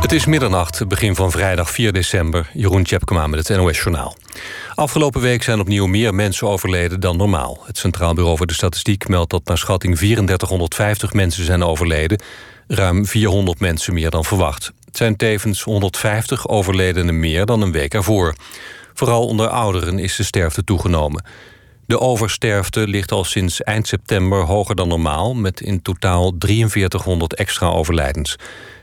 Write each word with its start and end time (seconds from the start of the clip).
Het 0.00 0.12
is 0.12 0.26
middernacht, 0.26 0.88
begin 0.88 1.14
van 1.14 1.30
vrijdag 1.30 1.70
4 1.70 1.92
december. 1.92 2.50
Jeroen 2.52 2.82
Tjepkema 2.82 3.26
met 3.26 3.48
het 3.48 3.56
NOS-journaal. 3.56 4.16
Afgelopen 4.74 5.20
week 5.20 5.42
zijn 5.42 5.60
opnieuw 5.60 5.86
meer 5.86 6.14
mensen 6.14 6.48
overleden 6.48 7.00
dan 7.00 7.16
normaal. 7.16 7.62
Het 7.66 7.78
Centraal 7.78 8.14
Bureau 8.14 8.36
voor 8.36 8.46
de 8.46 8.52
Statistiek 8.52 9.08
meldt 9.08 9.30
dat 9.30 9.44
naar 9.44 9.58
schatting 9.58 9.96
3450 9.96 11.12
mensen 11.12 11.44
zijn 11.44 11.62
overleden. 11.62 12.22
Ruim 12.66 13.06
400 13.06 13.60
mensen 13.60 13.94
meer 13.94 14.10
dan 14.10 14.24
verwacht. 14.24 14.72
Het 14.84 14.96
zijn 14.96 15.16
tevens 15.16 15.62
150 15.62 16.48
overledenen 16.48 17.20
meer 17.20 17.46
dan 17.46 17.62
een 17.62 17.72
week 17.72 17.94
ervoor. 17.94 18.34
Vooral 18.94 19.26
onder 19.26 19.48
ouderen 19.48 19.98
is 19.98 20.16
de 20.16 20.22
sterfte 20.22 20.64
toegenomen. 20.64 21.24
De 21.86 22.00
oversterfte 22.00 22.88
ligt 22.88 23.12
al 23.12 23.24
sinds 23.24 23.62
eind 23.62 23.86
september 23.86 24.38
hoger 24.42 24.74
dan 24.74 24.88
normaal... 24.88 25.34
met 25.34 25.60
in 25.60 25.82
totaal 25.82 26.34
4300 26.38 27.34
extra 27.34 27.66
overlijdens. 27.66 28.36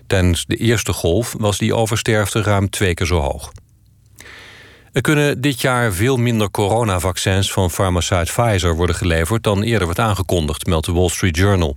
Tijdens 0.07 0.45
de 0.45 0.55
eerste 0.55 0.93
golf 0.93 1.35
was 1.37 1.57
die 1.57 1.75
oversterfte 1.75 2.41
ruim 2.41 2.69
twee 2.69 2.93
keer 2.93 3.07
zo 3.07 3.19
hoog. 3.19 3.51
Er 4.95 5.01
kunnen 5.01 5.41
dit 5.41 5.61
jaar 5.61 5.93
veel 5.93 6.17
minder 6.17 6.51
coronavaccins 6.51 7.51
van 7.51 7.71
farmaceut 7.71 8.31
Pfizer 8.33 8.75
worden 8.75 8.95
geleverd 8.95 9.43
dan 9.43 9.63
eerder 9.63 9.87
werd 9.87 9.99
aangekondigd, 9.99 10.65
meldt 10.65 10.85
de 10.85 10.91
Wall 10.91 11.09
Street 11.09 11.37
Journal. 11.37 11.75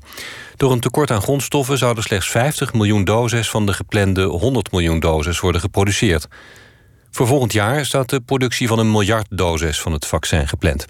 Door 0.56 0.72
een 0.72 0.80
tekort 0.80 1.10
aan 1.10 1.22
grondstoffen 1.22 1.78
zouden 1.78 2.02
slechts 2.02 2.30
50 2.30 2.72
miljoen 2.72 3.04
doses 3.04 3.50
van 3.50 3.66
de 3.66 3.72
geplande 3.72 4.22
100 4.22 4.72
miljoen 4.72 5.00
doses 5.00 5.40
worden 5.40 5.60
geproduceerd. 5.60 6.28
Voor 7.10 7.26
volgend 7.26 7.52
jaar 7.52 7.86
staat 7.86 8.10
de 8.10 8.20
productie 8.20 8.68
van 8.68 8.78
een 8.78 8.90
miljard 8.90 9.26
doses 9.30 9.80
van 9.80 9.92
het 9.92 10.06
vaccin 10.06 10.48
gepland. 10.48 10.86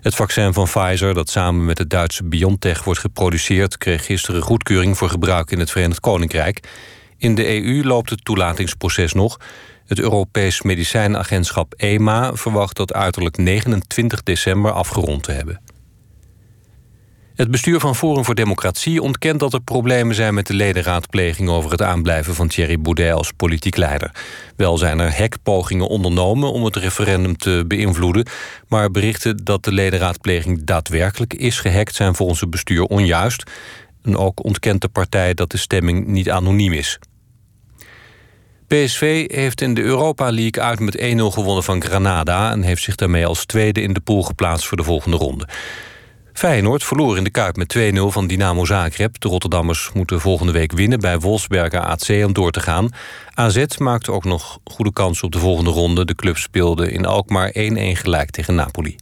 Het 0.00 0.14
vaccin 0.14 0.52
van 0.52 0.64
Pfizer, 0.64 1.14
dat 1.14 1.30
samen 1.30 1.64
met 1.64 1.78
het 1.78 1.90
Duitse 1.90 2.24
BioNTech 2.24 2.84
wordt 2.84 3.00
geproduceerd, 3.00 3.78
kreeg 3.78 4.04
gisteren 4.04 4.42
goedkeuring 4.42 4.98
voor 4.98 5.08
gebruik 5.08 5.50
in 5.50 5.58
het 5.58 5.70
Verenigd 5.70 6.00
Koninkrijk. 6.00 6.68
In 7.16 7.34
de 7.34 7.62
EU 7.62 7.84
loopt 7.84 8.10
het 8.10 8.24
toelatingsproces 8.24 9.12
nog. 9.12 9.40
Het 9.86 9.98
Europees 9.98 10.62
Medicijnagentschap 10.62 11.74
EMA 11.76 12.34
verwacht 12.34 12.76
dat 12.76 12.92
uiterlijk 12.92 13.36
29 13.36 14.22
december 14.22 14.72
afgerond 14.72 15.22
te 15.22 15.32
hebben. 15.32 15.60
Het 17.40 17.50
bestuur 17.50 17.80
van 17.80 17.96
Forum 17.96 18.24
voor 18.24 18.34
Democratie 18.34 19.02
ontkent 19.02 19.40
dat 19.40 19.52
er 19.52 19.60
problemen 19.60 20.14
zijn 20.14 20.34
met 20.34 20.46
de 20.46 20.54
ledenraadpleging 20.54 21.48
over 21.48 21.70
het 21.70 21.82
aanblijven 21.82 22.34
van 22.34 22.48
Thierry 22.48 22.80
Boudet 22.80 23.12
als 23.12 23.32
politiek 23.32 23.76
leider. 23.76 24.10
Wel 24.56 24.78
zijn 24.78 24.98
er 24.98 25.16
hekpogingen 25.16 25.88
ondernomen 25.88 26.52
om 26.52 26.64
het 26.64 26.76
referendum 26.76 27.36
te 27.36 27.64
beïnvloeden, 27.66 28.26
maar 28.68 28.90
berichten 28.90 29.44
dat 29.44 29.64
de 29.64 29.72
ledenraadpleging 29.72 30.64
daadwerkelijk 30.64 31.34
is 31.34 31.58
gehackt 31.60 31.94
zijn 31.94 32.14
volgens 32.14 32.40
het 32.40 32.50
bestuur 32.50 32.84
onjuist. 32.84 33.50
En 34.02 34.16
ook 34.16 34.44
ontkent 34.44 34.80
de 34.80 34.88
partij 34.88 35.34
dat 35.34 35.50
de 35.50 35.58
stemming 35.58 36.06
niet 36.06 36.30
anoniem 36.30 36.72
is. 36.72 36.98
PSV 38.66 39.30
heeft 39.32 39.60
in 39.60 39.74
de 39.74 39.82
Europa 39.82 40.30
League 40.30 40.62
uit 40.62 40.80
met 40.80 40.98
1-0 40.98 41.02
gewonnen 41.16 41.64
van 41.64 41.82
Granada... 41.82 42.50
en 42.50 42.62
heeft 42.62 42.82
zich 42.82 42.94
daarmee 42.94 43.26
als 43.26 43.44
tweede 43.44 43.82
in 43.82 43.92
de 43.92 44.00
pool 44.00 44.22
geplaatst 44.22 44.66
voor 44.66 44.76
de 44.76 44.84
volgende 44.84 45.16
ronde. 45.16 45.48
Feyenoord 46.40 46.84
verloor 46.84 47.16
in 47.16 47.24
de 47.24 47.30
Kuip 47.30 47.56
met 47.56 47.76
2-0 47.78 48.00
van 48.06 48.26
Dynamo 48.26 48.64
Zagreb. 48.64 49.20
De 49.20 49.28
Rotterdammers 49.28 49.90
moeten 49.94 50.20
volgende 50.20 50.52
week 50.52 50.72
winnen 50.72 51.00
bij 51.00 51.18
Wolfsberger 51.18 51.80
AC 51.80 52.08
om 52.08 52.32
door 52.32 52.50
te 52.50 52.60
gaan. 52.60 52.88
AZ 53.34 53.64
maakte 53.78 54.12
ook 54.12 54.24
nog 54.24 54.58
goede 54.64 54.92
kans 54.92 55.22
op 55.22 55.32
de 55.32 55.38
volgende 55.38 55.70
ronde. 55.70 56.04
De 56.04 56.14
club 56.14 56.36
speelde 56.36 56.92
in 56.92 57.06
Alkmaar 57.06 57.48
1-1 57.48 57.52
gelijk 57.52 58.30
tegen 58.30 58.54
Napoli. 58.54 58.96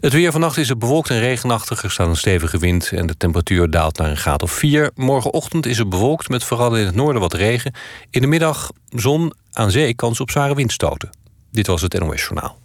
Het 0.00 0.12
weer 0.12 0.32
vannacht 0.32 0.56
is 0.56 0.68
het 0.68 0.78
bewolkt 0.78 1.10
en 1.10 1.20
regenachtig. 1.20 1.82
Er 1.82 1.90
staat 1.90 2.08
een 2.08 2.16
stevige 2.16 2.58
wind 2.58 2.90
en 2.92 3.06
de 3.06 3.16
temperatuur 3.16 3.70
daalt 3.70 3.98
naar 3.98 4.10
een 4.10 4.16
graad 4.16 4.42
of 4.42 4.52
4. 4.52 4.90
Morgenochtend 4.94 5.66
is 5.66 5.78
het 5.78 5.88
bewolkt 5.88 6.28
met 6.28 6.44
vooral 6.44 6.76
in 6.76 6.86
het 6.86 6.94
noorden 6.94 7.20
wat 7.20 7.34
regen. 7.34 7.74
In 8.10 8.20
de 8.20 8.26
middag 8.26 8.70
zon, 8.88 9.32
aan 9.52 9.70
zee 9.70 9.94
kans 9.94 10.20
op 10.20 10.30
zware 10.30 10.54
windstoten. 10.54 11.10
Dit 11.50 11.66
was 11.66 11.82
het 11.82 11.98
NOS 11.98 12.22
Journaal. 12.22 12.58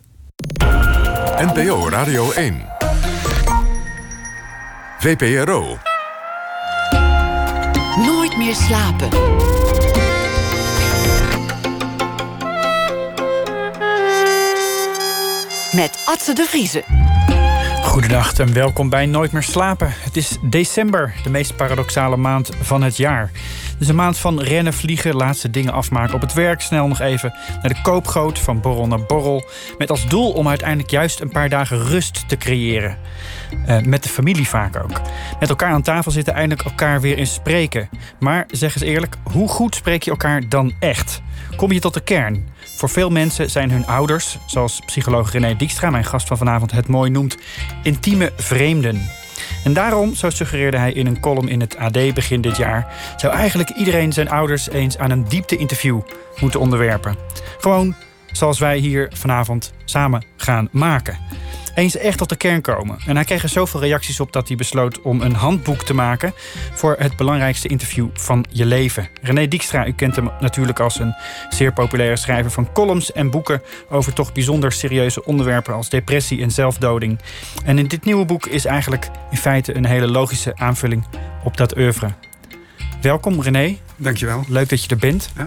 NPO 1.37 1.89
Radio 1.89 2.31
1. 2.31 2.76
VPRO. 4.99 5.77
Nooit 8.05 8.37
meer 8.37 8.55
slapen. 8.55 9.09
Met 15.71 16.01
Atze 16.05 16.33
de 16.33 16.45
Vriezen. 16.47 17.06
Goedendag 17.97 18.33
en 18.33 18.53
welkom 18.53 18.89
bij 18.89 19.05
Nooit 19.05 19.31
meer 19.31 19.43
slapen. 19.43 19.89
Het 19.91 20.17
is 20.17 20.37
december, 20.41 21.13
de 21.23 21.29
meest 21.29 21.55
paradoxale 21.55 22.17
maand 22.17 22.49
van 22.61 22.81
het 22.83 22.97
jaar. 22.97 23.31
Is 23.79 23.87
een 23.87 23.95
maand 23.95 24.17
van 24.17 24.41
rennen, 24.41 24.73
vliegen, 24.73 25.15
laatste 25.15 25.49
dingen 25.49 25.73
afmaken 25.73 26.13
op 26.13 26.21
het 26.21 26.33
werk. 26.33 26.61
Snel 26.61 26.87
nog 26.87 26.99
even 26.99 27.33
naar 27.61 27.73
de 27.73 27.81
koopgoot, 27.81 28.39
van 28.39 28.61
borrel 28.61 28.87
naar 28.87 29.05
borrel. 29.05 29.45
Met 29.77 29.89
als 29.89 30.07
doel 30.07 30.31
om 30.31 30.47
uiteindelijk 30.47 30.89
juist 30.89 31.19
een 31.19 31.29
paar 31.29 31.49
dagen 31.49 31.83
rust 31.83 32.29
te 32.29 32.37
creëren. 32.37 32.97
Uh, 33.67 33.81
met 33.81 34.03
de 34.03 34.09
familie 34.09 34.47
vaak 34.47 34.75
ook. 34.83 35.01
Met 35.39 35.49
elkaar 35.49 35.71
aan 35.71 35.81
tafel 35.81 36.11
zitten, 36.11 36.33
eindelijk 36.33 36.69
elkaar 36.69 37.01
weer 37.01 37.17
eens 37.17 37.33
spreken. 37.33 37.89
Maar 38.19 38.45
zeg 38.51 38.75
eens 38.75 38.83
eerlijk, 38.83 39.15
hoe 39.31 39.47
goed 39.47 39.75
spreek 39.75 40.03
je 40.03 40.11
elkaar 40.11 40.49
dan 40.49 40.73
echt? 40.79 41.21
Kom 41.55 41.71
je 41.71 41.79
tot 41.79 41.93
de 41.93 42.03
kern? 42.03 42.47
Voor 42.77 42.89
veel 42.89 43.09
mensen 43.09 43.49
zijn 43.49 43.71
hun 43.71 43.87
ouders, 43.87 44.37
zoals 44.45 44.79
psycholoog 44.85 45.31
René 45.31 45.55
Dijkstra, 45.55 45.89
mijn 45.89 46.05
gast 46.05 46.27
van 46.27 46.37
vanavond, 46.37 46.71
het 46.71 46.87
mooi 46.87 47.09
noemt, 47.09 47.37
intieme 47.83 48.31
vreemden. 48.35 49.09
En 49.63 49.73
daarom, 49.73 50.15
zo 50.15 50.29
suggereerde 50.29 50.77
hij 50.77 50.91
in 50.91 51.07
een 51.07 51.19
column 51.19 51.47
in 51.49 51.59
het 51.59 51.77
AD 51.77 52.13
begin 52.13 52.41
dit 52.41 52.57
jaar, 52.57 52.93
zou 53.15 53.33
eigenlijk 53.33 53.69
iedereen 53.69 54.13
zijn 54.13 54.29
ouders 54.29 54.69
eens 54.69 54.97
aan 54.97 55.11
een 55.11 55.25
diepte-interview 55.27 56.01
moeten 56.39 56.59
onderwerpen. 56.59 57.15
Gewoon 57.59 57.95
zoals 58.37 58.59
wij 58.59 58.77
hier 58.77 59.11
vanavond 59.13 59.73
samen 59.85 60.25
gaan 60.37 60.69
maken 60.71 61.17
eens 61.77 61.97
echt 61.97 62.17
tot 62.17 62.29
de 62.29 62.35
kern 62.35 62.61
komen. 62.61 62.97
En 63.05 63.15
hij 63.15 63.25
kreeg 63.25 63.43
er 63.43 63.49
zoveel 63.49 63.79
reacties 63.79 64.19
op 64.19 64.33
dat 64.33 64.47
hij 64.47 64.57
besloot 64.57 65.01
om 65.01 65.21
een 65.21 65.33
handboek 65.33 65.83
te 65.83 65.93
maken 65.93 66.33
voor 66.73 66.95
het 66.99 67.15
belangrijkste 67.15 67.67
interview 67.67 68.07
van 68.13 68.45
je 68.51 68.65
leven. 68.65 69.09
René 69.21 69.47
Dijkstra, 69.47 69.87
u 69.87 69.93
kent 69.93 70.15
hem 70.15 70.29
natuurlijk 70.39 70.79
als 70.79 70.99
een 70.99 71.15
zeer 71.49 71.73
populaire 71.73 72.15
schrijver 72.15 72.51
van 72.51 72.71
columns 72.73 73.11
en 73.11 73.29
boeken 73.29 73.61
over 73.89 74.13
toch 74.13 74.33
bijzonder 74.33 74.71
serieuze 74.71 75.25
onderwerpen 75.25 75.73
als 75.73 75.89
depressie 75.89 76.41
en 76.41 76.51
zelfdoding. 76.51 77.19
En 77.65 77.77
in 77.77 77.87
dit 77.87 78.05
nieuwe 78.05 78.25
boek 78.25 78.45
is 78.45 78.65
eigenlijk 78.65 79.09
in 79.31 79.37
feite 79.37 79.75
een 79.75 79.85
hele 79.85 80.07
logische 80.07 80.55
aanvulling 80.55 81.05
op 81.43 81.57
dat 81.57 81.77
oeuvre. 81.77 82.11
Welkom 83.01 83.41
René. 83.41 83.77
Dankjewel. 83.95 84.43
Leuk 84.47 84.69
dat 84.69 84.83
je 84.83 84.89
er 84.89 84.97
bent. 84.97 85.29
Ja, 85.35 85.45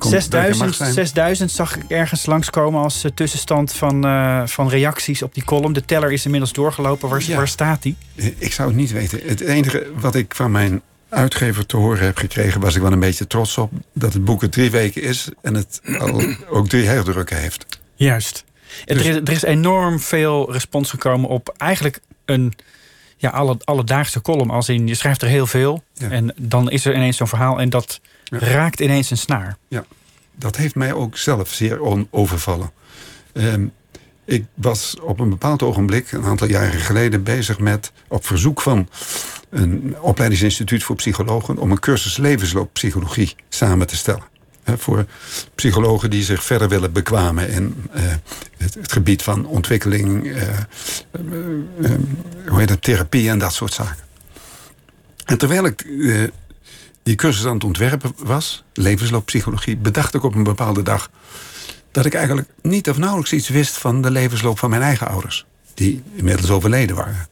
6000, 0.00 0.74
6000 0.74 1.50
zag 1.50 1.76
ik 1.76 1.82
ergens 1.88 2.26
langskomen 2.26 2.82
als 2.82 3.04
uh, 3.04 3.10
tussenstand 3.14 3.72
van, 3.72 4.06
uh, 4.06 4.46
van 4.46 4.68
reacties 4.68 5.22
op 5.22 5.34
die 5.34 5.44
column. 5.44 5.72
De 5.72 5.84
teller 5.84 6.12
is 6.12 6.24
inmiddels 6.24 6.52
doorgelopen. 6.52 7.08
Waar, 7.08 7.22
ja. 7.26 7.36
waar 7.36 7.48
staat 7.48 7.82
die? 7.82 7.96
Ik 8.38 8.52
zou 8.52 8.68
het 8.68 8.76
niet 8.76 8.92
weten. 8.92 9.20
Het 9.24 9.40
enige 9.40 9.86
wat 10.00 10.14
ik 10.14 10.34
van 10.34 10.50
mijn 10.50 10.82
uitgever 11.08 11.66
te 11.66 11.76
horen 11.76 12.04
heb 12.04 12.16
gekregen... 12.16 12.60
was 12.60 12.74
ik 12.74 12.82
wel 12.82 12.92
een 12.92 13.00
beetje 13.00 13.26
trots 13.26 13.58
op 13.58 13.72
dat 13.92 14.12
het 14.12 14.24
boek 14.24 14.42
er 14.42 14.50
drie 14.50 14.70
weken 14.70 15.02
is... 15.02 15.28
en 15.42 15.54
het 15.54 15.80
al 15.98 16.22
ook 16.56 16.68
drie 16.68 16.86
herdrukken 16.86 17.36
heeft. 17.36 17.66
Juist. 17.94 18.44
Dus... 18.84 18.96
Er, 18.96 19.06
is, 19.06 19.16
er 19.16 19.30
is 19.30 19.42
enorm 19.42 20.00
veel 20.00 20.52
respons 20.52 20.90
gekomen 20.90 21.28
op 21.28 21.54
eigenlijk 21.56 22.00
een 22.24 22.52
ja, 23.16 23.30
alle, 23.30 23.56
alledaagse 23.64 24.20
column. 24.20 24.50
Als 24.50 24.68
in, 24.68 24.86
je 24.86 24.94
schrijft 24.94 25.22
er 25.22 25.28
heel 25.28 25.46
veel. 25.46 25.82
En 25.98 26.34
dan 26.36 26.70
is 26.70 26.84
er 26.84 26.94
ineens 26.94 27.16
zo'n 27.16 27.28
verhaal. 27.28 27.60
En 27.60 27.70
dat 27.70 28.00
raakt 28.28 28.80
ineens 28.80 29.10
een 29.10 29.18
snaar. 29.18 29.56
Ja, 29.68 29.84
dat 30.34 30.56
heeft 30.56 30.74
mij 30.74 30.92
ook 30.92 31.16
zelf 31.16 31.52
zeer 31.52 32.06
overvallen. 32.10 32.70
Um, 33.32 33.72
ik 34.24 34.44
was 34.54 34.96
op 35.00 35.20
een 35.20 35.28
bepaald 35.28 35.62
ogenblik, 35.62 36.12
een 36.12 36.24
aantal 36.24 36.48
jaren 36.48 36.80
geleden, 36.80 37.22
bezig 37.22 37.58
met, 37.58 37.92
op 38.08 38.26
verzoek 38.26 38.60
van 38.60 38.88
een 39.50 39.96
opleidingsinstituut 40.00 40.82
voor 40.82 40.96
psychologen, 40.96 41.58
om 41.58 41.70
een 41.70 41.80
cursus 41.80 42.16
levenslooppsychologie 42.16 43.34
samen 43.48 43.86
te 43.86 43.96
stellen 43.96 44.22
voor 44.76 45.06
psychologen 45.54 46.10
die 46.10 46.22
zich 46.22 46.44
verder 46.44 46.68
willen 46.68 46.92
bekwamen 46.92 47.50
in 47.50 47.88
uh, 47.96 48.02
het, 48.56 48.74
het, 48.74 48.92
gebied 48.92 49.22
van 49.22 49.46
ontwikkeling, 49.46 50.24
uh, 50.24 50.42
uh, 51.30 51.90
hoe 52.48 52.58
heet 52.58 52.68
het, 52.68 52.82
therapie 52.82 53.28
en 53.28 53.38
dat 53.38 53.52
soort 53.52 53.72
zaken. 53.72 54.06
En 55.24 55.38
terwijl 55.38 55.64
ik 55.64 55.86
die 57.08 57.16
cursus 57.16 57.46
aan 57.46 57.54
het 57.54 57.64
ontwerpen 57.64 58.12
was, 58.16 58.64
levenslooppsychologie, 58.72 59.76
bedacht 59.76 60.14
ik 60.14 60.22
op 60.22 60.34
een 60.34 60.42
bepaalde 60.42 60.82
dag 60.82 61.10
dat 61.90 62.06
ik 62.06 62.14
eigenlijk 62.14 62.48
niet 62.62 62.88
of 62.88 62.98
nauwelijks 62.98 63.32
iets 63.32 63.48
wist 63.48 63.78
van 63.78 64.02
de 64.02 64.10
levensloop 64.10 64.58
van 64.58 64.70
mijn 64.70 64.82
eigen 64.82 65.08
ouders, 65.08 65.46
die 65.74 66.02
inmiddels 66.14 66.50
overleden 66.50 66.96
waren. 66.96 67.28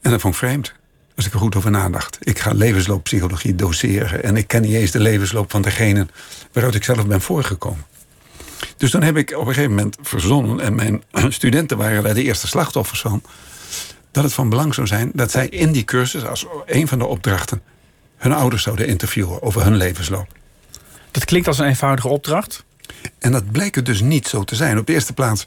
En 0.00 0.10
dat 0.10 0.20
vond 0.20 0.34
ik 0.34 0.40
vreemd. 0.40 0.72
Als 1.16 1.26
ik 1.26 1.32
er 1.32 1.38
goed 1.38 1.56
over 1.56 1.70
nadacht. 1.70 2.18
Ik 2.20 2.38
ga 2.38 2.52
levenslooppsychologie 2.52 3.54
doseren. 3.54 4.22
En 4.22 4.36
ik 4.36 4.46
ken 4.46 4.62
niet 4.62 4.74
eens 4.74 4.90
de 4.90 5.00
levensloop 5.00 5.50
van 5.50 5.62
degene 5.62 6.06
waaruit 6.52 6.74
ik 6.74 6.84
zelf 6.84 7.06
ben 7.06 7.20
voorgekomen. 7.20 7.84
Dus 8.76 8.90
dan 8.90 9.02
heb 9.02 9.16
ik 9.16 9.30
op 9.30 9.46
een 9.46 9.54
gegeven 9.54 9.74
moment 9.74 9.96
verzonnen, 10.02 10.60
en 10.60 10.74
mijn 10.74 11.02
studenten 11.32 11.76
waren 11.76 12.02
daar 12.02 12.14
de 12.14 12.22
eerste 12.22 12.46
slachtoffers 12.46 13.00
van, 13.00 13.22
dat 14.10 14.24
het 14.24 14.32
van 14.32 14.48
belang 14.48 14.74
zou 14.74 14.86
zijn 14.86 15.10
dat 15.14 15.30
zij 15.30 15.48
in 15.48 15.72
die 15.72 15.84
cursus, 15.84 16.24
als 16.24 16.46
een 16.66 16.88
van 16.88 16.98
de 16.98 17.06
opdrachten, 17.06 17.62
hun 18.24 18.32
ouders 18.32 18.62
zouden 18.62 18.86
interviewen 18.86 19.42
over 19.42 19.62
hun 19.64 19.76
levensloop. 19.76 20.26
Dat 21.10 21.24
klinkt 21.24 21.48
als 21.48 21.58
een 21.58 21.66
eenvoudige 21.66 22.08
opdracht. 22.08 22.64
En 23.18 23.32
dat 23.32 23.50
bleek 23.52 23.74
het 23.74 23.86
dus 23.86 24.00
niet 24.00 24.28
zo 24.28 24.44
te 24.44 24.54
zijn. 24.54 24.78
Op 24.78 24.86
de 24.86 24.92
eerste 24.92 25.12
plaats, 25.12 25.46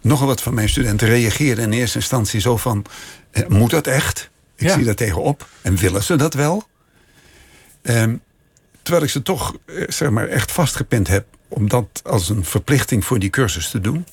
nogal 0.00 0.26
wat 0.26 0.42
van 0.42 0.54
mijn 0.54 0.68
studenten 0.68 1.08
reageerden 1.08 1.64
in 1.64 1.72
eerste 1.72 1.98
instantie 1.98 2.40
zo 2.40 2.56
van: 2.56 2.84
eh, 3.30 3.46
moet 3.46 3.70
dat 3.70 3.86
echt? 3.86 4.30
Ik 4.56 4.66
Ja. 4.66 4.74
zie 4.74 4.84
daar 4.84 4.94
tegenop. 4.94 5.48
En 5.62 5.76
willen 5.76 6.02
ze 6.02 6.16
dat 6.16 6.34
wel? 6.34 6.62
Ehm, 7.82 8.16
terwijl 8.82 9.04
ik 9.04 9.10
ze 9.10 9.22
toch 9.22 9.54
eh, 9.66 9.84
zeg 9.88 10.10
maar 10.10 10.28
echt 10.28 10.52
vastgepind 10.52 11.08
heb 11.08 11.26
om 11.48 11.68
dat 11.68 12.00
als 12.04 12.28
een 12.28 12.44
verplichting 12.44 13.04
voor 13.04 13.18
die 13.18 13.30
cursus 13.30 13.70
te 13.70 13.80
doen. 13.80 14.06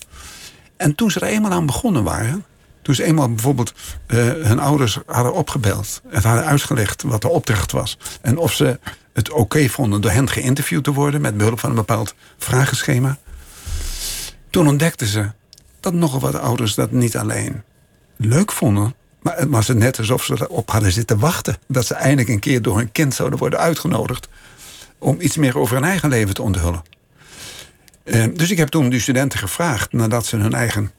En 0.78 0.96
toen 0.96 1.12
ze 1.12 1.20
er 1.20 1.28
eenmaal 1.28 1.52
aan 1.52 1.66
begonnen 1.66 2.04
waren, 2.04 2.46
toen 2.88 2.96
ze 2.96 3.04
eenmaal 3.04 3.30
bijvoorbeeld 3.30 3.74
eh, 4.06 4.18
hun 4.18 4.60
ouders 4.60 5.00
hadden 5.06 5.34
opgebeld 5.34 6.02
en 6.10 6.24
hadden 6.24 6.46
uitgelegd 6.46 7.02
wat 7.04 7.22
de 7.22 7.28
opdracht 7.28 7.72
was 7.72 7.98
en 8.22 8.38
of 8.38 8.54
ze 8.54 8.80
het 9.14 9.30
oké 9.30 9.70
vonden 9.70 10.02
door 10.02 10.12
hen 10.12 10.30
geïnterviewd 10.30 10.84
te 10.84 10.94
worden 10.94 11.22
met 11.22 11.38
behulp 11.38 11.60
van 11.60 11.70
een 11.70 11.76
bepaald 11.76 12.16
vragenschema, 12.38 13.18
toen 14.50 14.68
ontdekten 14.68 15.08
ze 15.08 15.32
dat 15.80 15.94
nogal 15.94 16.20
wat 16.20 16.36
ouders 16.36 16.76
dat 16.76 16.92
niet 16.92 17.18
alleen 17.18 17.64
leuk 18.18 18.52
vonden, 18.52 18.96
maar 19.22 19.38
het 19.38 19.50
was 19.50 19.68
het 19.68 19.78
net 19.78 19.98
alsof 19.98 20.24
ze 20.24 20.34
erop 20.34 20.72
hadden 20.72 20.92
zitten 20.92 21.20
wachten 21.20 21.58
dat 21.68 21.86
ze 21.86 21.94
eindelijk 21.94 22.30
een 22.30 22.40
keer 22.40 22.62
door 22.62 22.78
hun 22.78 22.92
kind 22.92 23.14
zouden 23.14 23.40
worden 23.40 23.60
uitgenodigd 23.60 24.28
om 24.98 25.22
iets 25.22 25.38
meer 25.38 25.58
over 25.58 25.76
hun 25.76 25.86
eigen 25.86 26.10
leven 26.10 26.34
te 26.34 26.42
onthullen. 26.42 26.82
Eh, 28.04 28.26
dus 28.34 28.52
ik 28.52 28.58
heb 28.58 28.68
toen 28.68 28.90
die 28.90 29.00
studenten 29.00 29.40
gevraagd, 29.40 29.94
nadat 29.94 30.26
ze 30.26 30.38
hun 30.38 30.54
eigen 30.54 30.92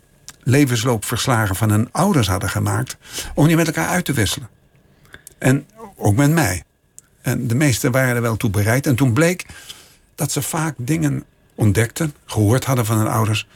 levensloopverslagen 0.42 1.56
van 1.56 1.70
hun 1.70 1.88
ouders 1.92 2.28
hadden 2.28 2.50
gemaakt, 2.50 2.96
om 3.34 3.46
die 3.46 3.56
met 3.56 3.66
elkaar 3.66 3.88
uit 3.88 4.04
te 4.04 4.12
wisselen. 4.12 4.48
En 5.38 5.66
ook 5.96 6.16
met 6.16 6.30
mij. 6.30 6.62
En 7.22 7.46
de 7.46 7.54
meesten 7.54 7.90
waren 7.90 8.16
er 8.16 8.22
wel 8.22 8.36
toe 8.36 8.50
bereid. 8.50 8.86
En 8.86 8.94
toen 8.94 9.12
bleek 9.12 9.46
dat 10.14 10.32
ze 10.32 10.42
vaak 10.42 10.74
dingen 10.76 11.24
ontdekten, 11.54 12.14
gehoord 12.24 12.64
hadden 12.64 12.86
van 12.86 12.98
hun 12.98 13.08
ouders, 13.08 13.46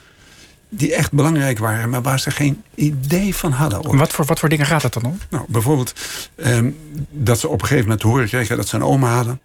die 0.68 0.94
echt 0.94 1.12
belangrijk 1.12 1.58
waren, 1.58 1.90
maar 1.90 2.02
waar 2.02 2.20
ze 2.20 2.30
geen 2.30 2.62
idee 2.74 3.34
van 3.34 3.52
hadden. 3.52 3.84
ooit. 3.84 3.98
Wat 3.98 4.12
voor, 4.12 4.24
wat 4.24 4.38
voor 4.38 4.48
dingen 4.48 4.66
gaat 4.66 4.82
het 4.82 4.92
dan 4.92 5.04
om? 5.04 5.18
Nou, 5.30 5.44
bijvoorbeeld 5.48 5.92
ehm, 6.36 6.70
dat 7.10 7.38
ze 7.38 7.48
op 7.48 7.60
een 7.60 7.66
gegeven 7.66 7.82
moment 7.82 8.00
te 8.00 8.06
horen 8.06 8.28
kregen 8.28 8.56
dat 8.56 8.68
ze 8.68 8.76
een 8.76 8.82
oma 8.82 9.14
hadden. 9.14 9.40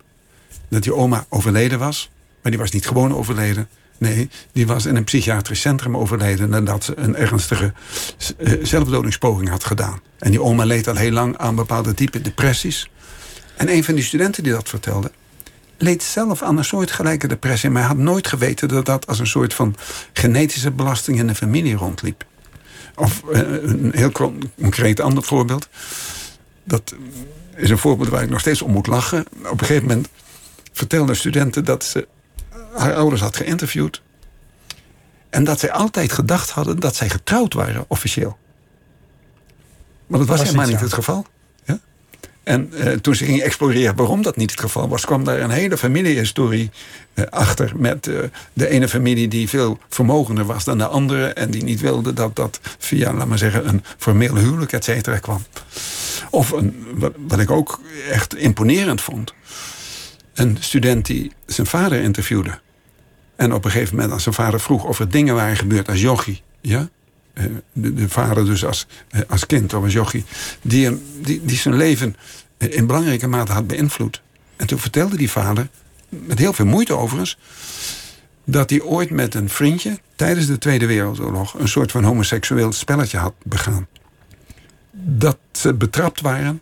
Dat 0.69 0.83
die 0.83 0.93
oma 0.93 1.25
overleden 1.29 1.79
was. 1.79 2.09
Maar 2.41 2.51
die 2.51 2.61
was 2.61 2.71
niet 2.71 2.87
gewoon 2.87 3.15
overleden. 3.15 3.67
Nee, 3.97 4.29
die 4.51 4.67
was 4.67 4.85
in 4.85 4.95
een 4.95 5.03
psychiatrisch 5.03 5.61
centrum 5.61 5.97
overleden 5.97 6.49
nadat 6.49 6.83
ze 6.83 6.97
een 6.97 7.15
ernstige 7.15 7.73
eh, 8.37 8.53
zelfdodingspoging 8.61 9.49
had 9.49 9.63
gedaan. 9.63 9.99
En 10.19 10.31
die 10.31 10.41
oma 10.41 10.63
leed 10.65 10.87
al 10.87 10.95
heel 10.95 11.11
lang 11.11 11.37
aan 11.37 11.55
bepaalde 11.55 11.93
diepe 11.93 12.21
depressies. 12.21 12.89
En 13.55 13.69
een 13.69 13.83
van 13.83 13.95
die 13.95 14.03
studenten 14.03 14.43
die 14.43 14.51
dat 14.51 14.69
vertelde, 14.69 15.11
leed 15.77 16.03
zelf 16.03 16.41
aan 16.41 16.57
een 16.57 16.65
soortgelijke 16.65 17.27
depressie. 17.27 17.69
Maar 17.69 17.83
had 17.83 17.97
nooit 17.97 18.27
geweten 18.27 18.67
dat 18.67 18.85
dat 18.85 19.07
als 19.07 19.19
een 19.19 19.27
soort 19.27 19.53
van 19.53 19.75
genetische 20.13 20.71
belasting 20.71 21.17
in 21.17 21.27
de 21.27 21.35
familie 21.35 21.75
rondliep. 21.75 22.25
Of 22.95 23.23
eh, 23.31 23.39
een 23.41 23.91
heel 23.95 24.11
con- 24.11 24.51
concreet 24.61 24.99
ander 24.99 25.23
voorbeeld. 25.23 25.67
Dat 26.63 26.95
is 27.55 27.69
een 27.69 27.77
voorbeeld 27.77 28.09
waar 28.09 28.23
ik 28.23 28.29
nog 28.29 28.39
steeds 28.39 28.61
om 28.61 28.71
moet 28.71 28.87
lachen. 28.87 29.25
Op 29.43 29.61
een 29.61 29.65
gegeven 29.67 29.87
moment 29.87 30.07
vertelde 30.73 31.11
een 31.11 31.17
studenten 31.17 31.65
dat 31.65 31.83
ze 31.83 32.07
haar 32.77 32.95
ouders 32.95 33.21
had 33.21 33.35
geïnterviewd. 33.35 34.01
En 35.29 35.43
dat 35.43 35.59
zij 35.59 35.71
altijd 35.71 36.11
gedacht 36.11 36.49
hadden 36.49 36.79
dat 36.79 36.95
zij 36.95 37.09
getrouwd 37.09 37.53
waren, 37.53 37.85
officieel. 37.87 38.37
Maar 40.07 40.19
dat 40.19 40.27
was, 40.27 40.37
Was 40.37 40.47
helemaal 40.47 40.69
niet 40.69 40.79
het 40.79 40.93
geval. 40.93 41.25
Ja? 41.65 41.79
En 42.43 42.73
eh, 42.73 42.93
toen 42.93 43.15
ze 43.15 43.25
ging 43.25 43.41
exploreren 43.41 43.95
waarom 43.95 44.21
dat 44.21 44.35
niet 44.35 44.51
het 44.51 44.59
geval 44.59 44.89
was, 44.89 45.05
kwam 45.05 45.23
daar 45.23 45.39
een 45.39 45.49
hele 45.49 45.77
familiehistorie 45.77 46.71
eh, 47.13 47.25
achter. 47.25 47.71
Met 47.75 48.07
eh, 48.07 48.19
de 48.53 48.67
ene 48.67 48.87
familie 48.87 49.27
die 49.27 49.49
veel 49.49 49.79
vermogender 49.89 50.45
was 50.45 50.63
dan 50.63 50.77
de 50.77 50.87
andere. 50.87 51.27
En 51.27 51.51
die 51.51 51.63
niet 51.63 51.81
wilde 51.81 52.13
dat 52.13 52.35
dat 52.35 52.59
via, 52.77 53.13
laat 53.13 53.27
maar 53.27 53.37
zeggen, 53.37 53.67
een 53.67 53.83
formeel 53.97 54.35
huwelijk, 54.35 54.71
et 54.73 54.83
cetera, 54.83 55.17
kwam. 55.17 55.45
Of 56.29 56.51
een, 56.51 56.85
wat, 56.93 57.13
wat 57.27 57.39
ik 57.39 57.51
ook 57.51 57.81
echt 58.11 58.35
imponerend 58.35 59.01
vond. 59.01 59.33
Een 60.33 60.57
student 60.59 61.05
die 61.05 61.31
zijn 61.45 61.67
vader 61.67 62.01
interviewde. 62.01 62.59
En 63.37 63.53
op 63.53 63.65
een 63.65 63.71
gegeven 63.71 63.95
moment 63.95 64.13
aan 64.13 64.19
zijn 64.19 64.35
vader 64.35 64.59
vroeg 64.59 64.83
of 64.83 64.99
er 64.99 65.09
dingen 65.09 65.35
waren 65.35 65.55
gebeurd 65.55 65.89
als 65.89 66.01
jochie. 66.01 66.41
Ja? 66.61 66.89
Eh, 67.33 67.45
De, 67.73 67.93
de 67.93 68.09
vader 68.09 68.45
dus 68.45 68.65
als, 68.65 68.87
eh, 69.09 69.21
als 69.27 69.45
kind 69.45 69.73
of 69.73 69.83
als 69.83 69.93
jochie. 69.93 70.25
Die, 70.61 70.85
hem, 70.85 71.01
die, 71.21 71.45
die 71.45 71.57
zijn 71.57 71.75
leven 71.75 72.15
eh, 72.57 72.73
in 72.73 72.87
belangrijke 72.87 73.27
mate 73.27 73.51
had 73.51 73.67
beïnvloed. 73.67 74.21
En 74.55 74.67
toen 74.67 74.79
vertelde 74.79 75.17
die 75.17 75.31
vader, 75.31 75.67
met 76.09 76.39
heel 76.39 76.53
veel 76.53 76.65
moeite 76.65 76.93
overigens... 76.93 77.37
dat 78.43 78.69
hij 78.69 78.81
ooit 78.81 79.09
met 79.09 79.35
een 79.35 79.49
vriendje 79.49 79.99
tijdens 80.15 80.45
de 80.45 80.57
Tweede 80.57 80.85
Wereldoorlog... 80.85 81.53
een 81.53 81.67
soort 81.67 81.91
van 81.91 82.03
homoseksueel 82.03 82.71
spelletje 82.71 83.17
had 83.17 83.33
begaan. 83.43 83.87
Dat 84.91 85.37
ze 85.51 85.73
betrapt 85.73 86.21
waren 86.21 86.61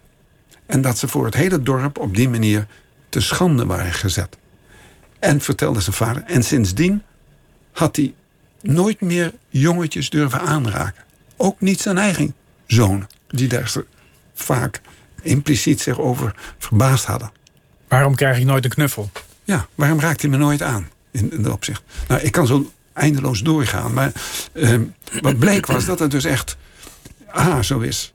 en 0.66 0.81
dat 0.81 0.98
ze 0.98 1.07
voor 1.07 1.25
het 1.25 1.36
hele 1.36 1.62
dorp 1.62 2.00
op 2.00 2.16
die 2.16 2.30
manier 2.30 2.68
te 3.10 3.22
schande 3.22 3.66
waren 3.66 3.94
gezet. 3.94 4.38
En 5.19 5.41
vertelde 5.41 5.81
zijn 5.81 5.95
vader. 5.95 6.23
En 6.23 6.44
sindsdien 6.44 7.03
had 7.71 7.95
hij 7.95 8.13
nooit 8.62 9.01
meer 9.01 9.33
jongetjes 9.50 10.09
durven 10.09 10.39
aanraken. 10.39 11.03
Ook 11.38 11.62
niet 11.62 11.81
zijn 11.81 11.97
eigen 11.97 12.35
zoon, 12.67 13.07
die 13.27 13.47
daar 13.47 13.73
vaak 14.33 14.81
impliciet 15.21 15.81
zich 15.81 16.00
over 16.00 16.35
verbaasd 16.57 17.06
hadden. 17.06 17.31
Waarom 17.88 18.15
krijg 18.15 18.38
ik 18.38 18.45
nooit 18.45 18.63
een 18.63 18.71
knuffel? 18.71 19.09
Ja, 19.44 19.67
waarom 19.75 20.00
raakt 20.00 20.21
hij 20.21 20.29
me 20.29 20.38
nooit 20.38 20.62
aan 20.62 20.89
in, 21.12 21.31
in 21.31 21.41
dat 21.41 21.53
opzicht? 21.53 21.83
Nou, 22.07 22.21
ik 22.21 22.31
kan 22.31 22.47
zo 22.47 22.71
eindeloos 22.94 23.41
doorgaan. 23.41 23.94
Maar 23.94 24.12
eh, 24.53 24.79
wat 25.21 25.39
bleek 25.39 25.65
was 25.65 25.85
dat 25.85 26.00
het 26.00 26.12
dus 26.12 26.25
echt 26.25 26.57
A, 27.38 27.62
zo 27.62 27.79
is. 27.79 28.13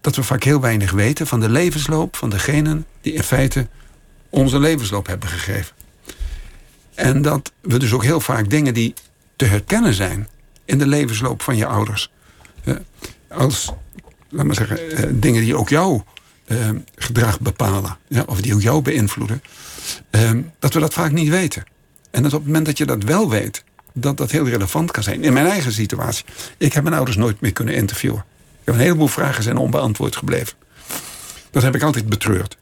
Dat 0.00 0.16
we 0.16 0.22
vaak 0.22 0.42
heel 0.42 0.60
weinig 0.60 0.90
weten 0.90 1.26
van 1.26 1.40
de 1.40 1.48
levensloop 1.48 2.16
van 2.16 2.30
degenen 2.30 2.86
die 3.00 3.12
in 3.12 3.22
feite 3.22 3.66
onze 4.34 4.58
levensloop 4.58 5.06
hebben 5.06 5.28
gegeven. 5.28 5.74
En 6.94 7.22
dat 7.22 7.52
we 7.60 7.78
dus 7.78 7.92
ook 7.92 8.02
heel 8.02 8.20
vaak 8.20 8.50
dingen 8.50 8.74
die 8.74 8.94
te 9.36 9.44
herkennen 9.44 9.94
zijn 9.94 10.28
in 10.64 10.78
de 10.78 10.86
levensloop 10.86 11.42
van 11.42 11.56
je 11.56 11.66
ouders. 11.66 12.10
als, 13.28 13.72
laat 14.28 14.46
maar 14.46 14.54
zeggen, 14.54 14.90
eh, 14.90 15.08
dingen 15.12 15.42
die 15.42 15.56
ook 15.56 15.68
jouw 15.68 16.04
eh, 16.44 16.70
gedrag 16.96 17.40
bepalen. 17.40 17.96
Of 18.26 18.40
die 18.40 18.54
ook 18.54 18.62
jou 18.62 18.82
beïnvloeden. 18.82 19.42
eh, 20.10 20.30
dat 20.58 20.74
we 20.74 20.80
dat 20.80 20.92
vaak 20.92 21.12
niet 21.12 21.28
weten. 21.28 21.64
En 22.10 22.22
dat 22.22 22.32
op 22.32 22.38
het 22.38 22.46
moment 22.46 22.66
dat 22.66 22.78
je 22.78 22.86
dat 22.86 23.02
wel 23.02 23.30
weet, 23.30 23.64
dat 23.92 24.16
dat 24.16 24.30
heel 24.30 24.48
relevant 24.48 24.90
kan 24.90 25.02
zijn. 25.02 25.24
In 25.24 25.32
mijn 25.32 25.46
eigen 25.46 25.72
situatie. 25.72 26.24
Ik 26.58 26.72
heb 26.72 26.82
mijn 26.82 26.96
ouders 26.96 27.16
nooit 27.16 27.40
meer 27.40 27.52
kunnen 27.52 27.74
interviewen. 27.74 28.24
Een 28.64 28.78
heleboel 28.78 29.08
vragen 29.08 29.42
zijn 29.42 29.56
onbeantwoord 29.56 30.16
gebleven. 30.16 30.56
Dat 31.50 31.62
heb 31.62 31.74
ik 31.74 31.82
altijd 31.82 32.08
betreurd. 32.08 32.56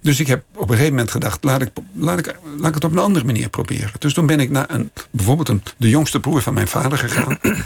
Dus 0.00 0.20
ik 0.20 0.26
heb 0.26 0.44
op 0.54 0.62
een 0.62 0.68
gegeven 0.68 0.92
moment 0.92 1.10
gedacht, 1.10 1.44
laat 1.44 1.62
ik, 1.62 1.70
laat 1.92 2.18
ik, 2.18 2.36
laat 2.56 2.68
ik 2.68 2.74
het 2.74 2.84
op 2.84 2.92
een 2.92 2.98
andere 2.98 3.24
manier 3.24 3.48
proberen. 3.48 3.90
Dus 3.98 4.14
toen 4.14 4.26
ben 4.26 4.40
ik 4.40 4.50
naar 4.50 4.70
een, 4.70 4.90
bijvoorbeeld 5.10 5.48
een, 5.48 5.62
de 5.76 5.88
jongste 5.88 6.20
broer 6.20 6.42
van 6.42 6.54
mijn 6.54 6.68
vader 6.68 6.98
gegaan. 6.98 7.38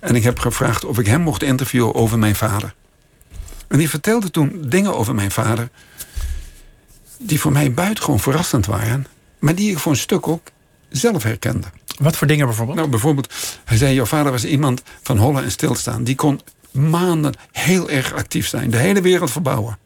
en 0.00 0.14
ik 0.14 0.22
heb 0.22 0.38
gevraagd 0.38 0.84
of 0.84 0.98
ik 0.98 1.06
hem 1.06 1.20
mocht 1.20 1.42
interviewen 1.42 1.94
over 1.94 2.18
mijn 2.18 2.34
vader. 2.34 2.74
En 3.68 3.78
die 3.78 3.88
vertelde 3.88 4.30
toen 4.30 4.64
dingen 4.66 4.96
over 4.96 5.14
mijn 5.14 5.30
vader. 5.30 5.68
die 7.18 7.40
voor 7.40 7.52
mij 7.52 7.72
buitengewoon 7.72 8.20
verrassend 8.20 8.66
waren. 8.66 9.06
maar 9.38 9.54
die 9.54 9.70
ik 9.70 9.78
voor 9.78 9.92
een 9.92 9.98
stuk 9.98 10.28
ook 10.28 10.50
zelf 10.88 11.22
herkende. 11.22 11.66
Wat 11.98 12.16
voor 12.16 12.26
dingen 12.26 12.46
bijvoorbeeld? 12.46 12.78
Nou, 12.78 12.90
bijvoorbeeld, 12.90 13.34
hij 13.64 13.76
zei: 13.76 13.94
Jouw 13.94 14.06
vader 14.06 14.32
was 14.32 14.44
iemand 14.44 14.82
van 15.02 15.18
hollen 15.18 15.44
en 15.44 15.50
stilstaan. 15.50 16.04
Die 16.04 16.14
kon 16.14 16.40
maanden 16.70 17.34
heel 17.52 17.90
erg 17.90 18.14
actief 18.14 18.48
zijn, 18.48 18.70
de 18.70 18.76
hele 18.76 19.00
wereld 19.00 19.30
verbouwen. 19.30 19.78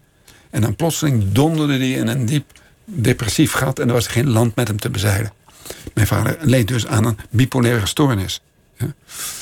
En 0.50 0.60
dan 0.60 0.76
plotseling 0.76 1.32
donderde 1.32 1.72
hij 1.78 1.90
in 1.90 2.06
een 2.06 2.26
diep 2.26 2.52
depressief 2.84 3.52
gat 3.52 3.78
en 3.78 3.86
er 3.88 3.94
was 3.94 4.06
geen 4.06 4.28
land 4.30 4.56
met 4.56 4.68
hem 4.68 4.78
te 4.78 4.90
bezeilen. 4.90 5.32
Mijn 5.94 6.06
vader 6.06 6.36
leed 6.40 6.68
dus 6.68 6.86
aan 6.86 7.04
een 7.04 7.18
bipolaire 7.30 7.86
stoornis. 7.86 8.42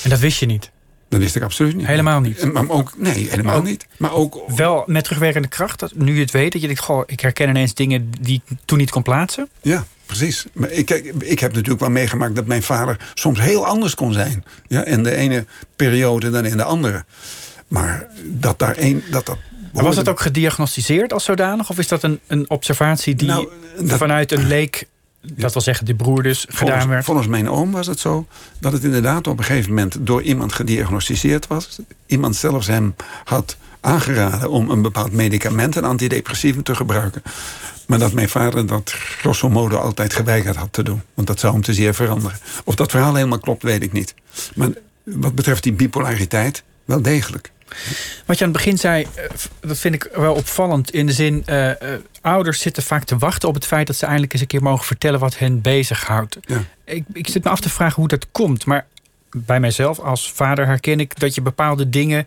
En 0.03 0.11
dat 0.11 0.19
wist 0.19 0.39
je 0.39 0.47
niet. 0.47 0.71
dat 1.09 1.21
wist 1.21 1.37
ik 1.37 1.43
absoluut 1.43 1.77
niet. 1.77 1.87
Helemaal 1.87 2.21
niet. 2.21 2.53
Maar 2.53 2.69
ook, 2.69 2.93
nee, 2.97 3.29
helemaal 3.31 3.57
Ook- 3.57 3.65
niet. 3.65 3.87
Maar 3.97 4.13
ook. 4.13 4.43
Wel 4.57 4.83
met 4.87 5.05
terugwerkende 5.05 5.49
kracht, 5.49 5.81
dat 5.81 5.95
nu 5.95 6.15
je 6.15 6.21
het 6.21 6.31
weet, 6.31 6.53
dat 6.53 6.61
je 6.61 6.67
denkt, 6.67 6.83
goh, 6.83 7.03
ik 7.07 7.21
herken 7.21 7.49
ineens 7.49 7.75
dingen 7.75 8.11
die 8.21 8.43
ik 8.47 8.57
toen 8.65 8.79
niet 8.79 8.91
kon 8.91 9.03
plaatsen. 9.03 9.49
Ja, 9.63 9.85
precies. 10.07 10.47
Maar 10.53 10.71
ik, 10.71 10.91
ik 11.19 11.39
heb 11.39 11.53
natuurlijk 11.53 11.81
wel 11.81 11.91
meegemaakt 11.91 12.35
dat 12.35 12.47
mijn 12.47 12.63
vader 12.63 13.11
soms 13.15 13.41
heel 13.41 13.67
anders 13.67 13.95
kon 13.95 14.13
zijn. 14.13 14.45
Ja, 14.69 14.85
in 14.85 15.03
de 15.03 15.15
ene 15.15 15.45
periode 15.77 16.31
dan 16.31 16.45
in 16.45 16.57
de 16.57 16.65
andere. 16.65 17.05
Maar 17.69 18.07
dat 18.25 18.59
daar 18.59 18.77
één. 18.77 19.03
Dat 19.11 19.27
dat 19.27 19.39
was 19.85 19.97
het 19.97 20.09
ook 20.09 20.21
gediagnosticeerd 20.21 21.13
als 21.13 21.25
zodanig? 21.25 21.71
Of 21.71 21.79
is 21.79 21.89
dat 21.89 22.03
een, 22.03 22.21
een 22.27 22.51
observatie 22.51 23.15
die 23.15 23.29
Nou, 23.29 23.49
dat- 23.81 23.99
vanuit 23.99 24.33
een 24.33 24.47
leek, 24.47 24.87
dat 25.21 25.53
wil 25.53 25.63
zeggen 25.63 25.87
de 25.87 25.95
broer 25.95 26.23
dus, 26.23 26.47
gedaan 26.49 26.89
werd? 26.89 27.05
volgens 27.05 27.27
mijn 27.27 27.51
oom 27.51 27.71
was 27.73 27.87
het 27.87 27.99
zo 28.01 28.27
dat 28.59 28.73
het 28.73 28.85
inderdaad 28.85 29.27
op 29.27 29.39
een 29.39 29.45
gegeven 29.45 29.69
moment 29.69 29.97
door 30.01 30.23
iemand 30.23 30.53
gediagnosticeerd 30.53 31.47
was. 31.47 31.79
Iemand 32.07 32.37
zelfs 32.37 32.67
hem 32.67 32.95
had 33.25 33.57
aangeraden 33.81 34.51
om 34.51 34.71
een 34.71 34.83
bepaald 34.83 35.13
medicament, 35.13 35.77
een 35.77 35.85
antidepressivum, 35.85 36.63
te 36.63 36.75
gebruiken. 36.75 37.23
Maar 37.87 37.99
dat 37.99 38.13
mijn 38.13 38.29
vader 38.29 38.67
dat 38.67 38.91
grosso 38.91 39.49
modo 39.51 39.77
altijd 39.77 40.15
geweigerd 40.15 40.57
had 40.57 40.73
te 40.73 40.83
doen. 40.83 41.03
Want 41.15 41.27
dat 41.27 41.41
zou 41.41 41.53
hem 41.53 41.63
te 41.63 41.75
zeer 41.75 41.95
veranderen. 41.95 42.39
Of 42.65 42.75
dat 42.75 42.91
verhaal 42.91 43.15
helemaal 43.15 43.39
klopt, 43.39 43.63
weet 43.63 43.83
ik 43.83 43.93
niet. 43.93 44.15
Maar 44.55 44.69
wat 45.03 45.35
betreft 45.35 45.63
die 45.63 45.73
bipolariteit, 45.73 46.63
wel 46.85 47.03
degelijk. 47.03 47.51
Wat 48.27 48.39
je 48.39 48.45
aan 48.45 48.51
het 48.51 48.63
begin 48.63 48.79
zei, 48.79 49.07
eh, 49.15 49.25
dat 49.61 49.79
vind 49.79 49.95
ik 49.95 50.09
wel 50.15 50.35
opvallend. 50.35 50.91
In 50.91 51.07
de 51.07 51.13
zin, 51.13 51.45
uh, 51.47 51.71
ouders 52.21 52.61
zitten 52.61 52.83
vaak 52.83 53.05
te 53.05 53.19
wachten 53.19 53.49
op 53.49 53.55
het 53.55 53.67
feit 53.67 53.87
dat 53.87 53.97
ze 53.97 54.05
eindelijk 54.05 54.33
eens 54.33 54.43
een 54.43 54.49
keer 54.49 54.63
mogen 54.63 54.87
vertellen 54.87 55.21
wat 55.21 55.39
hen 55.39 55.61
bezighoudt. 55.61 56.37
Ja. 56.41 56.65
Ik, 56.85 57.05
ik 57.13 57.29
zit 57.29 57.45
me 57.45 57.51
af 57.51 57.61
te 57.61 57.71
vragen 57.71 57.97
hoe 57.97 58.09
dat 58.09 58.27
komt. 58.33 58.67
Maar 58.67 58.87
bij 59.31 59.61
mijzelf 59.61 59.99
als 59.99 60.33
vader 60.33 60.67
herken 60.67 61.01
ik 61.01 61.21
dat 61.21 61.35
je 61.35 61.43
bepaalde 61.43 61.89
dingen 61.89 62.27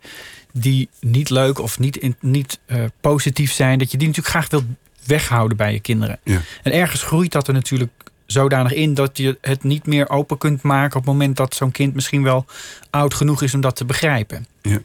die 0.53 0.89
niet 0.99 1.29
leuk 1.29 1.59
of 1.59 1.79
niet, 1.79 1.97
in, 1.97 2.15
niet 2.19 2.59
uh, 2.67 2.83
positief 3.01 3.51
zijn, 3.51 3.79
dat 3.79 3.91
je 3.91 3.97
die 3.97 4.07
natuurlijk 4.07 4.35
graag 4.35 4.49
wilt 4.49 4.65
weghouden 5.05 5.57
bij 5.57 5.73
je 5.73 5.79
kinderen. 5.79 6.19
Ja. 6.23 6.41
En 6.63 6.71
ergens 6.71 7.03
groeit 7.03 7.31
dat 7.31 7.47
er 7.47 7.53
natuurlijk 7.53 7.91
zodanig 8.25 8.73
in 8.73 8.93
dat 8.93 9.17
je 9.17 9.37
het 9.41 9.63
niet 9.63 9.85
meer 9.85 10.09
open 10.09 10.37
kunt 10.37 10.61
maken 10.61 10.97
op 10.97 11.05
het 11.05 11.11
moment 11.13 11.37
dat 11.37 11.55
zo'n 11.55 11.71
kind 11.71 11.93
misschien 11.93 12.23
wel 12.23 12.45
oud 12.89 13.13
genoeg 13.13 13.41
is 13.41 13.53
om 13.53 13.61
dat 13.61 13.75
te 13.75 13.85
begrijpen. 13.85 14.45
Ja. 14.61 14.79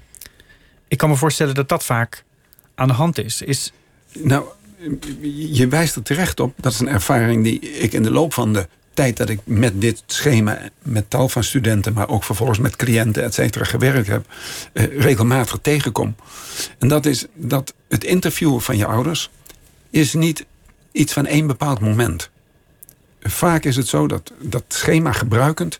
Ik 0.89 0.99
kan 0.99 1.09
me 1.09 1.17
voorstellen 1.17 1.55
dat 1.55 1.69
dat 1.69 1.85
vaak 1.85 2.25
aan 2.75 2.89
de 2.89 2.95
hand 2.95 3.19
is. 3.19 3.43
is... 3.43 3.73
Nou, 4.13 4.45
je 5.31 5.69
wijst 5.69 5.97
er 5.97 6.03
terecht 6.03 6.41
op. 6.41 6.55
Dat 6.57 6.73
is 6.73 6.81
een 6.81 6.89
ervaring 6.89 7.45
die 7.45 7.61
ik 7.61 7.93
in 7.93 8.03
de 8.03 8.11
loop 8.11 8.35
van 8.35 8.53
de 8.53 8.69
tijd 8.95 9.17
dat 9.17 9.29
ik 9.29 9.41
met 9.45 9.81
dit 9.81 10.03
schema, 10.07 10.59
met 10.83 11.11
tal 11.11 11.29
van 11.29 11.45
studenten, 11.45 11.93
maar 11.93 12.09
ook 12.09 12.25
vervolgens 12.25 12.59
met 12.59 12.77
cliënten, 12.77 13.25
et 13.25 13.35
cetera, 13.35 13.65
gewerkt 13.65 14.07
heb, 14.07 14.27
eh, 14.73 15.01
regelmatig 15.01 15.59
tegenkom. 15.63 16.15
En 16.79 16.89
dat 16.89 17.07
is 17.07 17.27
dat 17.35 17.75
het 17.89 18.05
interviewen 18.05 18.61
van 18.61 18.77
je 18.77 18.87
ouders 18.87 19.31
is 19.91 20.13
niet 20.13 20.47
iets 20.93 21.13
van 21.13 21.27
één 21.27 21.47
bepaald 21.47 21.81
moment. 21.81 22.31
Vaak 23.21 23.65
is 23.65 23.77
het 23.77 23.89
zo 23.89 24.07
dat 24.07 24.33
dat 24.41 24.65
schema 24.69 25.13
gebruikend, 25.13 25.79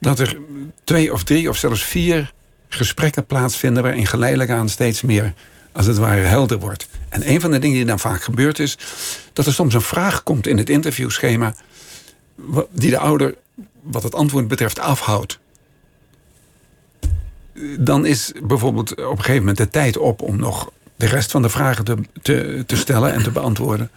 dat 0.00 0.18
er 0.18 0.38
twee 0.84 1.12
of 1.12 1.24
drie 1.24 1.48
of 1.48 1.56
zelfs 1.56 1.84
vier 1.84 2.32
gesprekken 2.68 3.26
plaatsvinden 3.26 3.82
waarin 3.82 4.06
geleidelijk 4.06 4.50
aan 4.50 4.68
steeds 4.68 5.02
meer, 5.02 5.34
als 5.72 5.86
het 5.86 5.96
ware, 5.96 6.20
helder 6.20 6.58
wordt. 6.58 6.88
En 7.08 7.30
een 7.30 7.40
van 7.40 7.50
de 7.50 7.58
dingen 7.58 7.76
die 7.76 7.84
dan 7.84 7.98
vaak 7.98 8.22
gebeurt 8.22 8.58
is 8.58 8.78
dat 9.32 9.46
er 9.46 9.52
soms 9.52 9.74
een 9.74 9.80
vraag 9.80 10.22
komt 10.22 10.46
in 10.46 10.58
het 10.58 10.70
interviewschema 10.70 11.54
die 12.70 12.90
de 12.90 12.98
ouder, 12.98 13.34
wat 13.82 14.02
het 14.02 14.14
antwoord 14.14 14.48
betreft, 14.48 14.78
afhoudt. 14.78 15.38
Dan 17.78 18.06
is 18.06 18.32
bijvoorbeeld 18.42 18.90
op 18.90 18.98
een 18.98 19.16
gegeven 19.16 19.38
moment 19.38 19.56
de 19.56 19.70
tijd 19.70 19.96
op 19.96 20.22
om 20.22 20.36
nog 20.36 20.70
de 20.96 21.06
rest 21.06 21.30
van 21.30 21.42
de 21.42 21.48
vragen 21.48 21.84
te, 21.84 21.96
te, 22.22 22.62
te 22.66 22.76
stellen 22.76 23.12
en 23.12 23.22
te 23.22 23.30
beantwoorden. 23.30 23.90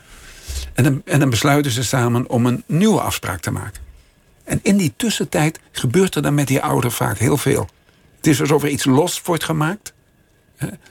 En 0.74 0.84
dan, 0.84 1.02
en 1.06 1.20
dan 1.20 1.30
besluiten 1.30 1.72
ze 1.72 1.84
samen 1.84 2.30
om 2.30 2.46
een 2.46 2.64
nieuwe 2.66 3.02
afspraak 3.02 3.40
te 3.40 3.52
maken. 3.52 3.82
En 4.44 4.60
in 4.64 4.78
die 4.78 4.94
tussentijd 4.96 5.60
gebeurt 5.72 6.16
er 6.16 6.22
dan 6.22 6.34
met 6.34 6.48
die 6.48 6.62
ouder 6.62 6.92
vaak 6.92 7.18
heel 7.18 7.38
veel. 7.38 7.70
Het 8.22 8.30
is 8.30 8.42
alsof 8.42 8.64
er 8.64 8.70
iets 8.70 8.86
los 8.86 9.22
wordt 9.22 9.44
gemaakt. 9.44 9.94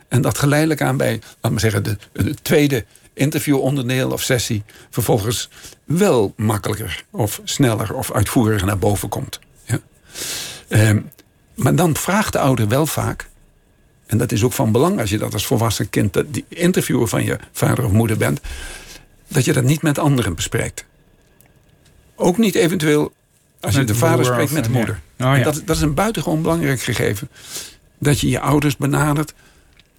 En 0.08 0.22
dat 0.22 0.38
geleidelijk 0.38 0.82
aan 0.82 0.96
bij, 0.96 1.20
laat 1.40 1.52
maar 1.52 1.60
zeggen, 1.60 1.82
de, 1.82 1.96
de 2.12 2.34
tweede 2.34 2.84
interviewonderdeel 3.12 4.10
of 4.10 4.22
sessie 4.22 4.62
vervolgens 4.90 5.49
wel 5.84 6.32
makkelijker 6.37 7.04
of 7.10 7.40
sneller 7.44 7.94
of 7.94 8.12
uitvoeriger 8.12 8.66
naar 8.66 8.78
boven 8.78 9.08
komt. 9.08 9.38
Ja? 9.64 9.80
Ehm, 10.68 11.00
maar 11.54 11.75
dan 11.75 11.96
vraagt 11.96 12.32
de 12.32 12.38
ouder 12.38 12.68
wel 12.68 12.87
vaak, 12.87 13.28
en 14.06 14.18
dat 14.18 14.32
is 14.32 14.42
ook 14.44 14.52
van 14.52 14.72
belang 14.72 15.00
als 15.00 15.10
je 15.10 15.18
dat 15.18 15.32
als 15.32 15.46
volwassen 15.46 15.90
kind, 15.90 16.22
die 16.26 16.44
interviewer 16.49 17.08
van 17.08 17.25
je 17.25 17.38
vader 17.52 17.84
of 17.84 17.92
moeder 17.92 18.16
bent, 18.16 18.40
dat 19.28 19.44
je 19.44 19.52
dat 19.52 19.64
niet 19.64 19.82
met 19.82 19.99
anderen 19.99 20.34
bespreekt. 20.34 20.84
Ook 22.14 22.38
niet 22.38 22.54
eventueel 22.54 23.12
als 23.60 23.74
je 23.74 23.84
de 23.84 23.94
vader 23.94 24.24
spreekt 24.24 24.52
met 24.52 24.64
de 24.64 24.70
moeder. 24.70 25.00
Oh, 25.18 25.36
ja. 25.36 25.42
dat, 25.42 25.62
dat 25.64 25.76
is 25.76 25.82
een 25.82 25.94
buitengewoon 25.94 26.42
belangrijk 26.42 26.82
gegeven. 26.82 27.28
Dat 27.98 28.20
je 28.20 28.28
je 28.28 28.40
ouders 28.40 28.76
benadert 28.76 29.34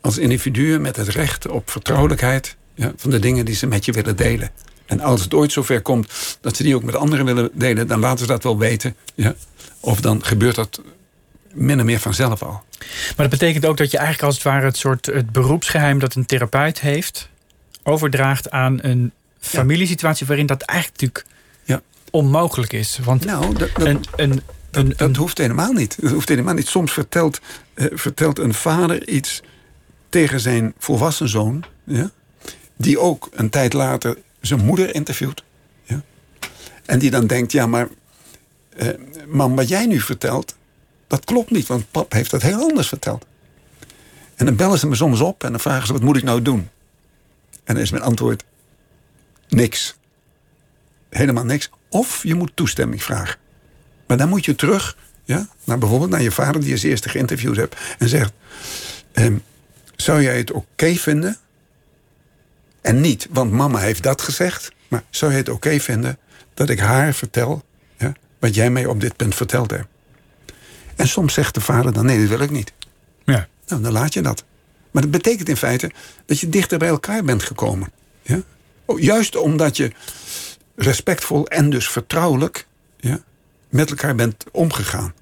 als 0.02 0.18
individuen 0.18 0.82
met 0.82 0.96
het 0.96 1.08
recht 1.08 1.48
op 1.48 1.70
vertrouwelijkheid 1.70 2.56
ja, 2.76 2.94
van 2.96 3.10
de 3.10 3.20
dingen 3.20 3.46
die 3.46 3.56
ze 3.56 3.68
met 3.68 3.86
je 3.86 3.92
willen 3.92 4.16
delen. 4.16 4.50
En 4.86 5.00
als 5.00 5.22
het 5.22 5.34
ooit 5.34 5.52
zover 5.52 5.82
komt 5.82 6.38
dat 6.42 6.56
ze 6.56 6.64
die 6.64 6.76
ook 6.76 6.84
met 6.84 6.96
anderen 6.96 7.26
willen 7.26 7.50
delen, 7.54 7.88
dan 7.88 8.00
laten 8.00 8.20
ze 8.20 8.28
dat 8.28 8.44
wel 8.44 8.58
weten. 8.58 8.96
Ja? 9.16 9.36
Of 9.80 10.02
dan 10.02 10.26
gebeurt 10.26 10.56
dat 10.56 10.82
min 11.54 11.80
of 11.80 11.86
meer 11.86 12.00
vanzelf 12.00 12.44
al. 12.44 12.64
Maar 12.80 13.30
dat 13.30 13.40
betekent 13.40 13.66
ook 13.66 13.78
dat 13.78 13.92
je 13.92 13.98
eigenlijk 13.98 14.28
als 14.28 14.36
het 14.36 14.44
ware 14.44 14.66
het 14.66 14.78
soort 14.78 15.06
het 15.06 15.32
beroepsgeheim 15.32 16.00
dat 16.00 16.16
een 16.16 16.26
therapeut 16.26 16.80
heeft, 16.80 17.30
overdraagt 17.84 18.52
aan 18.52 18.80
een 18.82 19.12
familiesituatie 19.40 20.28
waarin 20.28 20.46
dat 20.46 20.62
eigenlijk 20.62 21.02
natuurlijk. 21.02 21.30
Onmogelijk 22.12 22.74
is. 22.74 23.00
Want 23.04 23.26
nou, 23.26 23.54
dat, 23.56 23.70
dat, 23.74 23.88
een, 23.88 24.04
een, 24.16 24.42
een, 24.72 24.94
dat, 24.98 25.16
hoeft 25.16 25.38
helemaal 25.38 25.72
niet. 25.72 26.02
Dat 26.02 26.12
hoeft 26.12 26.30
helemaal 26.30 26.54
niet. 26.54 26.68
Soms 26.68 26.92
vertelt, 26.92 27.40
uh, 27.76 27.86
vertelt 27.92 28.40
een 28.40 28.54
vader 28.54 29.08
iets 29.08 29.42
tegen 30.10 30.40
zijn 30.40 30.74
volwassen 30.78 31.30
zoon. 31.30 31.64
Ja? 31.84 32.12
die 32.82 33.00
ook 33.00 33.30
een 33.34 33.50
tijd 33.50 33.74
later 33.74 34.18
zijn 34.42 34.66
moeder 34.66 34.96
interviewt. 34.96 35.44
Ja? 35.84 36.02
En 36.86 37.00
die 37.00 37.12
dan 37.12 37.28
denkt, 37.28 37.52
ja, 37.52 37.68
maar 37.68 37.88
eh, 38.78 38.88
mam, 39.28 39.56
wat 39.56 39.68
jij 39.68 39.86
nu 39.86 40.00
vertelt, 40.00 40.56
dat 41.08 41.26
klopt 41.26 41.52
niet, 41.52 41.68
want 41.68 41.92
pap 41.92 42.12
heeft 42.12 42.32
dat 42.32 42.42
heel 42.42 42.62
anders 42.62 42.88
verteld. 42.88 43.26
En 44.36 44.46
dan 44.46 44.56
bellen 44.56 44.80
ze 44.80 44.88
me 44.88 44.96
soms 44.96 45.20
op 45.20 45.44
en 45.44 45.52
dan 45.52 45.60
vragen 45.60 45.88
ze, 45.88 45.94
wat 45.94 46.02
moet 46.02 46.18
ik 46.18 46.24
nou 46.24 46.42
doen? 46.42 46.70
En 47.64 47.74
dan 47.74 47.84
is 47.84 47.92
mijn 47.92 48.04
antwoord, 48.04 48.44
niks. 49.50 49.96
Helemaal 51.10 51.46
niks. 51.46 51.70
Of 51.92 52.24
je 52.24 52.36
moet 52.36 52.52
toestemming 52.54 53.04
vragen. 53.04 53.40
Maar 54.08 54.18
dan 54.18 54.30
moet 54.30 54.46
je 54.46 54.56
terug, 54.56 54.98
ja, 55.24 55.48
naar 55.64 55.78
bijvoorbeeld 55.78 56.10
naar 56.10 56.22
je 56.22 56.32
vader 56.32 56.60
die 56.60 56.68
je 56.68 56.74
als 56.74 56.84
eerste 56.84 57.10
geïnterviewd 57.10 57.56
hebt, 57.56 57.76
en 57.98 58.10
zegt: 58.10 58.34
ehm, 59.12 59.38
Zou 59.96 60.22
jij 60.22 60.38
het 60.38 60.52
oké 60.52 60.96
vinden 60.96 61.38
en 62.82 63.02
niet, 63.02 63.28
want 63.30 63.52
mama 63.52 63.80
heeft 63.80 64.04
dat 64.04 64.22
gezegd. 64.22 64.72
Maar 64.88 65.04
zou 65.10 65.32
je 65.32 65.38
het 65.38 65.50
oké 65.50 65.80
vinden 65.80 66.18
dat 66.54 66.70
ik 66.70 66.80
haar 66.80 67.14
vertel 67.14 67.64
ja, 67.98 68.14
wat 68.40 68.56
jij 68.56 68.70
mij 68.70 68.86
op 68.86 69.00
dit 69.00 69.16
punt 69.16 69.36
verteld 69.36 69.72
hebt? 69.72 69.88
En 70.96 71.08
soms 71.08 71.34
zegt 71.34 71.54
de 71.54 71.62
vader 71.62 71.94
dan: 71.94 72.06
nee, 72.06 72.20
dat 72.20 72.30
wil 72.30 72.40
ik 72.40 72.52
niet. 72.52 72.74
Ja. 73.26 73.48
Nou, 73.68 73.82
dan 73.82 73.92
laat 73.92 74.14
je 74.14 74.22
dat. 74.22 74.44
Maar 74.92 75.02
dat 75.02 75.12
betekent 75.12 75.50
in 75.50 75.58
feite 75.58 75.92
dat 76.26 76.40
je 76.40 76.50
dichter 76.50 76.78
bij 76.78 76.88
elkaar 76.88 77.24
bent 77.24 77.44
gekomen. 77.44 77.92
Ja? 78.22 78.42
Oh, 78.86 79.00
juist 79.00 79.36
omdat 79.36 79.78
je 79.78 79.92
respectvol 80.76 81.48
en 81.48 81.70
dus 81.70 81.90
vertrouwelijk 81.90 82.68
ja, 82.98 83.20
met 83.70 83.90
elkaar 83.90 84.16
bent 84.16 84.46
omgegaan. 84.52 85.14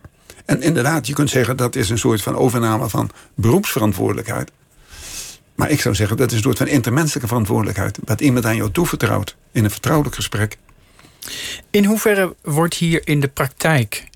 En 0.46 0.62
inderdaad, 0.62 1.08
je 1.08 1.13
kunt 1.13 1.29
zeggen 1.29 1.58
dat 1.58 1.75
is 1.75 1.89
een 1.89 1.98
soort 1.98 2.22
van 2.22 2.36
overname 2.36 2.89
van 2.89 3.10
beroepsverantwoordelijkheid. 3.36 4.51
Maar 5.56 5.70
ik 5.70 5.82
zou 5.82 5.96
zeggen, 5.96 6.18
dat 6.18 6.29
is 6.32 6.38
een 6.38 6.44
soort 6.44 6.58
van 6.58 6.68
intermenselijke 6.68 7.27
verantwoordelijkheid. 7.27 8.00
Wat 8.03 8.22
iemand 8.22 8.46
aan 8.46 8.56
jou 8.56 8.72
toevertrouwt 8.72 9.36
in 9.51 9.63
een 9.63 9.72
vertrouwelijk 9.72 10.15
gesprek. 10.15 10.58
In 11.70 11.86
hoeverre 11.86 12.36
wordt 12.41 12.74
hier 12.74 13.08
in 13.08 13.20
de 13.20 13.27
praktijk 13.27 14.10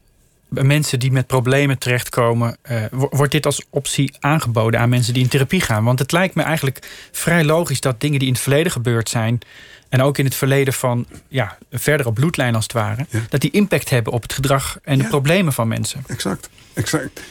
bij 0.50 0.64
mensen 0.64 1.00
die 1.00 1.12
met 1.12 1.28
problemen 1.28 1.78
terechtkomen, 1.78 2.58
uh, 2.72 2.84
wordt 2.92 3.32
dit 3.32 3.46
als 3.46 3.66
optie 3.70 4.16
aangeboden 4.20 4.80
aan 4.80 4.90
mensen 4.90 5.14
die 5.14 5.24
in 5.24 5.30
therapie 5.30 5.62
gaan? 5.62 5.84
Want 5.84 6.00
het 6.00 6.12
lijkt 6.12 6.36
me 6.36 6.44
eigenlijk 6.44 7.10
vrij 7.12 7.44
logisch 7.44 7.82
dat 7.82 8.02
dingen 8.02 8.20
die 8.20 8.28
in 8.28 8.34
het 8.34 8.44
verleden 8.44 8.72
gebeurd 8.72 9.10
zijn, 9.10 9.40
en 9.94 10.02
ook 10.02 10.18
in 10.18 10.26
het 10.26 10.36
verleden 10.36 10.74
van 10.74 11.06
ja, 11.28 11.58
verdere 11.72 12.14
bloedlijn 12.14 12.56
als 12.56 12.64
het 12.64 12.74
ware, 12.74 13.06
dat 13.30 13.42
die 13.42 13.52
impact 13.52 13.90
hebben 13.90 14.14
op 14.14 14.22
het 14.22 14.34
gedrag 14.34 14.78
en 14.84 14.98
de 14.98 15.08
problemen 15.08 15.54
van 15.54 15.68
mensen. 15.68 16.04
Exact, 16.08 16.50
exact. 16.74 17.22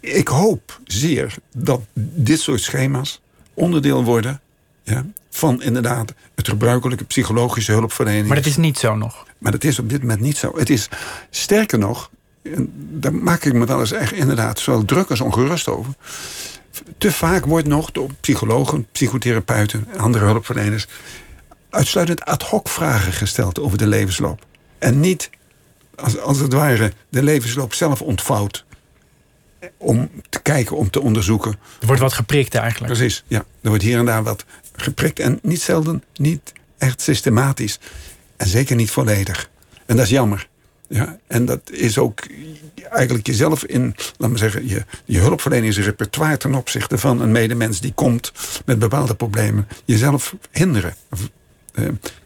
Ik 0.00 0.28
hoop 0.28 0.80
zeer 0.84 1.34
dat 1.52 1.80
dit 1.94 2.40
soort 2.40 2.60
schema's 2.60 3.20
onderdeel 3.54 4.04
worden 4.04 4.40
ja, 4.82 5.04
van 5.30 5.62
inderdaad 5.62 6.14
het 6.34 6.48
gebruikelijke 6.48 7.04
psychologische 7.04 7.72
hulpverlening. 7.72 8.26
Maar 8.26 8.36
dat 8.36 8.46
is 8.46 8.56
niet 8.56 8.78
zo 8.78 8.96
nog. 8.96 9.26
Maar 9.38 9.52
dat 9.52 9.64
is 9.64 9.78
op 9.78 9.88
dit 9.88 10.00
moment 10.00 10.20
niet 10.20 10.36
zo. 10.36 10.52
Het 10.56 10.70
is 10.70 10.88
sterker 11.30 11.78
nog, 11.78 12.10
daar 12.72 13.14
maak 13.14 13.44
ik 13.44 13.52
me 13.52 13.66
wel 13.66 13.80
eens 13.80 13.92
echt 13.92 14.12
inderdaad 14.12 14.58
zowel 14.58 14.84
druk 14.84 15.10
als 15.10 15.20
ongerust 15.20 15.68
over. 15.68 15.92
Te 16.98 17.12
vaak 17.12 17.44
wordt 17.44 17.66
nog 17.66 17.90
door 17.90 18.10
psychologen, 18.20 18.86
psychotherapeuten 18.92 19.86
en 19.92 19.98
andere 19.98 20.24
hulpverleners 20.24 20.86
uitsluitend 21.70 22.24
ad 22.24 22.42
hoc 22.42 22.68
vragen 22.68 23.12
gesteld 23.12 23.58
over 23.58 23.78
de 23.78 23.86
levensloop. 23.86 24.46
En 24.78 25.00
niet 25.00 25.30
als, 25.94 26.18
als 26.18 26.38
het 26.38 26.52
ware 26.52 26.92
de 27.08 27.22
levensloop 27.22 27.74
zelf 27.74 28.02
ontvouwt 28.02 28.64
om 29.76 30.10
te 30.28 30.42
kijken, 30.42 30.76
om 30.76 30.90
te 30.90 31.00
onderzoeken. 31.00 31.52
Er 31.80 31.86
wordt 31.86 32.02
wat 32.02 32.12
geprikt 32.12 32.54
eigenlijk. 32.54 32.92
Precies, 32.92 33.24
ja. 33.26 33.44
Er 33.60 33.68
wordt 33.68 33.82
hier 33.84 33.98
en 33.98 34.04
daar 34.04 34.22
wat 34.22 34.44
geprikt. 34.76 35.18
En 35.18 35.38
niet 35.42 35.62
zelden 35.62 36.04
niet 36.14 36.52
echt 36.78 37.00
systematisch. 37.00 37.78
En 38.36 38.46
zeker 38.46 38.76
niet 38.76 38.90
volledig. 38.90 39.50
En 39.86 39.96
dat 39.96 40.04
is 40.04 40.10
jammer. 40.10 40.48
Ja, 40.88 41.18
en 41.26 41.44
dat 41.44 41.70
is 41.70 41.98
ook 41.98 42.20
eigenlijk 42.90 43.26
jezelf 43.26 43.64
in, 43.64 43.94
laat 44.16 44.30
me 44.30 44.38
zeggen, 44.38 44.68
je, 44.68 44.84
je 45.04 45.18
hulpverleningsrepertoire 45.18 46.36
ten 46.36 46.54
opzichte 46.54 46.98
van 46.98 47.20
een 47.20 47.32
medemens 47.32 47.80
die 47.80 47.92
komt 47.92 48.32
met 48.64 48.78
bepaalde 48.78 49.14
problemen, 49.14 49.68
jezelf 49.84 50.34
hinderen. 50.50 50.94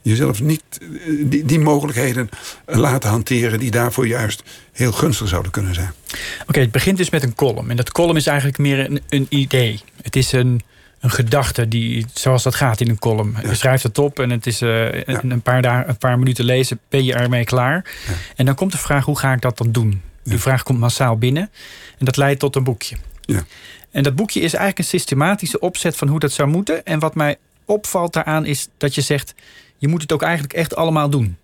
Jezelf 0.03 0.43
niet 0.43 0.63
uh, 0.81 1.25
die, 1.31 1.45
die, 1.45 1.59
mogelijkheden 1.59 2.29
laten 2.67 3.11
hanteren 3.11 3.59
die 3.59 3.71
daarvoor 3.71 4.07
juist 4.07 4.43
heel 4.73 4.93
gunstig 4.93 5.29
zouden 5.29 5.53
kunnen 5.53 5.75
zijn. 5.75 5.93
Oké, 6.11 6.23
okay, 6.47 6.63
het 6.63 6.73
begint 6.73 6.97
dus 6.97 7.11
met 7.11 7.23
een 7.23 7.35
column. 7.35 7.71
En 7.71 7.77
dat 7.77 7.93
column 7.93 8.17
is 8.17 8.27
eigenlijk 8.27 8.59
meer 8.59 8.79
een, 8.79 9.01
een 9.09 9.27
idee. 9.29 9.81
Het 10.03 10.17
is 10.17 10.33
een, 10.33 10.63
een 11.01 11.11
gedachte 11.11 11.69
die, 11.69 12.07
zoals 12.15 12.43
dat 12.43 12.55
gaat 12.55 12.81
in 12.81 12.89
een 12.89 12.99
column. 12.99 13.37
Ja. 13.43 13.49
Je 13.49 13.55
schrijft 13.55 13.83
het 13.83 13.99
op 13.99 14.19
en 14.19 14.31
het 14.31 14.47
is 14.47 14.63
uh, 14.63 14.93
ja. 14.93 15.23
een, 15.23 15.43
paar 15.43 15.63
dagen, 15.63 15.89
een 15.89 15.97
paar 15.97 16.19
minuten 16.19 16.45
lezen, 16.45 16.81
ben 16.89 17.05
je 17.05 17.15
ermee 17.15 17.45
klaar. 17.45 17.85
Ja. 18.07 18.13
En 18.37 18.45
dan 18.47 18.55
komt 18.55 18.73
de 18.73 18.79
vraag: 18.79 19.05
hoe 19.05 19.19
ga 19.19 19.33
ik 19.33 19.41
dat 19.41 19.59
dan 19.59 19.73
doen? 19.73 20.03
Die 20.25 20.39
vraag 20.39 20.63
komt 20.63 20.79
massaal 20.79 21.17
binnen 21.19 21.51
en 21.99 22.05
dat 22.05 22.17
leidt 22.17 22.41
tot 22.41 22.57
een 22.57 22.65
boekje. 22.65 22.97
En 23.91 24.03
dat 24.03 24.15
boekje 24.15 24.41
is 24.41 24.53
eigenlijk 24.53 24.79
een 24.79 24.99
systematische 24.99 25.59
opzet 25.59 25.97
van 25.97 26.09
hoe 26.09 26.19
dat 26.19 26.33
zou 26.33 26.49
moeten. 26.49 26.85
En 26.85 26.99
wat 26.99 27.15
mij 27.15 27.37
opvalt 27.65 28.13
daaraan 28.13 28.45
is 28.45 28.69
dat 28.77 28.95
je 28.95 29.01
zegt: 29.01 29.35
je 29.77 29.89
moet 29.89 30.03
het 30.03 30.13
ook 30.13 30.23
eigenlijk 30.23 30.53
echt 30.53 30.77
allemaal 30.77 31.11
doen. 31.11 31.37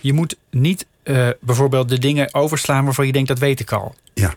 Je 0.00 0.12
moet 0.12 0.36
niet 0.50 0.86
uh, 1.04 1.28
bijvoorbeeld 1.40 1.88
de 1.88 1.98
dingen 1.98 2.34
overslaan 2.34 2.84
waarvan 2.84 3.06
je 3.06 3.12
denkt 3.12 3.28
dat 3.28 3.38
weet 3.38 3.60
ik 3.60 3.72
al. 3.72 3.94
Ja, 4.14 4.34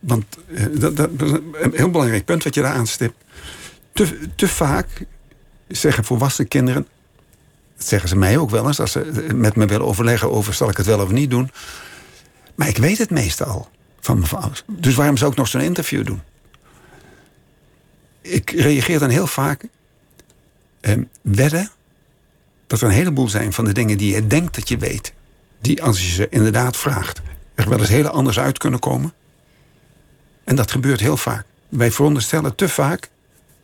want 0.00 0.24
uh, 0.46 0.80
dat, 0.80 0.96
dat, 0.96 1.10
is 1.18 1.30
een 1.30 1.72
heel 1.74 1.90
belangrijk 1.90 2.24
punt 2.24 2.44
wat 2.44 2.54
je 2.54 2.62
daar 2.62 2.74
aanstipt. 2.74 3.24
Te, 3.92 4.28
te 4.34 4.48
vaak 4.48 5.06
zeggen 5.68 6.04
volwassen 6.04 6.48
kinderen, 6.48 6.86
dat 7.76 7.86
zeggen 7.86 8.08
ze 8.08 8.16
mij 8.16 8.38
ook 8.38 8.50
wel 8.50 8.66
eens, 8.66 8.80
als 8.80 8.92
ze 8.92 9.28
met 9.34 9.56
me 9.56 9.66
willen 9.66 9.86
overleggen 9.86 10.30
over 10.30 10.54
zal 10.54 10.68
ik 10.68 10.76
het 10.76 10.86
wel 10.86 11.00
of 11.00 11.10
niet 11.10 11.30
doen. 11.30 11.50
Maar 12.54 12.68
ik 12.68 12.76
weet 12.76 12.98
het 12.98 13.10
meestal 13.10 13.68
van 14.00 14.18
mijn. 14.18 14.52
Dus 14.66 14.94
waarom 14.94 15.16
zou 15.16 15.30
ik 15.30 15.36
nog 15.36 15.48
zo'n 15.48 15.60
interview 15.60 16.06
doen? 16.06 16.20
Ik 18.20 18.50
reageer 18.50 18.98
dan 18.98 19.10
heel 19.10 19.26
vaak. 19.26 19.64
Eh, 20.86 20.94
wedden 21.22 21.70
dat 22.66 22.80
er 22.80 22.86
een 22.86 22.94
heleboel 22.94 23.28
zijn 23.28 23.52
van 23.52 23.64
de 23.64 23.72
dingen 23.72 23.98
die 23.98 24.14
je 24.14 24.26
denkt 24.26 24.54
dat 24.54 24.68
je 24.68 24.76
weet. 24.76 25.12
Die 25.60 25.82
als 25.82 26.00
je 26.00 26.12
ze 26.12 26.28
inderdaad 26.28 26.76
vraagt, 26.76 27.20
er 27.54 27.68
wel 27.68 27.78
eens 27.78 27.88
heel 27.88 28.08
anders 28.08 28.38
uit 28.38 28.58
kunnen 28.58 28.80
komen. 28.80 29.12
En 30.44 30.56
dat 30.56 30.70
gebeurt 30.70 31.00
heel 31.00 31.16
vaak. 31.16 31.44
Wij 31.68 31.90
veronderstellen 31.90 32.54
te 32.54 32.68
vaak 32.68 33.10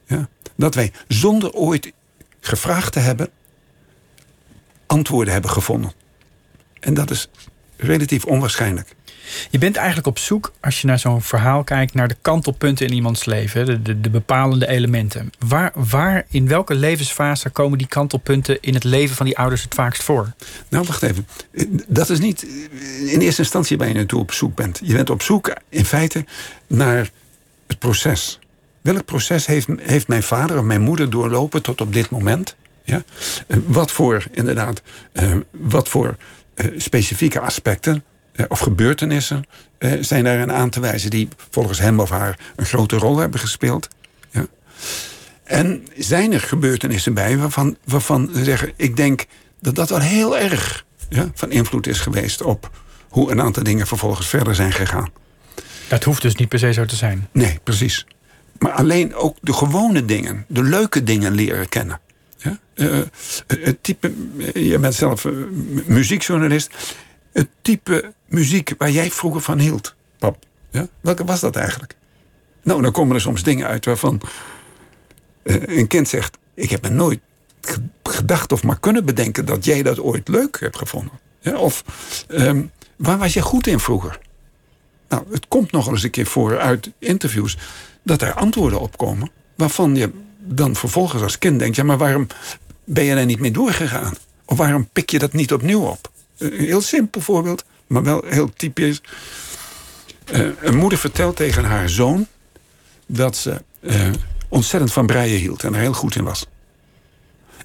ja, 0.06 0.28
dat 0.56 0.74
wij 0.74 0.92
zonder 1.08 1.52
ooit 1.52 1.92
gevraagd 2.40 2.92
te 2.92 2.98
hebben, 2.98 3.30
antwoorden 4.86 5.32
hebben 5.32 5.50
gevonden. 5.50 5.92
En 6.80 6.94
dat 6.94 7.10
is 7.10 7.28
relatief 7.76 8.24
onwaarschijnlijk. 8.24 8.94
Je 9.50 9.58
bent 9.58 9.76
eigenlijk 9.76 10.06
op 10.06 10.18
zoek, 10.18 10.52
als 10.60 10.80
je 10.80 10.86
naar 10.86 10.98
zo'n 10.98 11.22
verhaal 11.22 11.64
kijkt, 11.64 11.94
naar 11.94 12.08
de 12.08 12.16
kantelpunten 12.22 12.86
in 12.86 12.92
iemands 12.92 13.24
leven, 13.24 13.66
de, 13.66 13.82
de, 13.82 14.00
de, 14.00 14.10
bepalende 14.10 14.68
elementen. 14.68 15.32
Waar, 15.38 15.72
waar, 15.74 16.24
in 16.28 16.48
welke 16.48 16.74
levensfase 16.74 17.50
komen 17.50 17.78
die 17.78 17.86
kantelpunten 17.86 18.60
in 18.60 18.74
het 18.74 18.84
leven 18.84 19.16
van 19.16 19.26
die 19.26 19.38
ouders 19.38 19.62
het 19.62 19.74
vaakst 19.74 20.02
voor? 20.02 20.32
Nou, 20.68 20.84
wacht 20.86 21.02
even. 21.02 21.26
Dat 21.86 22.10
is 22.10 22.18
niet 22.18 22.42
in 23.06 23.20
eerste 23.20 23.42
instantie 23.42 23.78
waar 23.78 23.88
je 23.88 23.94
naartoe 23.94 24.20
op 24.20 24.32
zoek 24.32 24.54
bent. 24.54 24.80
Je 24.84 24.92
bent 24.92 25.10
op 25.10 25.22
zoek 25.22 25.52
in 25.68 25.84
feite 25.84 26.24
naar 26.66 27.10
het 27.66 27.78
proces. 27.78 28.38
Welk 28.80 29.04
proces 29.04 29.46
heeft, 29.46 29.66
heeft 29.80 30.08
mijn 30.08 30.22
vader 30.22 30.58
of 30.58 30.64
mijn 30.64 30.80
moeder 30.80 31.10
doorlopen 31.10 31.62
tot 31.62 31.80
op 31.80 31.92
dit 31.92 32.10
moment? 32.10 32.56
Ja? 32.84 33.02
Wat 33.66 33.90
voor, 33.90 34.24
inderdaad, 34.30 34.82
uh, 35.12 35.36
wat 35.50 35.88
voor 35.88 36.16
uh, 36.54 36.66
specifieke 36.76 37.40
aspecten 37.40 38.04
of 38.48 38.58
gebeurtenissen 38.58 39.44
zijn 40.00 40.24
daarin 40.24 40.52
aan 40.52 40.70
te 40.70 40.80
wijzen 40.80 41.10
die 41.10 41.28
volgens 41.50 41.78
hem 41.78 42.00
of 42.00 42.10
haar 42.10 42.38
een 42.56 42.66
grote 42.66 42.96
rol 42.96 43.18
hebben 43.18 43.40
gespeeld? 43.40 43.88
Ja? 44.30 44.46
En 45.44 45.86
zijn 45.96 46.32
er 46.32 46.40
gebeurtenissen 46.40 47.14
bij 47.14 47.38
waarvan, 47.38 47.76
waarvan 47.84 48.30
ze 48.34 48.44
zeggen: 48.44 48.72
ik 48.76 48.96
denk 48.96 49.24
dat 49.60 49.74
dat 49.74 49.88
wel 49.88 50.00
heel 50.00 50.38
erg 50.38 50.84
ja, 51.08 51.30
van 51.34 51.50
invloed 51.50 51.86
is 51.86 52.00
geweest 52.00 52.42
op 52.42 52.70
hoe 53.08 53.30
een 53.30 53.40
aantal 53.40 53.62
dingen 53.62 53.86
vervolgens 53.86 54.28
verder 54.28 54.54
zijn 54.54 54.72
gegaan. 54.72 55.10
Dat 55.88 56.04
hoeft 56.04 56.22
dus 56.22 56.34
niet 56.34 56.48
per 56.48 56.58
se 56.58 56.72
zo 56.72 56.84
te 56.84 56.96
zijn. 56.96 57.28
Nee, 57.32 57.58
precies. 57.62 58.06
Maar 58.58 58.72
alleen 58.72 59.14
ook 59.14 59.36
de 59.40 59.52
gewone 59.52 60.04
dingen, 60.04 60.44
de 60.48 60.62
leuke 60.62 61.02
dingen 61.02 61.32
leren 61.32 61.68
kennen. 61.68 62.00
Ja? 62.36 62.58
Uh, 62.74 62.98
het 63.46 63.82
type, 63.82 64.12
je 64.54 64.78
bent 64.78 64.94
zelf 64.94 65.26
muziekjournalist. 65.86 66.96
Het 67.32 67.48
type 67.62 68.12
muziek 68.26 68.74
waar 68.78 68.90
jij 68.90 69.10
vroeger 69.10 69.40
van 69.40 69.58
hield, 69.58 69.94
pap. 70.18 70.44
Ja? 70.70 70.88
Welke 71.00 71.24
was 71.24 71.40
dat 71.40 71.56
eigenlijk? 71.56 71.96
Nou, 72.62 72.82
dan 72.82 72.92
komen 72.92 73.14
er 73.14 73.20
soms 73.20 73.42
dingen 73.42 73.66
uit 73.66 73.84
waarvan 73.84 74.20
uh, 75.42 75.62
een 75.78 75.86
kind 75.86 76.08
zegt: 76.08 76.38
Ik 76.54 76.70
heb 76.70 76.82
me 76.82 76.88
nooit 76.88 77.20
gedacht 78.02 78.52
of 78.52 78.62
maar 78.62 78.80
kunnen 78.80 79.04
bedenken 79.04 79.44
dat 79.44 79.64
jij 79.64 79.82
dat 79.82 80.00
ooit 80.00 80.28
leuk 80.28 80.60
hebt 80.60 80.78
gevonden. 80.78 81.12
Ja? 81.40 81.56
Of 81.56 81.84
um, 82.28 82.70
waar 82.96 83.18
was 83.18 83.32
je 83.32 83.42
goed 83.42 83.66
in 83.66 83.80
vroeger? 83.80 84.18
Nou, 85.08 85.24
het 85.30 85.48
komt 85.48 85.72
nog 85.72 85.88
eens 85.88 86.02
een 86.02 86.10
keer 86.10 86.26
voor 86.26 86.58
uit 86.58 86.90
interviews 86.98 87.58
dat 88.02 88.22
er 88.22 88.34
antwoorden 88.34 88.80
op 88.80 88.96
komen 88.96 89.30
waarvan 89.56 89.96
je 89.96 90.10
dan 90.38 90.76
vervolgens 90.76 91.22
als 91.22 91.38
kind 91.38 91.58
denkt: 91.58 91.76
ja, 91.76 91.84
maar 91.84 91.98
waarom 91.98 92.26
ben 92.84 93.04
je 93.04 93.14
er 93.14 93.24
niet 93.24 93.40
mee 93.40 93.50
doorgegaan? 93.50 94.14
Of 94.44 94.56
waarom 94.56 94.88
pik 94.92 95.10
je 95.10 95.18
dat 95.18 95.32
niet 95.32 95.52
opnieuw 95.52 95.86
op? 95.86 96.11
Een 96.42 96.52
heel 96.52 96.80
simpel 96.80 97.20
voorbeeld, 97.20 97.64
maar 97.86 98.02
wel 98.02 98.22
heel 98.26 98.52
typisch. 98.52 99.00
Uh, 100.32 100.48
een 100.60 100.76
moeder 100.76 100.98
vertelt 100.98 101.36
tegen 101.36 101.64
haar 101.64 101.88
zoon 101.88 102.26
dat 103.06 103.36
ze 103.36 103.62
uh, 103.80 104.10
ontzettend 104.48 104.92
van 104.92 105.06
breien 105.06 105.38
hield 105.38 105.64
en 105.64 105.74
er 105.74 105.80
heel 105.80 105.92
goed 105.92 106.16
in 106.16 106.24
was. 106.24 106.46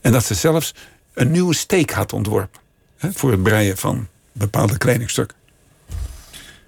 En 0.01 0.11
dat 0.11 0.25
ze 0.25 0.33
zelfs 0.33 0.73
een 1.13 1.31
nieuwe 1.31 1.55
steek 1.55 1.91
had 1.91 2.13
ontworpen 2.13 2.61
hè, 2.97 3.11
voor 3.11 3.31
het 3.31 3.43
breien 3.43 3.77
van 3.77 4.07
bepaalde 4.31 4.77
kledingstukken. 4.77 5.37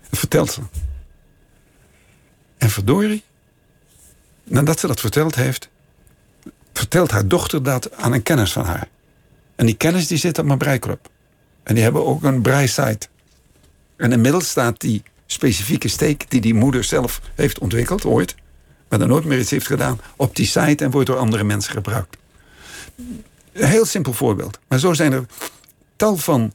Dat 0.09 0.19
vertelt 0.19 0.51
ze. 0.51 0.61
En 2.57 2.69
verdorie, 2.69 3.23
nadat 4.43 4.79
ze 4.79 4.87
dat 4.87 4.99
verteld 4.99 5.35
heeft, 5.35 5.69
vertelt 6.73 7.11
haar 7.11 7.27
dochter 7.27 7.63
dat 7.63 7.95
aan 7.95 8.13
een 8.13 8.23
kennis 8.23 8.51
van 8.51 8.65
haar. 8.65 8.87
En 9.55 9.65
die 9.65 9.75
kennis 9.75 10.07
die 10.07 10.17
zit 10.17 10.39
op 10.39 10.45
mijn 10.45 10.57
breiklub. 10.57 11.09
En 11.69 11.75
die 11.75 11.83
hebben 11.83 12.05
ook 12.05 12.23
een 12.23 12.41
breisite. 12.41 13.07
En 13.97 14.11
inmiddels 14.11 14.49
staat 14.49 14.79
die 14.79 15.03
specifieke 15.25 15.87
steek 15.87 16.29
die 16.29 16.41
die 16.41 16.53
moeder 16.53 16.83
zelf 16.83 17.21
heeft 17.35 17.59
ontwikkeld, 17.59 18.05
ooit, 18.05 18.35
maar 18.87 18.99
dan 18.99 19.07
nooit 19.07 19.25
meer 19.25 19.39
iets 19.39 19.49
heeft 19.49 19.67
gedaan, 19.67 19.99
op 20.15 20.35
die 20.35 20.45
site 20.45 20.83
en 20.83 20.91
wordt 20.91 21.07
door 21.07 21.17
andere 21.17 21.43
mensen 21.43 21.73
gebruikt. 21.73 22.17
Een 23.53 23.67
heel 23.67 23.85
simpel 23.85 24.13
voorbeeld. 24.13 24.59
Maar 24.67 24.79
zo 24.79 24.93
zijn 24.93 25.11
er 25.11 25.25
tal 25.95 26.17
van, 26.17 26.53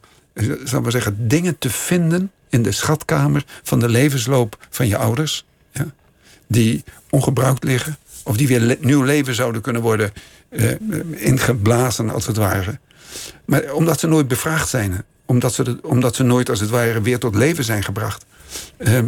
zal 0.63 0.83
we 0.83 0.91
zeggen, 0.91 1.27
dingen 1.27 1.57
te 1.57 1.69
vinden 1.69 2.31
in 2.49 2.63
de 2.63 2.71
schatkamer 2.71 3.45
van 3.63 3.79
de 3.79 3.89
levensloop 3.89 4.67
van 4.69 4.87
je 4.87 4.97
ouders. 4.97 5.45
Ja, 5.71 5.85
die 6.47 6.83
ongebruikt 7.09 7.63
liggen. 7.63 7.97
Of 8.23 8.37
die 8.37 8.47
weer 8.47 8.77
nieuw 8.79 9.03
leven 9.03 9.35
zouden 9.35 9.61
kunnen 9.61 9.81
worden 9.81 10.13
ingeblazen, 11.11 12.09
als 12.09 12.25
het 12.27 12.37
ware. 12.37 12.79
Maar 13.45 13.73
omdat 13.73 13.99
ze 13.99 14.07
nooit 14.07 14.27
bevraagd 14.27 14.69
zijn. 14.69 15.03
Omdat 15.25 15.53
ze, 15.53 15.79
omdat 15.81 16.15
ze 16.15 16.23
nooit, 16.23 16.49
als 16.49 16.59
het 16.59 16.69
ware, 16.69 17.01
weer 17.01 17.19
tot 17.19 17.35
leven 17.35 17.63
zijn 17.63 17.83
gebracht. 17.83 18.25
Uh, 18.77 18.99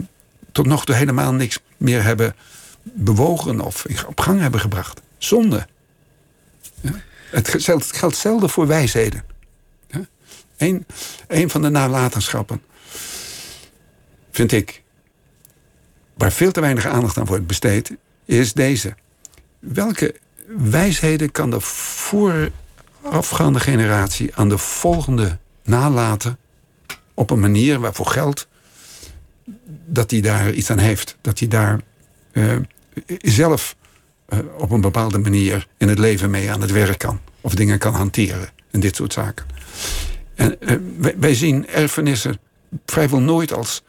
tot 0.52 0.66
nog 0.66 0.86
toe 0.86 0.96
helemaal 0.96 1.34
niks 1.34 1.60
meer 1.78 2.04
hebben 2.04 2.36
bewogen 2.84 3.62
of 3.62 3.86
op 4.08 4.20
gang 4.20 4.40
hebben 4.40 4.60
gebracht. 4.60 5.02
Zonde. 5.18 5.68
Het, 7.32 7.56
geldt, 7.92 8.16
zelden 8.16 8.50
voor 8.50 8.68
wijsheden. 8.68 9.24
Een, 10.58 10.86
een 11.28 11.50
van 11.50 11.62
de 11.62 11.70
nalatenschappen, 11.70 12.62
vind 14.32 14.52
ik, 14.52 14.82
waar 16.14 16.32
veel 16.32 16.52
te 16.52 16.62
weinig 16.62 16.86
aandacht 16.86 17.18
aan 17.18 17.26
wordt 17.26 17.48
besteed, 17.48 17.92
is 18.26 18.54
deze. 18.54 18.96
Welke 19.60 20.16
wijsheden 20.56 21.32
kan 21.32 21.50
de 21.50 21.60
voorafgaande 21.60 23.60
generatie 23.60 24.36
aan 24.36 24.50
de 24.50 24.58
volgende 24.58 25.38
nalaten 25.64 26.38
op 27.14 27.30
een 27.30 27.40
manier 27.40 27.80
waarvoor 27.80 28.06
geldt 28.06 28.48
dat 29.86 30.12
hij 30.12 30.22
daar 30.22 30.54
iets 30.54 30.70
aan 30.70 30.78
heeft? 30.78 31.18
Dat 31.22 31.40
hij 31.40 31.48
daar 31.48 31.80
uh, 32.32 32.56
zelf 33.22 33.76
uh, 34.30 34.40
op 34.58 34.72
een 34.72 34.82
bepaalde 34.82 35.18
manier 35.18 35.68
in 35.78 35.88
het 35.88 36.00
leven 36.00 36.30
mee 36.30 36.52
aan 36.52 36.62
het 36.62 36.72
werk 36.72 36.98
kan. 36.98 37.20
Of 37.42 37.56
dingen 37.56 37.80
kan 37.80 37.94
hanteren 37.94 38.50
en 38.72 38.80
dit 38.80 38.96
soort 38.96 39.14
zaken. 39.14 39.46
En 40.36 40.56
uh, 40.60 40.78
wij, 41.18 41.36
zien 41.36 41.68
erfenissen 41.68 42.40
vrijwel 42.86 43.20
nooit 43.20 43.54
als 43.54 43.84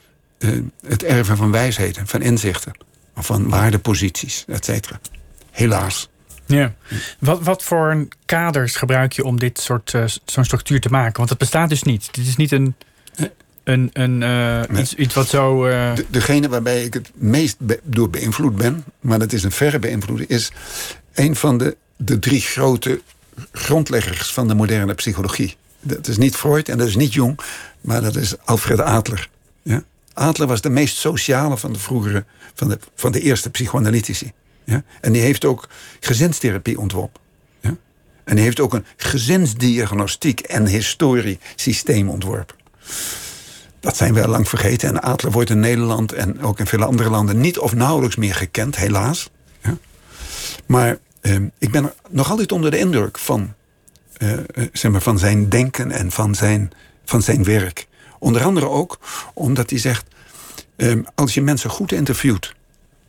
het 0.87 1.03
erven 1.03 1.37
van 1.37 1.51
wijsheden, 1.51 2.07
van 2.07 2.23
inzichten, 2.23 2.73
of 3.17 3.27
van 3.27 3.49
waardeposities, 3.49 4.45
et 4.47 4.65
cetera. 4.65 5.01
Helaas. 5.51 6.09
Ja. 6.49 6.75
Wat, 7.19 7.43
wat 7.43 7.63
voor 7.63 8.07
kaders 8.25 8.77
gebruik 8.77 9.13
je 9.13 9.25
om 9.25 9.39
dit 9.39 9.61
soort 9.61 9.93
uh, 9.93 10.05
zo'n 10.25 10.45
structuur 10.45 10.81
te 10.81 10.89
maken? 10.89 11.17
Want 11.17 11.29
het 11.29 11.39
bestaat 11.39 11.69
dus 11.69 11.83
niet. 11.83 12.15
Dit 12.15 12.27
is 12.27 12.37
niet 12.37 12.53
een. 12.53 12.75
een, 13.65 13.91
een, 13.93 14.21
uh, 14.21 14.79
iets, 14.79 14.95
iets, 14.95 15.15
wat 15.15 15.29
zo... 15.29 15.67
Uh... 15.67 15.95
De, 15.95 16.07
degene 16.11 16.49
waarbij 16.49 16.85
ik 16.85 16.95
het 16.95 17.11
meest 17.15 17.57
door 17.83 18.11
beïnvloed 18.11 18.57
ben... 18.57 18.85
maar 19.01 19.19
dat 19.19 19.33
is 19.33 19.43
een 19.43 19.53
verre 19.53 19.79
beïnvloeding... 19.79 20.29
is 20.29 20.53
een 21.15 21.37
van 21.37 21.59
de, 21.59 21.77
de 21.97 22.19
drie 22.19 22.41
grote 22.41 23.01
grondleggers 23.53 24.33
van 24.33 24.49
de 24.49 24.55
moderne 24.55 24.95
psychologie. 24.95 25.57
Dat 25.81 26.07
is 26.07 26.17
niet 26.17 26.37
Freud 26.37 26.69
en 26.69 26.79
dat 26.79 26.89
is 26.89 26.97
niet 26.97 27.15
Jung... 27.15 27.41
maar 27.81 28.01
dat 28.01 28.17
is 28.17 28.35
Alfred 28.45 28.81
Adler. 28.81 29.29
Ja? 29.63 29.83
Adler 30.13 30.49
was 30.49 30.61
de 30.61 30.71
meest 30.71 30.97
sociale 30.97 31.57
van 31.57 31.73
de 31.73 31.79
vroegere... 31.79 32.25
van 32.55 32.69
de, 32.69 32.79
van 32.95 33.13
de 33.13 33.21
eerste 33.21 33.51
psychoanalytici. 33.51 34.33
Ja? 34.69 34.83
En 35.01 35.13
die 35.13 35.23
heeft 35.23 35.45
ook 35.45 35.69
gezinstherapie 36.01 36.79
ontworpen. 36.79 37.21
Ja? 37.61 37.77
En 38.25 38.35
die 38.35 38.45
heeft 38.45 38.61
ook 38.61 38.75
een 38.75 38.85
gezinsdiagnostiek 38.97 40.41
en 40.41 40.67
historiesysteem 40.67 42.09
ontworpen. 42.09 42.57
Dat 43.81 43.97
zijn 43.97 44.15
we 44.15 44.23
al 44.23 44.29
lang 44.29 44.49
vergeten. 44.49 44.89
En 44.89 45.01
Adler 45.01 45.33
wordt 45.33 45.51
in 45.51 45.61
Nederland 45.61 46.13
en 46.13 46.41
ook 46.43 46.59
in 46.59 46.67
vele 46.67 46.85
andere 46.85 47.11
landen 47.11 47.41
niet 47.41 47.59
of 47.59 47.75
nauwelijks 47.75 48.17
meer 48.17 48.35
gekend, 48.35 48.77
helaas. 48.77 49.31
Ja? 49.63 49.79
Maar 50.67 50.99
eh, 51.21 51.37
ik 51.59 51.71
ben 51.71 51.93
nog 52.11 52.31
altijd 52.31 52.53
onder 52.53 52.71
de 52.71 52.79
indruk 52.79 53.19
van, 53.19 53.55
eh, 54.17 54.33
eh, 54.33 54.43
zeg 54.73 54.91
maar, 54.91 55.03
van 55.03 55.19
zijn 55.19 55.49
denken 55.49 55.91
en 55.91 56.11
van 56.11 56.35
zijn, 56.35 56.71
van 57.05 57.23
zijn 57.23 57.45
werk. 57.45 57.87
Onder 58.19 58.43
andere 58.43 58.69
ook 58.69 58.99
omdat 59.35 59.71
hij 59.71 59.79
zegt: 59.79 60.05
eh, 60.77 60.97
als 61.15 61.35
je 61.35 61.43
mensen 61.43 61.71
goed 61.71 61.93
interviewt, 61.93 62.55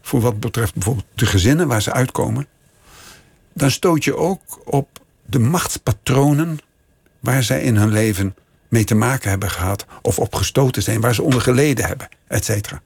voor 0.10 0.22
wat 0.22 0.40
betreft 0.40 0.74
bijvoorbeeld 0.74 1.06
de 1.16 1.26
gezinnen 1.26 1.68
waar 1.68 1.82
ze 1.82 1.94
uitkomen, 1.94 2.48
dan 3.54 3.72
stoot 3.72 4.04
je 4.04 4.16
ook 4.16 4.42
op 4.66 5.00
de 5.26 5.40
machtspatronen 5.40 6.60
waar 7.20 7.44
zij 7.44 7.62
in 7.62 7.76
hun 7.76 7.92
leven 7.92 8.36
mee 8.68 8.84
te 8.84 8.96
maken 8.96 9.30
hebben 9.30 9.50
gehad 9.50 9.86
of 10.02 10.20
opgestoten 10.20 10.84
zijn, 10.84 11.02
waar 11.02 11.16
ze 11.16 11.24
onder 11.24 11.42
geleden 11.42 11.86
hebben, 11.86 12.10
et 12.28 12.46
cetera. 12.46 12.82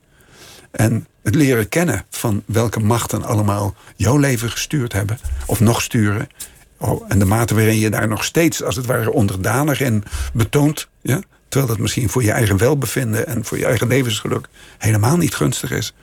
En 0.72 1.08
het 1.22 1.36
leren 1.36 1.70
kennen 1.70 2.06
van 2.10 2.44
welke 2.46 2.80
machten 2.80 3.24
allemaal 3.24 3.76
jouw 3.96 4.18
leven 4.18 4.50
gestuurd 4.50 4.94
hebben, 4.94 5.20
of 5.46 5.60
nog 5.60 5.82
sturen, 5.82 6.30
oh, 6.78 7.06
en 7.08 7.20
de 7.20 7.26
mate 7.26 7.56
waarin 7.56 7.80
je 7.80 7.90
daar 7.90 8.08
nog 8.08 8.24
steeds, 8.24 8.64
als 8.64 8.76
het 8.76 8.86
ware, 8.86 9.12
onderdanig 9.12 9.82
in 9.82 10.04
betoont, 10.34 10.88
ja, 11.02 11.22
terwijl 11.54 11.74
dat 11.74 11.82
misschien 11.82 12.10
voor 12.10 12.24
je 12.24 12.32
eigen 12.32 12.58
welbevinden 12.58 13.28
en 13.28 13.46
voor 13.46 13.58
je 13.58 13.66
eigen 13.66 13.88
levensgeluk 13.88 14.48
helemaal 14.78 15.18
niet 15.18 15.36
gunstig 15.36 15.72
is. 15.72 15.94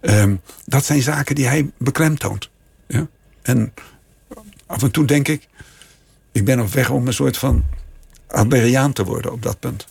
Ehm, 0.00 0.34
dat 0.64 0.84
zijn 0.84 1.02
zaken 1.02 1.34
die 1.34 1.46
hij 1.46 1.70
beklemtoont. 1.78 2.50
Ja? 2.86 3.06
En 3.42 3.74
af 4.66 4.82
en 4.82 4.90
toe 4.90 5.04
denk 5.04 5.28
ik, 5.28 5.48
ik 6.32 6.44
ben 6.44 6.60
op 6.60 6.72
weg 6.72 6.90
om 6.90 7.06
een 7.06 7.12
soort 7.12 7.36
van 7.36 7.64
Alberiaan 8.26 8.92
te 8.92 9.04
worden 9.04 9.32
op 9.32 9.42
dat 9.42 9.58
punt. 9.58 9.86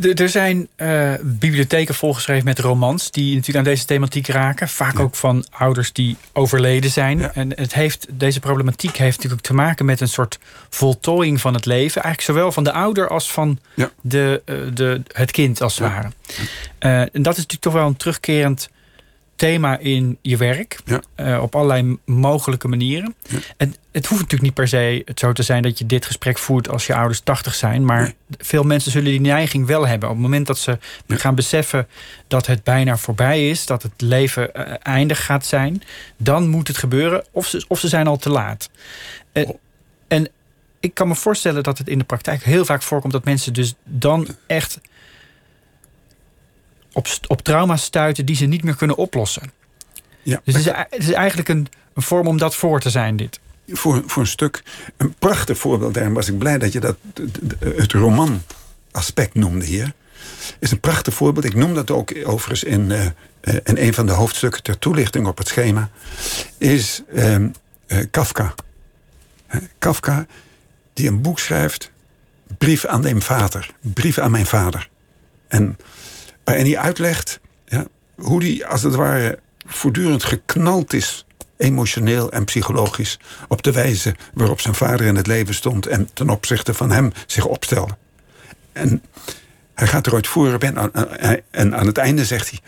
Er 0.00 0.28
zijn 0.28 0.68
uh, 0.76 1.12
bibliotheken 1.22 1.94
volgeschreven 1.94 2.44
met 2.44 2.58
romans 2.58 3.10
die 3.10 3.30
natuurlijk 3.30 3.58
aan 3.58 3.72
deze 3.72 3.84
thematiek 3.84 4.26
raken. 4.26 4.68
Vaak 4.68 5.00
ook 5.00 5.14
van 5.14 5.46
ouders 5.50 5.92
die 5.92 6.16
overleden 6.32 6.90
zijn. 6.90 7.32
En 7.32 7.52
het 7.54 7.74
heeft, 7.74 8.06
deze 8.10 8.40
problematiek 8.40 8.96
heeft 8.96 9.16
natuurlijk 9.16 9.42
te 9.42 9.54
maken 9.54 9.84
met 9.84 10.00
een 10.00 10.08
soort 10.08 10.38
voltooiing 10.68 11.40
van 11.40 11.54
het 11.54 11.66
leven. 11.66 12.02
Eigenlijk 12.02 12.38
zowel 12.38 12.52
van 12.52 12.64
de 12.64 12.72
ouder 12.72 13.08
als 13.08 13.32
van 13.32 13.58
de, 14.00 14.42
uh, 14.46 14.56
de, 14.74 15.02
het 15.12 15.30
kind 15.30 15.62
als 15.62 15.78
het 15.78 15.88
ware. 15.88 16.08
Uh, 16.80 17.00
en 17.00 17.22
dat 17.22 17.32
is 17.32 17.46
natuurlijk 17.46 17.60
toch 17.60 17.72
wel 17.72 17.86
een 17.86 17.96
terugkerend 17.96 18.68
thema 19.36 19.78
in 19.78 20.18
je 20.22 20.36
werk. 20.36 20.78
Ja. 20.84 21.40
op 21.40 21.54
allerlei 21.54 21.98
mogelijke 22.04 22.68
manieren. 22.68 23.14
En 23.56 23.74
het 23.94 24.06
hoeft 24.06 24.20
natuurlijk 24.20 24.42
niet 24.42 24.54
per 24.54 24.68
se 24.68 25.02
het 25.04 25.18
zo 25.18 25.32
te 25.32 25.42
zijn 25.42 25.62
dat 25.62 25.78
je 25.78 25.86
dit 25.86 26.06
gesprek 26.06 26.38
voert 26.38 26.68
als 26.68 26.86
je 26.86 26.94
ouders 26.94 27.20
80 27.20 27.54
zijn. 27.54 27.84
Maar 27.84 28.12
veel 28.38 28.62
mensen 28.62 28.90
zullen 28.90 29.10
die 29.10 29.20
neiging 29.20 29.66
wel 29.66 29.86
hebben. 29.86 30.08
Op 30.08 30.14
het 30.14 30.24
moment 30.24 30.46
dat 30.46 30.58
ze 30.58 30.78
gaan 31.08 31.34
beseffen 31.34 31.88
dat 32.28 32.46
het 32.46 32.62
bijna 32.62 32.96
voorbij 32.96 33.48
is, 33.48 33.66
dat 33.66 33.82
het 33.82 33.92
leven 33.96 34.50
uh, 34.56 34.74
eindig 34.82 35.24
gaat 35.24 35.46
zijn, 35.46 35.82
dan 36.16 36.48
moet 36.48 36.68
het 36.68 36.76
gebeuren. 36.76 37.24
Of 37.30 37.46
ze, 37.46 37.64
of 37.68 37.78
ze 37.78 37.88
zijn 37.88 38.06
al 38.06 38.16
te 38.16 38.30
laat. 38.30 38.70
En, 39.32 39.46
oh. 39.46 39.58
en 40.08 40.28
ik 40.80 40.94
kan 40.94 41.08
me 41.08 41.14
voorstellen 41.14 41.62
dat 41.62 41.78
het 41.78 41.88
in 41.88 41.98
de 41.98 42.04
praktijk 42.04 42.42
heel 42.42 42.64
vaak 42.64 42.82
voorkomt 42.82 43.12
dat 43.12 43.24
mensen 43.24 43.52
dus 43.52 43.74
dan 43.84 44.26
echt 44.46 44.80
op, 46.92 47.06
op 47.26 47.42
trauma's 47.42 47.82
stuiten 47.82 48.26
die 48.26 48.36
ze 48.36 48.46
niet 48.46 48.64
meer 48.64 48.76
kunnen 48.76 48.96
oplossen. 48.96 49.52
Ja, 50.22 50.40
dus 50.44 50.54
het 50.54 50.66
is, 50.66 50.72
het 50.90 51.08
is 51.08 51.12
eigenlijk 51.12 51.48
een, 51.48 51.66
een 51.94 52.02
vorm 52.02 52.26
om 52.26 52.38
dat 52.38 52.54
voor 52.54 52.80
te 52.80 52.90
zijn, 52.90 53.16
dit 53.16 53.42
voor, 53.68 54.02
voor 54.06 54.22
een 54.22 54.28
stuk. 54.28 54.62
Een 54.96 55.14
prachtig 55.14 55.58
voorbeeld, 55.58 55.94
daarom 55.94 56.14
was 56.14 56.28
ik 56.28 56.38
blij 56.38 56.58
dat 56.58 56.72
je 56.72 56.80
dat, 56.80 56.96
het 57.58 57.92
roman 57.92 58.42
aspect 58.90 59.34
noemde 59.34 59.64
hier. 59.64 59.92
Is 60.58 60.70
een 60.70 60.80
prachtig 60.80 61.14
voorbeeld. 61.14 61.44
Ik 61.44 61.54
noem 61.54 61.74
dat 61.74 61.90
ook 61.90 62.12
overigens 62.24 62.64
in, 62.64 62.90
uh, 62.90 63.06
in 63.64 63.76
een 63.76 63.94
van 63.94 64.06
de 64.06 64.12
hoofdstukken 64.12 64.62
ter 64.62 64.78
toelichting 64.78 65.26
op 65.26 65.38
het 65.38 65.48
schema. 65.48 65.90
Is 66.58 67.02
uh, 67.12 67.46
Kafka. 68.10 68.54
Kafka, 69.78 70.26
die 70.92 71.08
een 71.08 71.22
boek 71.22 71.38
schrijft. 71.38 71.90
Brief 72.58 72.84
aan 72.84 73.00
mijn 73.00 73.22
vader. 73.22 73.70
Brief 73.80 74.18
aan 74.18 74.30
mijn 74.30 74.46
vader. 74.46 74.88
En 75.48 75.78
waarin 76.44 76.64
hij 76.64 76.78
uitlegt 76.78 77.40
ja, 77.66 77.86
hoe 78.14 78.44
hij 78.44 78.66
als 78.66 78.82
het 78.82 78.94
ware 78.94 79.38
voortdurend 79.66 80.24
geknald 80.24 80.92
is 80.92 81.26
emotioneel 81.56 82.32
en 82.32 82.44
psychologisch 82.44 83.18
op 83.48 83.62
de 83.62 83.72
wijze 83.72 84.14
waarop 84.34 84.60
zijn 84.60 84.74
vader 84.74 85.06
in 85.06 85.16
het 85.16 85.26
leven 85.26 85.54
stond 85.54 85.86
en 85.86 86.08
ten 86.12 86.28
opzichte 86.28 86.74
van 86.74 86.90
hem 86.90 87.12
zich 87.26 87.46
opstelde. 87.46 87.96
En 88.72 89.02
hij 89.74 89.86
gaat 89.86 90.06
eruit 90.06 90.26
voeren 90.26 90.60
en, 90.60 91.42
en 91.50 91.76
aan 91.76 91.86
het 91.86 91.98
einde 91.98 92.24
zegt 92.24 92.50
hij: 92.50 92.58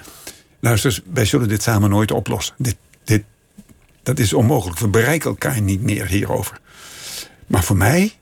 Luister, 0.60 1.02
wij 1.12 1.24
zullen 1.24 1.48
dit 1.48 1.62
samen 1.62 1.90
nooit 1.90 2.10
oplossen. 2.10 2.54
Dit, 2.58 2.76
dit, 3.04 3.24
dat 4.02 4.18
is 4.18 4.32
onmogelijk. 4.32 4.78
We 4.78 4.88
bereiken 4.88 5.30
elkaar 5.30 5.60
niet 5.60 5.82
meer 5.82 6.06
hierover. 6.06 6.60
Maar 7.46 7.64
voor 7.64 7.76
mij, 7.76 8.12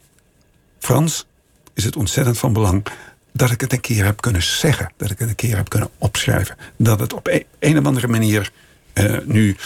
Frans, 0.78 1.26
is 1.74 1.84
het 1.84 1.96
ontzettend 1.96 2.38
van 2.38 2.52
belang 2.52 2.86
dat 3.32 3.50
ik 3.50 3.60
het 3.60 3.72
een 3.72 3.80
keer 3.80 4.04
heb 4.04 4.20
kunnen 4.20 4.42
zeggen. 4.42 4.92
Dat 4.96 5.10
ik 5.10 5.18
het 5.18 5.28
een 5.28 5.34
keer 5.34 5.56
heb 5.56 5.68
kunnen 5.68 5.90
opschrijven. 5.98 6.56
Dat 6.76 7.00
het 7.00 7.12
op 7.12 7.26
een, 7.26 7.44
een 7.58 7.78
of 7.78 7.84
andere 7.84 8.08
manier 8.08 8.50
uh, 8.94 9.18
nu 9.24 9.56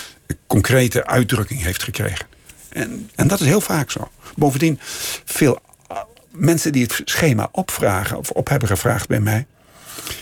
concrete 0.47 1.07
uitdrukking 1.07 1.63
heeft 1.63 1.83
gekregen. 1.83 2.27
En, 2.69 3.11
en 3.15 3.29
dat 3.29 3.41
is 3.41 3.47
heel 3.47 3.61
vaak 3.61 3.91
zo. 3.91 4.11
Bovendien, 4.37 4.79
veel 5.25 5.59
uh, 5.93 5.99
mensen 6.31 6.73
die 6.73 6.83
het 6.83 7.03
schema 7.05 7.49
opvragen 7.53 8.19
of 8.19 8.31
op 8.31 8.49
hebben 8.49 8.69
gevraagd 8.69 9.09
bij 9.09 9.21
mij, 9.21 9.47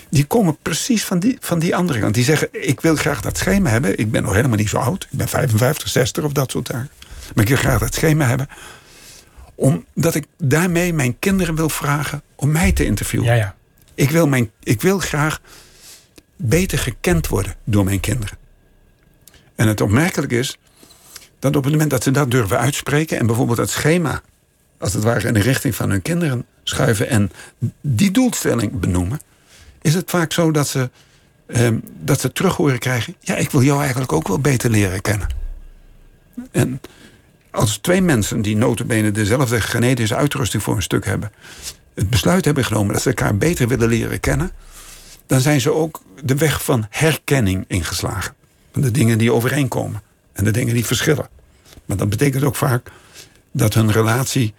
die 0.09 0.25
komen 0.25 0.57
precies 0.63 1.05
van 1.05 1.19
die, 1.19 1.37
van 1.41 1.59
die 1.59 1.77
andere 1.77 2.01
kant. 2.01 2.15
Die 2.15 2.25
zeggen: 2.25 2.49
Ik 2.51 2.81
wil 2.81 2.97
graag 2.97 3.21
dat 3.21 3.39
schema 3.39 3.71
hebben. 3.71 3.99
Ik 3.99 4.11
ben 4.11 4.23
nog 4.23 4.35
helemaal 4.35 4.57
niet 4.57 4.69
zo 4.69 4.77
oud. 4.77 5.07
Ik 5.11 5.19
ben 5.19 5.29
55, 5.29 5.89
60 5.89 6.25
of 6.25 6.33
dat 6.33 6.51
soort 6.51 6.67
dingen. 6.67 6.91
Maar 7.35 7.45
ik 7.45 7.51
wil 7.51 7.59
graag 7.59 7.79
dat 7.79 7.95
schema 7.95 8.27
hebben. 8.27 8.49
Omdat 9.55 10.15
ik 10.15 10.27
daarmee 10.39 10.93
mijn 10.93 11.19
kinderen 11.19 11.55
wil 11.55 11.69
vragen 11.69 12.23
om 12.35 12.53
mij 12.53 12.73
te 12.73 12.85
interviewen. 12.85 13.27
Ja, 13.27 13.35
ja. 13.35 13.55
Ik, 13.95 14.11
wil 14.11 14.27
mijn, 14.27 14.51
ik 14.63 14.83
wil 14.83 14.99
graag 14.99 15.41
beter 16.37 16.79
gekend 16.79 17.29
worden 17.29 17.55
door 17.65 17.85
mijn 17.85 18.01
kinderen. 18.01 18.39
En 19.57 19.69
het 19.69 19.81
opmerkelijk 19.81 20.33
is 20.33 20.59
dat 21.39 21.57
op 21.57 21.63
het 21.63 21.73
moment 21.73 21.91
dat 21.91 22.03
ze 22.03 22.11
dat 22.11 22.31
durven 22.31 22.59
uitspreken 22.59 23.19
en 23.19 23.27
bijvoorbeeld 23.27 23.59
het 23.59 23.71
schema, 23.71 24.23
als 24.79 24.93
het 24.93 25.03
ware 25.03 25.29
in 25.29 25.35
de 25.35 25.41
richting 25.41 25.75
van 25.75 25.91
hun 25.91 26.03
kinderen 26.03 26.47
schuiven 26.63 27.09
en 27.09 27.31
die 27.81 28.11
doelstelling 28.11 28.81
benoemen, 28.81 29.21
is 29.83 29.95
het 29.95 30.11
vaak 30.11 30.33
zo 30.33 30.51
dat 30.51 30.69
ze, 30.69 30.91
eh, 31.47 31.69
dat 32.01 32.21
ze 32.21 32.33
terug 32.33 32.57
horen 32.57 32.79
krijgen: 32.79 33.17
Ja, 33.21 33.37
ik 33.37 33.51
wil 33.51 33.63
jou 33.63 33.81
eigenlijk 33.81 34.13
ook 34.13 34.29
wel 34.29 34.39
beter 34.39 34.71
leren 34.71 35.01
kennen. 35.01 35.29
En 36.51 36.81
als 37.51 37.77
twee 37.77 38.03
mensen 38.03 38.43
die 38.43 38.57
notabene 38.57 39.11
dezelfde 39.11 39.61
genetische 39.61 40.17
uitrusting 40.17 40.63
voor 40.63 40.77
een 40.77 40.83
stuk 40.83 41.05
hebben, 41.05 41.33
het 41.95 42.11
besluit 42.11 42.45
hebben 42.45 42.65
genomen 42.65 42.93
dat 42.93 43.03
ze 43.03 43.09
elkaar 43.09 43.37
beter 43.37 43.69
willen 43.69 43.89
leren 43.89 44.21
kennen, 44.21 44.51
dan 45.27 45.41
zijn 45.41 45.61
ze 45.61 45.73
ook 45.73 46.03
de 46.25 46.35
weg 46.35 46.65
van 46.65 46.87
herkenning 46.91 47.65
ingeslagen 47.69 48.36
de 48.83 48.91
dingen 48.91 49.19
die 49.19 49.33
overeenkomen 49.33 50.03
en 50.33 50.45
de 50.45 50.51
dingen 50.51 50.75
die 50.75 50.87
verschillen. 50.87 51.29
Maar 51.85 51.97
dat 51.97 52.09
betekent 52.09 52.45
ook 52.45 52.57
vaak 52.57 52.91
dat 53.53 53.75
hun 53.75 53.93
relatie 53.93 54.55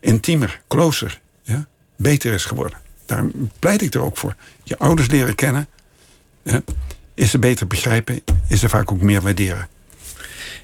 intiemer, 0.00 0.60
closer, 0.68 1.20
ja, 1.42 1.66
beter 1.96 2.32
is 2.32 2.44
geworden. 2.44 2.78
Daar 3.06 3.24
pleit 3.58 3.82
ik 3.82 3.94
er 3.94 4.00
ook 4.00 4.16
voor. 4.16 4.34
Je 4.62 4.78
ouders 4.78 5.08
leren 5.08 5.34
kennen, 5.34 5.68
ja, 6.42 6.62
is 7.14 7.30
ze 7.30 7.38
beter 7.38 7.66
begrijpen, 7.66 8.20
is 8.48 8.60
ze 8.60 8.68
vaak 8.68 8.92
ook 8.92 9.00
meer 9.00 9.20
waarderen. 9.20 9.68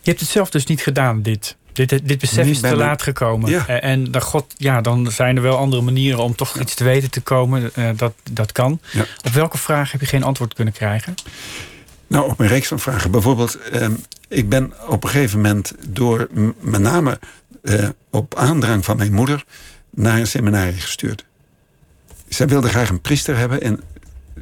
Je 0.01 0.11
hebt 0.11 0.21
het 0.21 0.29
zelf 0.29 0.51
dus 0.51 0.67
niet 0.67 0.81
gedaan, 0.81 1.23
dit. 1.23 1.57
Dit, 1.73 1.89
dit 1.89 2.19
besef 2.19 2.47
is 2.47 2.61
te 2.61 2.77
laat 2.77 3.03
gekomen. 3.03 3.51
Ja. 3.51 3.67
En 3.67 4.11
dan, 4.11 4.23
God, 4.23 4.55
ja, 4.57 4.81
dan 4.81 5.11
zijn 5.11 5.37
er 5.37 5.43
wel 5.43 5.57
andere 5.57 5.83
manieren 5.83 6.23
om 6.23 6.35
toch 6.35 6.61
iets 6.61 6.75
te 6.75 6.85
weten 6.85 7.11
te 7.11 7.21
komen. 7.21 7.71
Uh, 7.79 7.91
dat, 7.97 8.15
dat 8.33 8.53
kan. 8.53 8.81
Op 9.25 9.33
welke 9.33 9.59
vraag 9.59 9.93
heb 9.93 10.01
je 10.01 10.07
geen 10.07 10.23
antwoord 10.23 10.55
kunnen 10.55 10.75
krijgen? 10.75 11.15
Nou, 12.15 12.31
op 12.31 12.41
een 12.41 12.47
reeks 12.47 12.69
van 12.69 12.81
vragen. 12.81 13.11
Bijvoorbeeld, 13.11 13.59
eh, 13.59 13.89
ik 14.29 14.49
ben 14.49 14.73
op 14.89 15.05
een 15.05 15.11
gegeven 15.11 15.41
moment 15.41 15.75
door 15.89 16.29
met 16.61 16.81
name 16.81 17.19
eh, 17.63 17.89
op 18.11 18.35
aandrang 18.35 18.85
van 18.85 18.97
mijn 18.97 19.13
moeder 19.13 19.45
naar 19.91 20.19
een 20.19 20.27
seminarie 20.27 20.81
gestuurd. 20.81 21.25
zij 22.29 22.47
wilde 22.49 22.69
graag 22.69 22.89
een 22.89 23.01
priester 23.01 23.37
hebben, 23.37 23.61
in, 23.61 23.81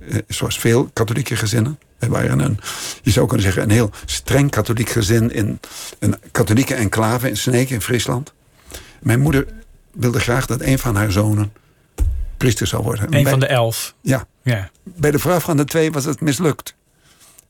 eh, 0.09 0.19
zoals 0.29 0.59
veel 0.59 0.91
katholieke 0.93 1.37
gezinnen. 1.37 1.79
Wij 1.99 2.09
waren 2.09 2.39
een, 2.39 2.59
je 3.03 3.11
zou 3.11 3.27
kunnen 3.27 3.45
zeggen, 3.45 3.63
een 3.63 3.71
heel 3.71 3.91
streng 4.05 4.51
katholiek 4.51 4.89
gezin 4.91 5.31
in 5.31 5.61
een 5.99 6.15
katholieke 6.33 6.75
enclave 6.75 7.29
in 7.29 7.37
Sneek 7.37 7.71
in 7.71 7.81
Friesland. 7.83 8.33
Mijn 9.01 9.21
moeder 9.21 9.47
wilde 9.93 10.21
graag 10.21 10.47
dat 10.47 10.61
een 10.61 10.79
van 10.79 10.97
haar 10.97 11.13
zonen 11.13 11.53
priester 12.37 12.67
zou 12.67 12.83
worden. 12.83 13.05
Een 13.05 13.23
Bij- 13.23 13.31
van 13.31 13.41
de 13.41 13.47
elf. 13.47 13.95
Ja, 14.01 14.27
Ja. 14.43 14.71
bij 14.83 15.11
de 15.11 15.19
voorafgaande 15.19 15.65
twee 15.65 15.93
was 15.93 16.05
het 16.05 16.21
mislukt. 16.21 16.75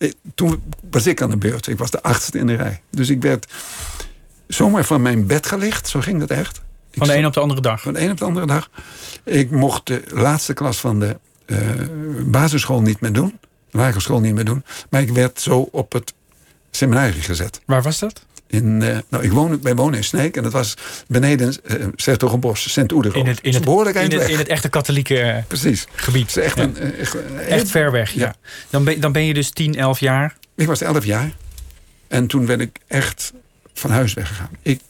Eh, 0.02 0.10
Toen 0.34 0.62
was 0.90 1.06
ik 1.06 1.22
aan 1.22 1.30
de 1.30 1.36
beurt. 1.36 1.66
Ik 1.66 1.78
was 1.78 1.90
de 1.90 2.02
achtste 2.02 2.38
in 2.38 2.46
de 2.46 2.54
rij. 2.54 2.80
Dus 2.90 3.08
ik 3.08 3.22
werd 3.22 3.52
zomaar 4.48 4.84
van 4.84 5.02
mijn 5.02 5.26
bed 5.26 5.46
gelicht. 5.46 5.88
Zo 5.88 6.00
ging 6.00 6.20
dat 6.20 6.30
echt. 6.30 6.60
Ik 6.90 6.98
Van 6.98 7.06
de 7.06 7.16
een 7.16 7.26
op 7.26 7.32
de 7.32 7.40
andere 7.40 7.60
dag. 7.60 7.80
van 7.82 7.92
de 7.92 8.00
een 8.00 8.10
op 8.10 8.18
de 8.18 8.24
andere 8.24 8.46
dag. 8.46 8.70
Ik 9.24 9.50
mocht 9.50 9.86
de 9.86 10.02
laatste 10.12 10.52
klas 10.52 10.78
van 10.80 11.00
de 11.00 11.18
eh, 11.46 11.58
basisschool 12.26 12.80
niet 12.82 13.00
meer 13.00 13.12
doen. 13.12 13.38
Lagere 13.70 14.00
school 14.00 14.20
niet 14.20 14.34
meer 14.34 14.44
doen. 14.44 14.64
Maar 14.90 15.00
ik 15.00 15.10
werd 15.10 15.40
zo 15.40 15.68
op 15.72 15.92
het 15.92 16.12
seminarie 16.70 17.22
gezet. 17.22 17.60
Waar 17.66 17.82
was 17.82 17.98
dat? 17.98 18.24
In, 18.52 18.82
eh, 18.82 18.98
nou, 19.08 19.24
ik 19.24 19.32
woon, 19.32 19.62
wij 19.62 19.74
wonen 19.74 19.96
in 19.96 20.04
Sneek. 20.04 20.36
En 20.36 20.42
dat 20.42 20.52
was 20.52 20.74
beneden 21.08 21.54
uh, 21.64 21.86
Sertogenbos, 21.94 22.72
sint 22.72 22.92
oederhof 22.92 23.20
In 23.20 23.26
het, 23.26 23.40
in, 23.40 23.54
het, 23.54 23.64
behoorlijk 23.64 23.96
in, 23.96 24.18
het, 24.18 24.28
in 24.28 24.38
het 24.38 24.48
echte 24.48 24.68
katholieke 24.68 25.20
eh, 25.20 25.44
Precies. 25.46 25.86
Gebied. 25.94 26.28
is 26.28 26.36
echt, 26.36 26.56
Ja. 26.56 26.62
een, 26.62 26.76
echt, 27.38 27.70
ver 27.70 27.90
weg, 27.90 28.12
ja. 28.12 28.20
Ja. 28.20 28.34
Dan, 28.70 28.84
ben, 28.84 29.00
dan 29.00 29.12
ben 29.12 29.24
je 29.24 29.34
dus 29.34 29.50
10, 29.50 29.74
11 29.76 30.00
jaar. 30.00 30.36
Ik 30.54 30.66
was 30.66 30.80
11 30.80 31.04
jaar. 31.04 31.36
En 32.08 32.26
toen 32.26 32.46
ben 32.46 32.60
ik 32.60 32.78
echt 32.86 33.32
van 33.74 33.90
huis 33.90 34.14
weggegaan. 34.14 34.50
Ik 34.62 34.80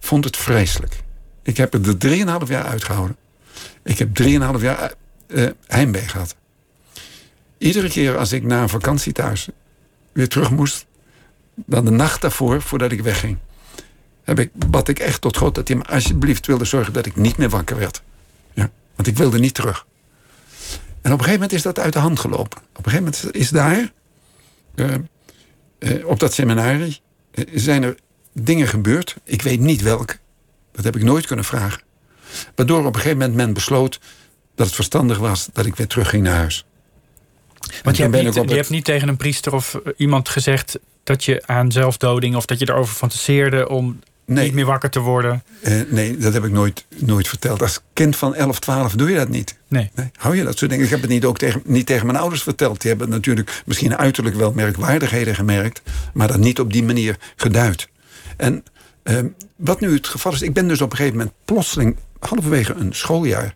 vond 0.00 0.24
het 0.24 0.36
vreselijk. 0.36 0.94
Ik 1.42 1.56
heb 1.56 1.72
het 1.72 2.04
er 2.04 2.16
3,5 2.44 2.48
jaar 2.48 2.64
uitgehouden. 2.64 3.16
Ik 3.84 3.98
heb 3.98 4.08
3,5 4.22 4.26
jaar 4.60 4.92
eh, 5.26 5.46
heimwee 5.66 6.08
gehad. 6.08 6.34
Iedere 7.58 7.88
keer 7.88 8.16
als 8.16 8.32
ik 8.32 8.42
na 8.42 8.62
een 8.62 8.68
vakantie 8.68 9.12
thuis 9.12 9.48
weer 10.12 10.28
terug 10.28 10.50
moest... 10.50 10.86
dan 11.66 11.84
de 11.84 11.90
nacht 11.90 12.20
daarvoor, 12.20 12.62
voordat 12.62 12.92
ik 12.92 13.02
wegging... 13.02 13.38
Heb 14.22 14.38
ik, 14.38 14.50
bad 14.70 14.88
ik 14.88 14.98
echt 14.98 15.20
tot 15.20 15.36
God 15.36 15.54
dat 15.54 15.68
hij 15.68 15.76
me 15.76 15.84
alsjeblieft 15.84 16.46
wilde 16.46 16.64
zorgen... 16.64 16.92
dat 16.92 17.06
ik 17.06 17.16
niet 17.16 17.36
meer 17.36 17.48
wakker 17.48 17.76
werd. 17.78 18.02
Ja, 18.52 18.70
want 18.94 19.08
ik 19.08 19.16
wilde 19.16 19.38
niet 19.38 19.54
terug. 19.54 19.86
En 21.00 21.12
op 21.12 21.18
een 21.18 21.24
gegeven 21.24 21.32
moment 21.32 21.52
is 21.52 21.62
dat 21.62 21.78
uit 21.78 21.92
de 21.92 21.98
hand 21.98 22.20
gelopen. 22.20 22.58
Op 22.76 22.86
een 22.86 22.92
gegeven 22.92 23.04
moment 23.04 23.34
is 23.36 23.48
daar... 23.50 23.92
eh, 24.74 24.94
eh, 25.78 26.06
op 26.06 26.20
dat 26.20 26.32
seminarie 26.34 27.00
eh, 27.30 27.44
zijn 27.54 27.82
er 27.82 27.94
dingen 28.32 28.68
gebeurd. 28.68 29.16
Ik 29.24 29.42
weet 29.42 29.60
niet 29.60 29.82
welke. 29.82 30.16
Dat 30.72 30.84
heb 30.84 30.96
ik 30.96 31.02
nooit 31.02 31.26
kunnen 31.26 31.44
vragen. 31.44 31.82
Waardoor 32.54 32.78
op 32.80 32.86
een 32.86 32.94
gegeven 32.94 33.18
moment 33.18 33.36
men 33.36 33.52
besloot 33.52 34.00
dat 34.54 34.66
het 34.66 34.74
verstandig 34.74 35.18
was 35.18 35.48
dat 35.52 35.66
ik 35.66 35.76
weer 35.76 35.86
terugging 35.86 36.22
naar 36.22 36.36
huis. 36.36 36.64
Want 37.82 37.96
je 37.96 38.02
hebt, 38.02 38.14
niet, 38.22 38.34
je 38.34 38.40
het- 38.40 38.50
hebt 38.50 38.70
niet 38.70 38.84
tegen 38.84 39.08
een 39.08 39.16
priester 39.16 39.54
of 39.54 39.80
iemand 39.96 40.28
gezegd 40.28 40.78
dat 41.04 41.24
je 41.24 41.42
aan 41.46 41.72
zelfdoding 41.72 42.36
of 42.36 42.46
dat 42.46 42.58
je 42.58 42.68
erover 42.68 42.94
fantaseerde 42.94 43.68
om 43.68 44.00
Nee. 44.26 44.44
niet 44.44 44.54
meer 44.54 44.64
wakker 44.66 44.90
te 44.90 45.00
worden. 45.00 45.42
Eh, 45.62 45.80
nee, 45.88 46.16
dat 46.16 46.32
heb 46.32 46.44
ik 46.44 46.50
nooit, 46.52 46.84
nooit 46.96 47.28
verteld. 47.28 47.62
Als 47.62 47.80
kind 47.92 48.16
van 48.16 48.34
11, 48.34 48.58
12 48.58 48.92
doe 48.92 49.10
je 49.10 49.16
dat 49.16 49.28
niet. 49.28 49.56
Nee. 49.68 49.90
Nee, 49.94 50.10
hou 50.16 50.36
je 50.36 50.44
dat 50.44 50.58
soort 50.58 50.70
dingen? 50.70 50.84
Ik 50.84 50.90
heb 50.90 51.00
het 51.00 51.10
niet 51.10 51.24
ook 51.24 51.38
tegen, 51.38 51.62
niet 51.64 51.86
tegen 51.86 52.06
mijn 52.06 52.18
ouders 52.18 52.42
verteld. 52.42 52.80
Die 52.80 52.90
hebben 52.90 53.08
natuurlijk 53.08 53.62
misschien 53.66 53.96
uiterlijk 53.96 54.36
wel 54.36 54.52
merkwaardigheden 54.52 55.34
gemerkt, 55.34 55.82
maar 56.14 56.28
dat 56.28 56.36
niet 56.38 56.60
op 56.60 56.72
die 56.72 56.82
manier 56.82 57.16
geduid. 57.36 57.88
En 58.36 58.64
ehm, 59.02 59.26
wat 59.56 59.80
nu 59.80 59.94
het 59.94 60.06
geval 60.06 60.32
is, 60.32 60.42
ik 60.42 60.52
ben 60.52 60.68
dus 60.68 60.80
op 60.80 60.90
een 60.90 60.96
gegeven 60.96 61.18
moment 61.18 61.36
plotseling 61.44 61.96
halverwege 62.18 62.74
een 62.74 62.94
schooljaar 62.94 63.54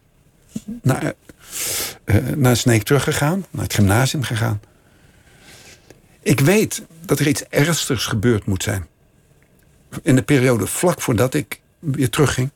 naar, 0.82 1.12
eh, 2.04 2.16
naar 2.36 2.56
Sneek 2.56 2.82
teruggegaan, 2.82 3.46
naar 3.50 3.62
het 3.62 3.74
gymnasium 3.74 4.22
gegaan. 4.22 4.60
Ik 6.22 6.40
weet 6.40 6.82
dat 7.06 7.18
er 7.18 7.28
iets 7.28 7.44
ernstigs 7.48 8.06
gebeurd 8.06 8.46
moet 8.46 8.62
zijn. 8.62 8.86
In 10.02 10.16
de 10.16 10.22
periode 10.22 10.66
vlak 10.66 11.00
voordat 11.00 11.34
ik 11.34 11.60
weer 11.78 12.10
terugging. 12.10 12.50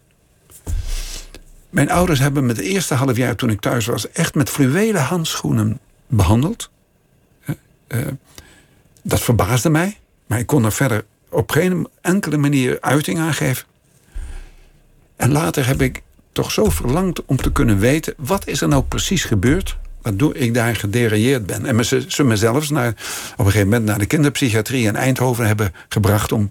Mijn 1.71 1.91
ouders 1.91 2.19
hebben 2.19 2.43
me 2.43 2.49
het 2.53 2.61
eerste 2.61 2.95
half 2.95 3.17
jaar 3.17 3.37
toen 3.37 3.51
ik 3.51 3.61
thuis 3.61 3.87
was... 3.87 4.11
echt 4.11 4.35
met 4.35 4.51
fluwelen 4.51 5.03
handschoenen 5.03 5.79
behandeld. 6.07 6.71
Eh, 7.87 8.07
dat 9.03 9.21
verbaasde 9.21 9.71
mij. 9.71 9.99
Maar 10.27 10.39
ik 10.39 10.47
kon 10.47 10.65
er 10.65 10.73
verder 10.73 11.05
op 11.29 11.51
geen 11.51 11.89
enkele 12.01 12.37
manier 12.37 12.81
uiting 12.81 13.19
aan 13.19 13.35
geven. 13.35 13.67
En 15.17 15.33
later 15.33 15.67
heb 15.67 15.83
ik 15.83 16.03
toch 16.33 16.53
zo 16.53 16.65
verlangd 16.71 17.25
om 17.25 17.37
te 17.37 17.53
kunnen 17.53 17.79
weten... 17.79 18.15
wat 18.17 18.47
is 18.47 18.61
er 18.61 18.69
nou 18.69 18.83
precies 18.83 19.25
gebeurd... 19.25 19.79
waardoor 20.03 20.37
ik 20.37 20.55
daar 20.55 20.77
gederailleerd 20.77 21.47
ben. 21.47 21.67
En 21.67 21.85
ze, 21.85 22.05
ze 22.09 22.25
me 22.25 22.37
zelfs 22.37 22.71
naar, 22.71 22.89
op 23.33 23.39
een 23.39 23.45
gegeven 23.45 23.69
moment... 23.69 23.85
naar 23.85 23.99
de 23.99 24.07
kinderpsychiatrie 24.07 24.87
in 24.87 24.97
Eindhoven 24.97 25.47
hebben 25.47 25.73
gebracht 25.89 26.33
om... 26.33 26.51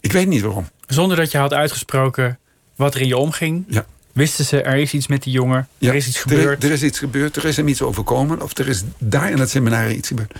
Ik 0.00 0.12
weet 0.12 0.28
niet 0.28 0.42
waarom. 0.42 0.68
Zonder 0.86 1.16
dat 1.16 1.30
je 1.30 1.38
had 1.38 1.52
uitgesproken 1.52 2.38
wat 2.76 2.94
er 2.94 3.00
in 3.00 3.06
je 3.06 3.16
omging. 3.16 3.64
Ja. 3.68 3.86
Wisten 4.12 4.44
ze, 4.44 4.62
er 4.62 4.76
is 4.76 4.92
iets 4.92 5.06
met 5.06 5.22
die 5.22 5.32
jongen. 5.32 5.68
Ja, 5.78 5.88
er 5.88 5.94
is 5.94 6.06
iets 6.06 6.16
Er, 6.16 6.22
gebeurd. 6.22 6.64
er 6.64 6.70
is 6.70 6.82
iets 6.82 6.98
gebeurd, 6.98 7.36
er 7.36 7.44
is 7.44 7.56
hem 7.56 7.68
iets 7.68 7.82
overkomen... 7.82 8.42
of 8.42 8.58
er 8.58 8.68
is 8.68 8.82
daar 8.98 9.30
in 9.30 9.38
het 9.38 9.50
seminarie 9.50 9.96
iets 9.96 10.08
gebeurd. 10.08 10.34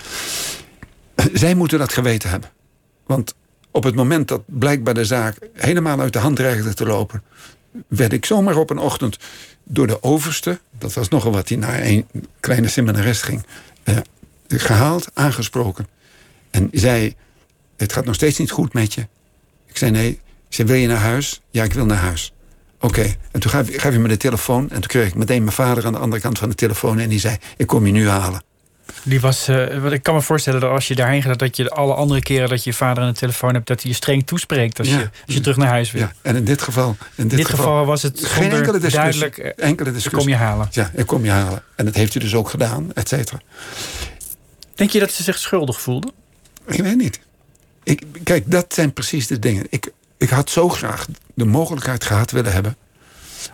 Zij 1.33 1.55
moeten 1.55 1.79
dat 1.79 1.93
geweten 1.93 2.31
hebben. 2.31 2.51
Want 3.07 3.35
op 3.71 3.85
het 3.85 3.95
moment 3.95 4.29
dat 4.29 4.43
blijkbaar 4.47 4.95
de 4.95 5.05
zaak... 5.05 5.37
helemaal 5.55 6.01
uit 6.01 6.13
de 6.13 6.19
hand 6.19 6.37
dreigde 6.37 6.75
te 6.75 6.87
lopen... 6.87 7.23
werd 7.89 8.13
ik 8.13 8.25
zomaar 8.25 8.57
op 8.57 8.71
een 8.71 8.79
ochtend 8.79 9.19
door 9.73 9.87
de 9.87 10.03
overste... 10.03 10.61
dat 10.79 10.93
was 10.93 11.09
nogal 11.09 11.33
wat 11.33 11.49
hij 11.49 11.59
naar 11.59 11.81
een 11.81 12.07
kleine 12.41 12.69
seminarist 12.69 13.23
ging... 13.23 13.47
eh, 13.83 13.97
gehaald, 14.49 15.11
aangesproken. 15.15 15.87
En 16.51 16.69
zei, 16.73 17.15
het 17.77 17.93
gaat 17.93 18.05
nog 18.05 18.15
steeds 18.15 18.39
niet 18.39 18.51
goed 18.51 18.73
met 18.73 18.95
je. 18.95 19.01
Ik 19.67 19.77
zei, 19.77 19.91
nee. 19.91 20.21
Zei, 20.49 20.69
wil 20.69 20.77
je 20.77 20.87
naar 20.87 20.97
huis? 20.97 21.41
Ja, 21.51 21.65
ik 21.65 21.73
wil 21.73 21.87
naar 21.87 21.99
huis. 21.99 22.33
Oké. 22.81 23.15
En 23.31 23.41
toen 23.41 23.51
gaf, 23.51 23.69
gaf 23.71 23.91
hij 23.91 23.99
me 23.99 24.09
de 24.09 24.17
telefoon. 24.17 24.63
En 24.63 24.81
toen 24.81 24.91
kreeg 24.91 25.07
ik 25.07 25.15
meteen 25.15 25.43
mijn 25.43 25.55
vader 25.55 25.87
aan 25.87 25.93
de 25.93 25.99
andere 25.99 26.23
kant 26.23 26.39
van 26.39 26.49
de 26.49 26.55
telefoon. 26.55 26.99
En 26.99 27.09
die 27.09 27.21
zei, 27.21 27.37
ik 27.57 27.67
kom 27.67 27.87
je 27.87 27.93
nu 27.93 28.09
halen. 28.09 28.43
Die 29.03 29.21
was, 29.21 29.49
eh, 29.49 29.93
ik 29.93 30.03
kan 30.03 30.15
me 30.15 30.23
voorstellen 30.23 30.61
dat 30.61 30.71
als 30.71 30.89
je 30.89 30.95
daarheen 30.95 31.23
gaat, 31.23 31.39
dat 31.39 31.57
je 31.57 31.71
alle 31.71 31.95
andere 31.95 32.21
keren 32.21 32.49
dat 32.49 32.65
je 32.65 32.71
je 32.71 32.77
vader 32.77 33.03
aan 33.03 33.13
de 33.13 33.19
telefoon 33.19 33.55
hebt, 33.55 33.67
dat 33.67 33.83
hij 33.83 33.91
je 33.91 33.97
streng 33.97 34.27
toespreekt 34.27 34.79
als, 34.79 34.89
Ja. 34.89 34.99
je, 34.99 35.11
als 35.27 35.35
je 35.35 35.41
terug 35.41 35.57
naar 35.57 35.69
huis 35.69 35.91
wil. 35.91 36.03
Ja, 36.03 36.13
en 36.23 36.37
in 36.37 36.45
dit 36.45 36.63
geval... 36.63 36.97
In 37.15 37.29
dit, 37.29 37.39
dit 37.39 37.49
geval 37.49 37.85
was 37.87 38.03
het 38.03 38.27
geen 38.27 38.51
enkele 38.51 38.79
discussie. 38.79 39.21
duidelijk, 39.21 39.39
eh, 39.39 39.45
enkele 39.69 39.89
ik 39.89 39.95
discussie. 39.95 40.11
kom 40.11 40.29
je 40.29 40.37
halen. 40.37 40.69
Ja, 40.71 40.91
ik 40.95 41.07
kom 41.07 41.25
je 41.25 41.31
halen. 41.31 41.63
En 41.77 41.85
dat 41.85 41.95
heeft 41.95 42.13
hij 42.13 42.23
dus 42.23 42.35
ook 42.35 42.49
gedaan, 42.51 42.91
et 42.95 43.09
cetera. 43.09 43.41
Denk 44.75 44.91
je 44.91 44.99
dat 45.01 45.11
ze 45.13 45.23
zich 45.23 45.39
schuldig 45.39 45.81
voelde? 45.81 46.13
Ik 46.67 46.83
weet 46.83 46.97
niet. 46.97 47.21
Ik, 47.83 48.03
kijk, 48.25 48.51
dat 48.51 48.75
zijn 48.75 48.93
precies 48.93 49.27
de 49.27 49.39
dingen. 49.39 49.67
Ik, 49.71 49.91
ik 50.19 50.29
had 50.29 50.51
zo 50.51 50.69
graag 50.69 51.07
de 51.35 51.45
mogelijkheid 51.45 52.05
gehad 52.05 52.31
willen 52.31 52.53
hebben... 52.53 52.77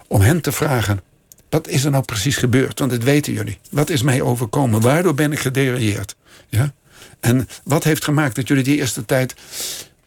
om 0.06 0.20
hen 0.20 0.40
te 0.40 0.52
vragen... 0.52 1.00
wat 1.48 1.68
is 1.68 1.84
er 1.84 1.90
nou 1.90 2.04
precies 2.04 2.36
gebeurd? 2.36 2.78
Want 2.78 2.90
dat 2.90 3.02
weten 3.02 3.32
jullie. 3.32 3.58
Wat 3.70 3.90
is 3.90 4.02
mij 4.02 4.20
overkomen? 4.20 4.80
Waardoor 4.80 5.14
ben 5.14 5.32
ik 5.32 5.38
gederailleerd? 5.38 6.16
Ja? 6.48 6.72
En 7.20 7.48
wat 7.64 7.84
heeft 7.84 8.04
gemaakt 8.04 8.36
dat 8.36 8.48
jullie 8.48 8.64
die 8.64 8.76
eerste 8.76 9.04
tijd... 9.04 9.34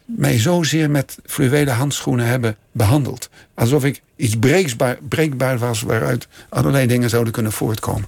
mij 0.05 0.39
zozeer 0.39 0.89
met 0.89 1.17
fluwelen 1.25 1.75
handschoenen 1.75 2.25
hebben 2.25 2.57
behandeld? 2.71 3.29
Alsof 3.53 3.83
ik 3.83 4.01
iets 4.15 4.39
breekbaar, 4.39 4.97
breekbaar 5.09 5.57
was... 5.57 5.81
waaruit 5.81 6.27
allerlei 6.49 6.87
dingen 6.87 7.09
zouden 7.09 7.33
kunnen 7.33 7.51
voortkomen. 7.51 8.07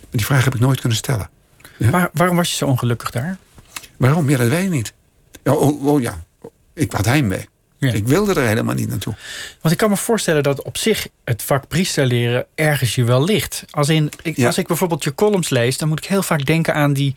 Maar 0.00 0.10
die 0.10 0.24
vraag 0.24 0.44
heb 0.44 0.54
ik 0.54 0.60
nooit 0.60 0.80
kunnen 0.80 0.98
stellen. 0.98 1.30
Ja. 1.76 1.90
Waar, 1.90 2.10
waarom 2.12 2.36
was 2.36 2.50
je 2.50 2.56
zo 2.56 2.66
ongelukkig 2.66 3.10
daar? 3.10 3.38
Waarom? 3.96 4.30
Ja, 4.30 4.36
dat 4.36 4.48
weet 4.48 4.64
ik 4.64 4.70
niet. 4.70 4.92
Ja, 5.42 5.52
oh, 5.52 5.86
oh 5.86 6.00
ja, 6.00 6.24
ik 6.74 6.92
had 6.92 7.04
heimwee. 7.04 7.48
Ja. 7.78 7.92
Ik 7.92 8.06
wilde 8.06 8.40
er 8.40 8.46
helemaal 8.46 8.74
niet 8.74 8.88
naartoe. 8.88 9.14
Want 9.60 9.72
ik 9.74 9.80
kan 9.80 9.90
me 9.90 9.96
voorstellen 9.96 10.42
dat 10.42 10.62
op 10.62 10.76
zich 10.76 11.08
het 11.24 11.42
vak 11.42 11.68
priester 11.68 12.06
leren 12.06 12.46
ergens 12.54 12.94
je 12.94 13.04
wel 13.04 13.24
ligt. 13.24 13.64
Als, 13.70 13.88
in, 13.88 14.10
ik, 14.22 14.36
Ja. 14.36 14.46
als 14.46 14.58
ik 14.58 14.66
bijvoorbeeld 14.66 15.04
je 15.04 15.14
columns 15.14 15.48
lees, 15.48 15.78
dan 15.78 15.88
moet 15.88 15.98
ik 15.98 16.04
heel 16.04 16.22
vaak 16.22 16.44
denken 16.46 16.74
aan 16.74 16.92
die 16.92 17.14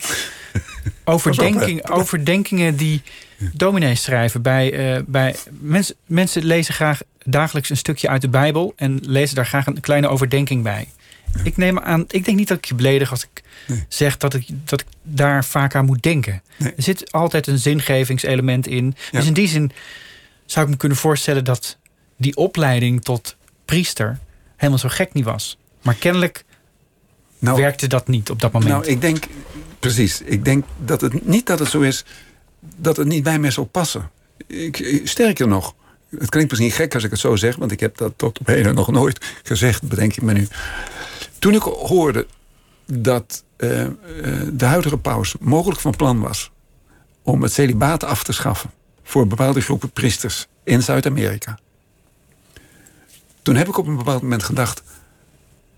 overdenking, 1.04 1.90
overdenkingen 1.90 2.76
die 2.76 3.02
dominees 3.54 4.02
schrijven. 4.04 4.42
Bij, 4.42 4.96
eh, 4.96 5.02
bij 5.08 5.36
mensen, 5.60 5.96
mensen 6.06 6.44
lezen 6.44 6.74
graag 6.74 7.02
dagelijks 7.24 7.70
een 7.70 7.78
stukje 7.78 8.10
uit 8.10 8.22
de 8.22 8.30
Bijbel 8.30 8.74
en 8.76 9.00
lezen 9.02 9.36
daar 9.36 9.46
graag 9.46 9.66
een 9.66 9.80
kleine 9.80 10.08
overdenking 10.08 10.64
bij. 10.64 10.88
Ik 11.44 11.58
neem 11.58 11.80
aan, 11.80 12.06
ik 12.08 12.26
denk 12.26 12.38
niet 12.38 12.48
dat 12.48 12.58
ik 12.58 12.66
je 12.66 12.76
beledig 12.76 13.12
als 13.12 13.24
ik 13.24 13.44
Nee. 13.68 13.86
zeg 13.88 14.18
dat 14.18 14.34
ik, 14.34 14.46
dat 14.66 14.82
ik 14.82 14.88
daar 15.04 15.46
vaak 15.46 15.76
aan 15.76 15.86
moet 15.86 16.04
denken. 16.04 16.42
Nee. 16.58 16.74
Er 16.78 16.84
zit 16.84 17.12
altijd 17.12 17.48
een 17.48 17.58
zingevingselement 17.60 18.68
in. 18.68 18.96
Dus 19.12 19.26
in 19.26 19.34
die 19.34 19.48
zin 19.48 19.72
zou 20.52 20.66
ik 20.66 20.72
me 20.72 20.78
kunnen 20.78 20.98
voorstellen 20.98 21.44
dat 21.44 21.78
die 22.18 22.36
opleiding 22.36 23.04
tot 23.04 23.36
priester 23.66 24.20
helemaal 24.56 24.80
zo 24.80 24.90
gek 24.90 25.14
niet 25.14 25.24
was. 25.26 25.58
Maar 25.82 25.94
kennelijk 25.96 26.46
Nou, 27.40 27.58
werkte 27.62 27.88
dat 27.88 28.08
niet 28.08 28.30
op 28.30 28.42
dat 28.42 28.52
moment. 28.52 28.72
nou, 28.72 28.86
ik 28.86 29.02
denk, 29.02 29.24
precies. 29.80 30.22
Ik 30.22 30.46
denk 30.46 30.66
dat 30.86 31.02
het 31.02 31.26
niet 31.28 31.46
dat 31.46 31.60
het 31.60 31.68
zo 31.70 31.82
is 31.82 32.06
dat 32.76 32.98
het 32.98 33.08
niet 33.08 33.24
bij 33.24 33.40
mij 33.40 33.52
zou 33.52 33.68
passen. 33.68 34.10
Ik, 34.48 34.80
ik- 34.80 35.08
sterker 35.08 35.48
nog, 35.48 35.76
het 36.18 36.30
klinkt 36.30 36.50
misschien 36.50 36.72
gek 36.72 36.94
als 36.94 37.04
ik 37.04 37.12
het 37.12 37.20
zo 37.20 37.36
zeg, 37.36 37.56
want 37.56 37.72
ik 37.72 37.80
heb 37.80 37.98
dat 37.98 38.14
tot 38.16 38.40
op 38.40 38.48
heden 38.48 38.76
nog 38.76 38.92
nooit 38.92 39.26
gezegd, 39.44 39.84
bedenk 39.88 40.16
ik 40.16 40.22
me 40.22 40.34
nu. 40.34 40.48
toen 41.40 41.54
ik 41.54 41.62
hoorde 41.62 42.28
dat 42.86 43.44
uh, 43.58 43.82
uh, 43.82 43.88
de 44.54 44.66
huidige 44.66 44.98
paus 44.98 45.36
mogelijk 45.40 45.82
van 45.82 45.96
plan 45.96 46.20
was 46.20 46.52
om 47.22 47.42
het 47.42 47.54
celibaat 47.54 48.04
af 48.04 48.24
te 48.24 48.32
schaffen 48.34 48.70
voor 49.04 49.28
bepaalde 49.28 49.62
groepen 49.62 49.92
priesters 49.92 50.48
in 50.64 50.84
Zuid-Amerika. 50.84 51.60
Toen 53.42 53.56
heb 53.56 53.68
ik 53.68 53.78
op 53.78 53.88
een 53.88 53.98
bepaald 53.98 54.22
moment 54.22 54.44
gedacht, 54.44 54.84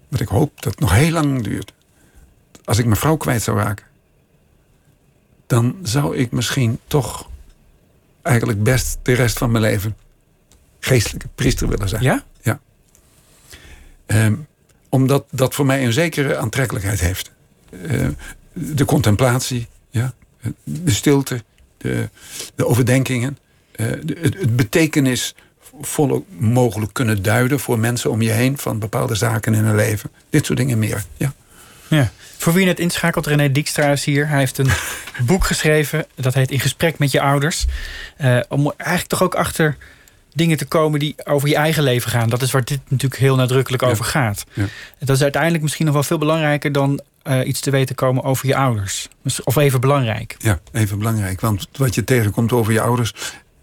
wat 0.07 0.19
ik 0.19 0.27
hoop 0.27 0.61
dat 0.61 0.71
het 0.71 0.79
nog 0.79 0.91
heel 0.91 1.11
lang 1.11 1.43
duurt. 1.43 1.73
Als 2.63 2.77
ik 2.77 2.85
mijn 2.85 2.97
vrouw 2.97 3.17
kwijt 3.17 3.41
zou 3.41 3.57
raken, 3.57 3.85
dan 5.47 5.75
zou 5.83 6.17
ik 6.17 6.31
misschien 6.31 6.79
toch 6.87 7.29
eigenlijk 8.21 8.63
best 8.63 8.97
de 9.01 9.13
rest 9.13 9.37
van 9.37 9.51
mijn 9.51 9.63
leven 9.63 9.95
geestelijke 10.79 11.27
priester 11.35 11.67
willen 11.67 11.89
zijn. 11.89 12.03
Ja? 12.03 12.23
Ja. 12.41 12.59
Um, 14.05 14.47
omdat 14.89 15.25
dat 15.31 15.53
voor 15.55 15.65
mij 15.65 15.85
een 15.85 15.93
zekere 15.93 16.37
aantrekkelijkheid 16.37 16.99
heeft. 16.99 17.31
Uh, 17.71 18.07
de 18.53 18.85
contemplatie, 18.85 19.67
ja? 19.89 20.13
de 20.63 20.91
stilte, 20.91 21.43
de, 21.83 22.09
de 22.55 22.67
overdenkingen. 22.67 23.37
De, 23.75 24.17
het, 24.21 24.39
het 24.39 24.55
betekenis 24.55 25.35
volle 25.81 26.23
mogelijk 26.37 26.93
kunnen 26.93 27.23
duiden 27.23 27.59
voor 27.59 27.79
mensen 27.79 28.11
om 28.11 28.21
je 28.21 28.31
heen 28.31 28.57
van 28.57 28.79
bepaalde 28.79 29.15
zaken 29.15 29.53
in 29.53 29.63
hun 29.63 29.75
leven. 29.75 30.09
Dit 30.29 30.45
soort 30.45 30.57
dingen 30.57 30.79
meer. 30.79 31.03
Ja. 31.17 31.33
Ja. 31.87 32.11
Voor 32.37 32.53
wie 32.53 32.65
net 32.65 32.79
inschakelt, 32.79 33.27
René 33.27 33.51
Dijkstra 33.51 33.91
is 33.91 34.05
hier. 34.05 34.27
Hij 34.27 34.39
heeft 34.39 34.57
een 34.57 34.71
boek 35.25 35.43
geschreven, 35.43 36.05
dat 36.15 36.33
heet 36.33 36.51
In 36.51 36.59
gesprek 36.59 36.97
met 36.97 37.11
je 37.11 37.21
ouders. 37.21 37.65
Uh, 38.21 38.39
om 38.49 38.73
eigenlijk 38.77 39.09
toch 39.09 39.23
ook 39.23 39.35
achter 39.35 39.77
dingen 40.33 40.57
te 40.57 40.65
komen 40.65 40.99
die 40.99 41.15
over 41.23 41.49
je 41.49 41.55
eigen 41.55 41.83
leven 41.83 42.11
gaan. 42.11 42.29
Dat 42.29 42.41
is 42.41 42.51
waar 42.51 42.63
dit 42.63 42.79
natuurlijk 42.87 43.21
heel 43.21 43.35
nadrukkelijk 43.35 43.83
over 43.83 44.05
gaat. 44.05 44.43
Ja. 44.53 44.65
Dat 44.99 45.15
is 45.15 45.21
uiteindelijk 45.21 45.63
misschien 45.63 45.85
nog 45.85 45.93
wel 45.93 46.03
veel 46.03 46.17
belangrijker 46.17 46.71
dan 46.71 47.01
uh, 47.23 47.47
iets 47.47 47.59
te 47.59 47.71
weten 47.71 47.95
komen 47.95 48.23
over 48.23 48.47
je 48.47 48.55
ouders. 48.55 49.09
Of 49.43 49.55
even 49.55 49.81
belangrijk. 49.81 50.35
Ja, 50.37 50.59
even 50.71 50.97
belangrijk. 50.97 51.41
Want 51.41 51.67
wat 51.77 51.95
je 51.95 52.03
tegenkomt 52.03 52.51
over 52.51 52.73
je 52.73 52.81
ouders... 52.81 53.13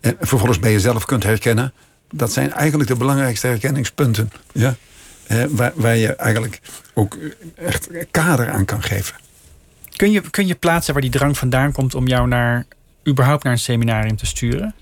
en 0.00 0.16
vervolgens 0.20 0.58
bij 0.58 0.72
jezelf 0.72 1.04
kunt 1.04 1.22
herkennen... 1.22 1.72
dat 2.10 2.32
zijn 2.32 2.52
eigenlijk 2.52 2.90
de 2.90 2.96
belangrijkste 2.96 3.46
herkenningspunten. 3.46 4.32
Ja? 4.52 4.76
Eh, 5.26 5.44
waar, 5.50 5.72
waar 5.74 5.96
je 5.96 6.14
eigenlijk 6.14 6.60
ook 6.94 7.18
echt 7.54 7.88
kader 8.10 8.50
aan 8.50 8.64
kan 8.64 8.82
geven. 8.82 9.14
Kun 9.96 10.10
je, 10.10 10.30
kun 10.30 10.46
je 10.46 10.54
plaatsen 10.54 10.92
waar 10.92 11.02
die 11.02 11.10
drang 11.10 11.38
vandaan 11.38 11.72
komt... 11.72 11.94
om 11.94 12.06
jou 12.06 12.28
naar 12.28 12.66
überhaupt 13.08 13.44
naar 13.44 13.52
een 13.52 13.58
seminarium 13.58 14.16
te 14.16 14.26
sturen? 14.26 14.74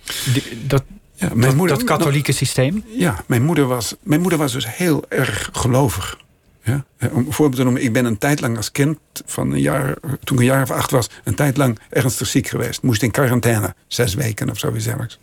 dat, 0.66 0.82
ja, 1.14 1.26
mijn 1.26 1.40
dat, 1.40 1.54
moeder, 1.54 1.76
dat 1.76 1.86
katholieke 1.86 2.32
systeem? 2.32 2.84
Ja, 2.86 3.24
mijn 3.26 3.42
moeder, 3.42 3.66
was, 3.66 3.94
mijn 4.02 4.20
moeder 4.20 4.38
was 4.38 4.52
dus 4.52 4.76
heel 4.76 5.04
erg 5.08 5.48
gelovig. 5.52 6.18
Ja? 6.68 6.84
Om 7.10 7.26
een 7.26 7.32
voorbeeld 7.32 7.56
te 7.56 7.62
noemen, 7.62 7.82
ik 7.82 7.92
ben 7.92 8.04
een 8.04 8.18
tijd 8.18 8.40
lang 8.40 8.56
als 8.56 8.72
kind, 8.72 8.98
van 9.26 9.52
een 9.52 9.60
jaar, 9.60 9.96
toen 10.24 10.36
ik 10.36 10.38
een 10.38 10.44
jaar 10.44 10.62
of 10.62 10.70
acht 10.70 10.90
was, 10.90 11.10
een 11.24 11.34
tijd 11.34 11.56
lang 11.56 11.78
ernstig 11.90 12.26
ziek 12.26 12.46
geweest. 12.46 12.82
Moest 12.82 13.02
in 13.02 13.10
quarantaine, 13.10 13.74
zes 13.86 14.14
weken 14.14 14.50
of 14.50 14.58
zoiets. 14.58 15.18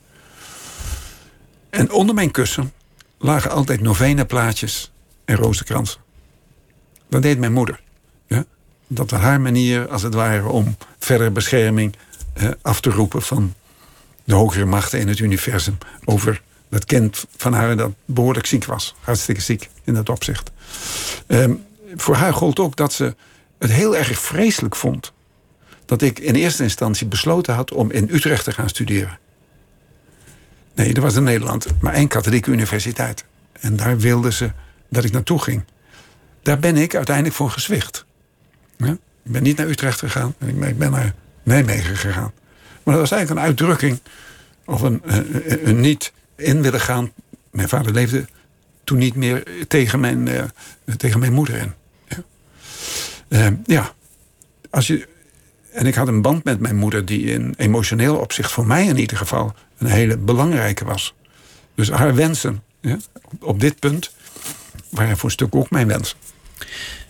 En 1.69 1.91
onder 1.91 2.15
mijn 2.15 2.31
kussen 2.31 2.71
lagen 3.17 3.51
altijd 3.51 3.81
novena-plaatjes 3.81 4.91
en 5.25 5.35
rozenkransen. 5.35 6.01
Dat 7.09 7.21
deed 7.21 7.39
mijn 7.39 7.53
moeder. 7.53 7.81
Ja? 8.27 8.45
Dat 8.87 9.11
was 9.11 9.19
haar 9.19 9.41
manier, 9.41 9.87
als 9.87 10.01
het 10.01 10.13
ware, 10.13 10.47
om 10.47 10.77
verdere 10.99 11.31
bescherming 11.31 11.95
eh, 12.33 12.49
af 12.61 12.81
te 12.81 12.89
roepen 12.89 13.21
van 13.21 13.53
de 14.23 14.35
hogere 14.35 14.65
machten 14.65 14.99
in 14.99 15.07
het 15.07 15.19
universum 15.19 15.77
over 16.05 16.41
dat 16.69 16.85
kind 16.85 17.25
van 17.37 17.53
haar 17.53 17.77
dat 17.77 17.91
behoorlijk 18.05 18.45
ziek 18.45 18.65
was. 18.65 18.95
Hartstikke 19.01 19.41
ziek 19.41 19.69
in 19.83 19.93
dat 19.93 20.09
opzicht. 20.09 20.51
Um, 21.27 21.63
voor 21.95 22.15
haar 22.15 22.33
gold 22.33 22.59
ook 22.59 22.75
dat 22.75 22.93
ze 22.93 23.15
het 23.59 23.71
heel 23.71 23.95
erg 23.95 24.19
vreselijk 24.19 24.75
vond 24.75 25.13
dat 25.85 26.01
ik 26.01 26.19
in 26.19 26.35
eerste 26.35 26.63
instantie 26.63 27.07
besloten 27.07 27.53
had 27.53 27.71
om 27.71 27.91
in 27.91 28.09
Utrecht 28.11 28.43
te 28.43 28.51
gaan 28.51 28.69
studeren. 28.69 29.19
Nee, 30.75 30.93
er 30.93 31.01
was 31.01 31.15
in 31.15 31.23
Nederland 31.23 31.67
maar 31.81 31.93
één 31.93 32.07
katholieke 32.07 32.51
universiteit. 32.51 33.25
En 33.59 33.75
daar 33.75 33.97
wilden 33.97 34.33
ze 34.33 34.51
dat 34.89 35.03
ik 35.03 35.11
naartoe 35.11 35.41
ging. 35.41 35.63
Daar 36.41 36.59
ben 36.59 36.77
ik 36.77 36.95
uiteindelijk 36.95 37.35
voor 37.35 37.49
gezwicht. 37.49 38.05
Ja? 38.77 38.91
Ik 39.23 39.31
ben 39.31 39.43
niet 39.43 39.57
naar 39.57 39.67
Utrecht 39.67 39.99
gegaan, 39.99 40.35
ik 40.45 40.77
ben 40.77 40.91
naar 40.91 41.13
Nijmegen 41.43 41.95
gegaan. 41.95 42.31
Maar 42.83 42.93
dat 42.95 43.09
was 43.09 43.11
eigenlijk 43.11 43.41
een 43.41 43.47
uitdrukking 43.47 43.99
of 44.65 44.81
een, 44.81 45.01
een, 45.03 45.67
een 45.67 45.79
niet 45.79 46.13
in 46.35 46.61
willen 46.61 46.79
gaan. 46.79 47.11
Mijn 47.51 47.69
vader 47.69 47.91
leefde 47.91 48.25
toen 48.85 48.97
niet 48.97 49.15
meer 49.15 49.43
tegen 49.67 49.99
mijn, 49.99 50.27
uh, 50.27 50.43
tegen 50.97 51.19
mijn 51.19 51.33
moeder 51.33 51.55
in. 51.55 51.73
Ja. 52.07 52.23
Uh, 53.27 53.47
ja, 53.65 53.93
als 54.69 54.87
je. 54.87 55.07
En 55.71 55.85
ik 55.85 55.95
had 55.95 56.07
een 56.07 56.21
band 56.21 56.43
met 56.43 56.59
mijn 56.59 56.75
moeder 56.75 57.05
die 57.05 57.25
in 57.25 57.53
emotioneel 57.57 58.15
opzicht 58.15 58.51
voor 58.51 58.65
mij 58.65 58.85
in 58.85 58.97
ieder 58.97 59.17
geval 59.17 59.53
een 59.77 59.87
hele 59.87 60.17
belangrijke 60.17 60.85
was. 60.85 61.13
Dus 61.75 61.89
haar 61.89 62.15
wensen 62.15 62.63
ja, 62.81 62.97
op 63.39 63.59
dit 63.59 63.79
punt 63.79 64.11
waren 64.89 65.17
voor 65.17 65.25
een 65.25 65.35
stuk 65.35 65.55
ook 65.55 65.69
mijn 65.69 65.87
wensen. 65.87 66.17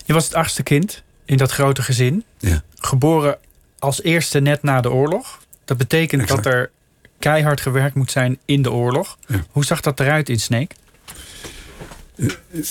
Je 0.04 0.12
was 0.12 0.24
het 0.24 0.34
achtste 0.34 0.62
kind 0.62 1.02
in 1.24 1.36
dat 1.36 1.50
grote 1.50 1.82
gezin. 1.82 2.24
Ja. 2.38 2.62
Geboren 2.74 3.38
als 3.78 4.02
eerste 4.02 4.40
net 4.40 4.62
na 4.62 4.80
de 4.80 4.90
oorlog. 4.90 5.40
Dat 5.64 5.76
betekent 5.76 6.28
dat 6.28 6.46
er 6.46 6.70
keihard 7.18 7.60
gewerkt 7.60 7.94
moet 7.94 8.10
zijn 8.10 8.38
in 8.44 8.62
de 8.62 8.72
oorlog. 8.72 9.18
Hoe 9.50 9.64
zag 9.64 9.80
dat 9.80 10.00
eruit 10.00 10.28
in 10.28 10.40
Sneek? 10.40 10.74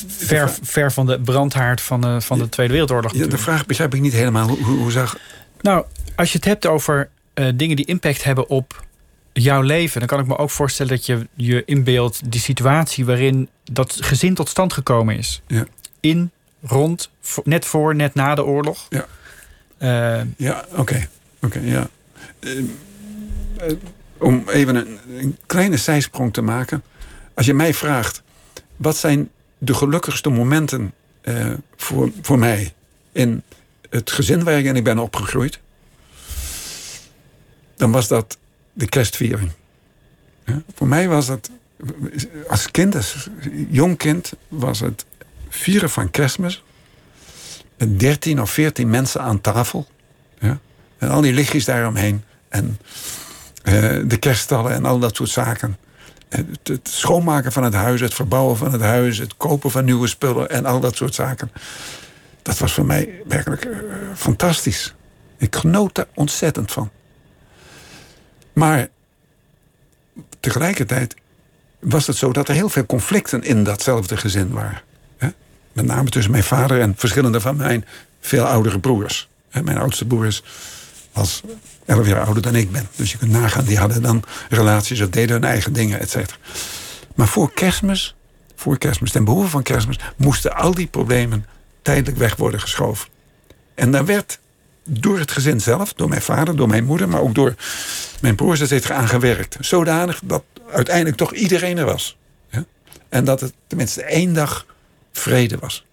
Ver, 0.07 0.55
ver 0.61 0.91
van 0.91 1.05
de 1.05 1.19
brandhaard 1.19 1.81
van 1.81 2.01
de, 2.01 2.21
van 2.21 2.39
de 2.39 2.49
Tweede 2.49 2.73
Wereldoorlog. 2.73 3.13
Ja, 3.13 3.27
de 3.27 3.37
vraag 3.37 3.65
begrijp 3.65 3.93
ik 3.93 4.01
niet 4.01 4.13
helemaal. 4.13 4.47
Hoe, 4.47 4.77
hoe, 4.77 4.91
zag... 4.91 5.17
Nou, 5.61 5.85
als 6.15 6.31
je 6.31 6.37
het 6.37 6.45
hebt 6.45 6.65
over 6.65 7.09
uh, 7.35 7.47
dingen 7.55 7.75
die 7.75 7.85
impact 7.85 8.23
hebben 8.23 8.49
op 8.49 8.85
jouw 9.33 9.61
leven... 9.61 9.99
dan 9.99 10.07
kan 10.07 10.19
ik 10.19 10.27
me 10.27 10.37
ook 10.37 10.49
voorstellen 10.49 10.91
dat 10.95 11.05
je 11.05 11.27
je 11.33 11.63
inbeeldt... 11.65 12.31
die 12.31 12.41
situatie 12.41 13.05
waarin 13.05 13.49
dat 13.63 13.97
gezin 14.01 14.33
tot 14.33 14.49
stand 14.49 14.73
gekomen 14.73 15.17
is. 15.17 15.41
Ja. 15.47 15.65
In, 15.99 16.31
rond, 16.61 17.09
net 17.43 17.65
voor, 17.65 17.95
net 17.95 18.13
na 18.13 18.35
de 18.35 18.43
oorlog. 18.43 18.87
Ja, 18.89 19.05
uh, 19.79 20.27
ja 20.37 20.65
oké. 20.75 21.07
oké 21.41 21.59
ja. 21.59 21.89
Uh, 22.39 22.63
om 24.17 24.43
even 24.47 24.75
een, 24.75 24.99
een, 25.17 25.37
kleine 25.45 25.77
zijsprong 25.77 26.33
te 26.33 26.41
maken. 26.41 26.83
Als 27.33 27.45
je 27.45 27.53
mij 27.53 27.73
vraagt, 27.73 28.21
wat 28.75 28.97
zijn 28.97 29.29
de 29.65 29.73
gelukkigste 29.73 30.29
momenten 30.29 30.93
uh, 31.23 31.53
voor, 31.75 32.11
voor 32.21 32.39
mij 32.39 32.73
in 33.11 33.43
het 33.89 34.11
gezin 34.11 34.43
waar 34.43 34.59
ik 34.59 34.83
ben 34.83 34.99
opgegroeid, 34.99 35.59
dan 37.75 37.91
was 37.91 38.07
dat 38.07 38.37
de 38.73 38.85
kerstviering. 38.85 39.51
Ja, 40.45 40.61
voor 40.75 40.87
mij 40.87 41.07
was 41.07 41.27
het, 41.27 41.49
als 42.47 42.71
kind, 42.71 42.95
als 42.95 43.29
jong 43.69 43.97
kind, 43.97 44.33
was 44.47 44.79
het 44.79 45.05
vieren 45.49 45.89
van 45.89 46.11
kerstmis. 46.11 46.63
Met 47.77 47.99
dertien 47.99 48.41
of 48.41 48.51
veertien 48.51 48.89
mensen 48.89 49.21
aan 49.21 49.41
tafel. 49.41 49.87
Ja, 50.39 50.59
en 50.97 51.09
al 51.09 51.21
die 51.21 51.33
lichtjes 51.33 51.65
daaromheen. 51.65 52.23
En 52.49 52.79
uh, 53.63 53.73
de 54.09 54.17
kerststallen 54.19 54.71
en 54.71 54.85
al 54.85 54.99
dat 54.99 55.15
soort 55.15 55.29
zaken. 55.29 55.77
Het, 56.29 56.79
schoonmaken 56.83 57.51
van 57.51 57.63
het 57.63 57.73
huis, 57.73 58.01
het 58.01 58.13
verbouwen 58.13 58.57
van 58.57 58.71
het 58.71 58.81
huis, 58.81 59.17
het 59.17 59.37
kopen 59.37 59.71
van 59.71 59.85
nieuwe 59.85 60.07
spullen 60.07 60.49
en 60.49 60.65
al 60.65 60.79
dat 60.79 60.95
soort 60.95 61.15
zaken. 61.15 61.51
Dat 62.41 62.57
was 62.57 62.73
voor 62.73 62.85
mij 62.85 63.21
werkelijk 63.27 63.65
uh, 63.65 63.77
fantastisch. 64.15 64.93
Ik 65.37 65.55
genoot 65.55 65.97
er 65.97 66.07
ontzettend 66.13 66.71
van. 66.71 66.89
Maar 68.53 68.87
tegelijkertijd 70.39 71.15
was 71.79 72.07
het 72.07 72.15
zo 72.15 72.31
dat 72.31 72.47
er 72.47 72.55
heel 72.55 72.69
veel 72.69 72.85
conflicten 72.85 73.43
in 73.43 73.63
datzelfde 73.63 74.17
gezin 74.17 74.51
waren. 74.51 74.81
Met 75.73 75.85
name 75.85 76.09
tussen 76.09 76.31
mijn 76.31 76.43
vader 76.43 76.81
en 76.81 76.93
verschillende 76.97 77.41
van 77.41 77.55
mijn 77.55 77.85
veel 78.19 78.45
oudere 78.45 78.79
broers. 78.79 79.29
Mijn 79.63 79.77
oudste 79.77 80.05
broer 80.05 80.25
is 80.25 80.43
was 81.15 81.41
elf 81.85 82.07
jaar 82.07 82.25
ouder 82.25 82.43
dan 82.43 82.55
ik 82.55 82.71
ben. 82.71 82.87
Dus 82.95 83.11
je 83.11 83.17
kunt 83.17 83.31
nagaan, 83.31 83.65
die 83.65 83.77
hadden 83.77 84.01
dan 84.01 84.23
relaties 84.49 85.01
of 85.01 85.09
deden 85.09 85.35
hun 85.35 85.43
eigen 85.43 85.73
dingen, 85.73 85.99
et. 85.99 86.37
Maar 87.15 87.27
voor 87.27 87.53
kerstmis, 87.53 88.15
voor 88.55 88.77
kerstmis, 88.77 89.11
ten 89.11 89.23
behoeve 89.23 89.49
van 89.49 89.63
kerstmis, 89.63 89.99
moesten 90.15 90.55
al 90.55 90.73
die 90.73 90.87
problemen 90.87 91.45
tijdelijk 91.81 92.17
weg 92.17 92.35
worden 92.35 92.61
geschoven. 92.61 93.07
En 93.75 93.91
daar 93.91 94.05
werd 94.05 94.39
door 94.83 95.19
het 95.19 95.31
gezin 95.31 95.61
zelf, 95.61 95.93
door 95.93 96.09
mijn 96.09 96.21
vader, 96.21 96.55
door 96.55 96.67
mijn 96.67 96.83
moeder, 96.83 97.09
maar 97.09 97.21
ook 97.21 97.35
door 97.35 97.55
mijn 98.21 98.35
broers, 98.35 98.59
et 98.59 98.67
cetera, 98.67 98.95
aan 98.95 99.07
gewerkt. 99.07 99.57
Zodanig 99.59 100.19
dat 100.23 100.43
uiteindelijk 100.71 101.17
toch 101.17 101.33
iedereen 101.33 101.77
er 101.77 101.85
was. 101.85 102.17
Ja? 102.49 102.65
En 103.09 103.25
dat 103.25 103.39
het 103.39 103.53
tenminste 103.67 104.03
één 104.03 104.33
dag 104.33 104.65
vrede 105.11 105.57
was. 105.57 105.85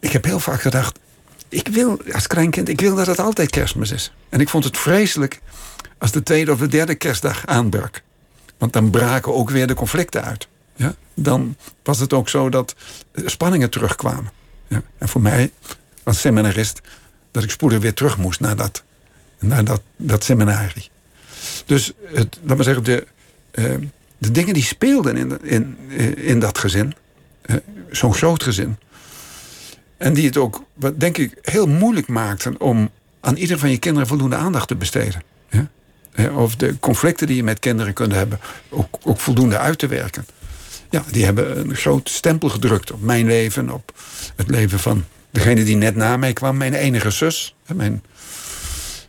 Ik 0.00 0.12
heb 0.12 0.24
heel 0.24 0.40
vaak 0.40 0.60
gedacht, 0.60 0.98
ik 1.50 1.68
wil 1.68 2.00
als 2.12 2.26
kleinkind, 2.26 2.68
ik 2.68 2.80
wil 2.80 2.94
dat 2.94 3.06
het 3.06 3.18
altijd 3.18 3.50
kerstmis 3.50 3.90
is. 3.90 4.12
En 4.28 4.40
ik 4.40 4.48
vond 4.48 4.64
het 4.64 4.78
vreselijk 4.78 5.40
als 5.98 6.10
de 6.12 6.22
tweede 6.22 6.52
of 6.52 6.58
de 6.58 6.68
derde 6.68 6.94
kerstdag 6.94 7.46
aanbrak. 7.46 8.02
Want 8.58 8.72
dan 8.72 8.90
braken 8.90 9.34
ook 9.34 9.50
weer 9.50 9.66
de 9.66 9.74
conflicten 9.74 10.24
uit. 10.24 10.48
Ja? 10.76 10.94
dan 11.14 11.56
was 11.82 11.98
het 11.98 12.12
ook 12.12 12.28
zo 12.28 12.48
dat 12.48 12.74
spanningen 13.14 13.70
terugkwamen. 13.70 14.32
Ja. 14.68 14.82
En 14.98 15.08
voor 15.08 15.20
mij, 15.20 15.52
als 16.02 16.20
seminarist, 16.20 16.80
dat 17.30 17.42
ik 17.42 17.50
spoedig 17.50 17.78
weer 17.78 17.94
terug 17.94 18.18
moest 18.18 18.40
naar 18.40 18.56
dat, 18.56 18.82
naar 19.38 19.64
dat, 19.64 19.82
dat 19.96 20.24
seminarie. 20.24 20.90
Dus 21.66 21.92
het, 22.04 22.38
laat 22.42 22.56
maar 22.56 22.64
zeggen, 22.64 22.84
de, 22.84 23.06
uh, 23.54 23.74
de 24.18 24.30
dingen 24.30 24.54
die 24.54 24.62
speelden 24.62 25.16
in, 25.16 25.44
in, 25.44 25.78
in 26.16 26.38
dat 26.38 26.58
gezin, 26.58 26.94
uh, 27.46 27.56
zo'n 27.90 28.14
groot 28.14 28.42
gezin, 28.42 28.78
en 30.00 30.14
die 30.14 30.26
het 30.26 30.36
ook, 30.36 30.62
denk 30.96 31.18
ik, 31.18 31.38
heel 31.42 31.66
moeilijk 31.66 32.08
maakten 32.08 32.60
om 32.60 32.90
aan 33.20 33.36
ieder 33.36 33.58
van 33.58 33.70
je 33.70 33.78
kinderen 33.78 34.08
voldoende 34.08 34.36
aandacht 34.36 34.68
te 34.68 34.74
besteden. 34.74 35.22
Of 36.34 36.56
de 36.56 36.78
conflicten 36.78 37.26
die 37.26 37.36
je 37.36 37.42
met 37.42 37.58
kinderen 37.58 37.92
kunt 37.92 38.12
hebben, 38.12 38.40
ook, 38.68 38.98
ook 39.02 39.20
voldoende 39.20 39.58
uit 39.58 39.78
te 39.78 39.86
werken. 39.86 40.26
Ja, 40.90 41.04
die 41.10 41.24
hebben 41.24 41.58
een 41.58 41.74
groot 41.74 42.08
stempel 42.08 42.48
gedrukt 42.48 42.92
op 42.92 43.00
mijn 43.02 43.26
leven, 43.26 43.70
op 43.70 43.92
het 44.36 44.50
leven 44.50 44.78
van 44.78 45.04
degene 45.30 45.64
die 45.64 45.76
net 45.76 45.96
na 45.96 46.16
mij 46.16 46.32
kwam, 46.32 46.56
mijn 46.56 46.74
enige 46.74 47.10
zus. 47.10 47.54
Mijn, 47.74 48.02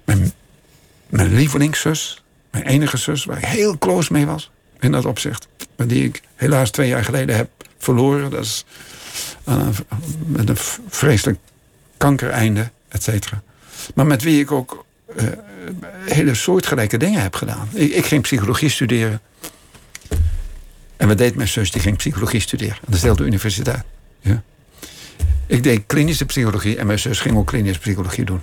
mijn, 0.03 0.31
mijn 1.09 1.33
lievelingszus, 1.33 2.23
mijn 2.51 2.65
enige 2.65 2.97
zus, 2.97 3.25
waar 3.25 3.37
ik 3.37 3.45
heel 3.45 3.77
close 3.77 4.13
mee 4.13 4.25
was 4.25 4.51
in 4.79 4.91
dat 4.91 5.05
opzicht. 5.05 5.47
Maar 5.75 5.87
die 5.87 6.03
ik 6.03 6.21
helaas 6.35 6.69
twee 6.69 6.87
jaar 6.87 7.03
geleden 7.03 7.35
heb 7.35 7.49
verloren. 7.77 8.29
Dat 8.29 8.43
is 8.43 8.65
met 10.25 10.49
een 10.49 10.57
vreselijk 10.89 11.39
kankereinde, 11.97 12.71
et 12.87 13.03
cetera. 13.03 13.41
Maar 13.95 14.05
met 14.05 14.23
wie 14.23 14.39
ik 14.39 14.51
ook 14.51 14.85
uh, 15.15 15.23
hele 16.05 16.33
soortgelijke 16.33 16.97
dingen 16.97 17.21
heb 17.21 17.35
gedaan. 17.35 17.69
Ik, 17.73 18.05
ging 18.05 18.21
psychologie 18.21 18.69
studeren. 18.69 19.21
En 20.97 21.07
wat 21.07 21.17
deed 21.17 21.35
mijn 21.35 21.47
zus? 21.47 21.71
Die 21.71 21.81
ging 21.81 21.97
psychologie 21.97 22.39
studeren 22.39 22.75
aan 22.75 22.91
dezelfde 22.91 23.23
universiteit. 23.23 23.83
Ja. 24.19 24.43
Ik 25.47 25.63
deed 25.63 25.83
klinische 25.87 26.25
psychologie 26.25 26.77
en 26.77 26.85
mijn 26.85 26.99
zus 26.99 27.19
ging 27.19 27.37
ook 27.37 27.47
klinische 27.47 27.79
psychologie 27.79 28.25
doen. 28.25 28.41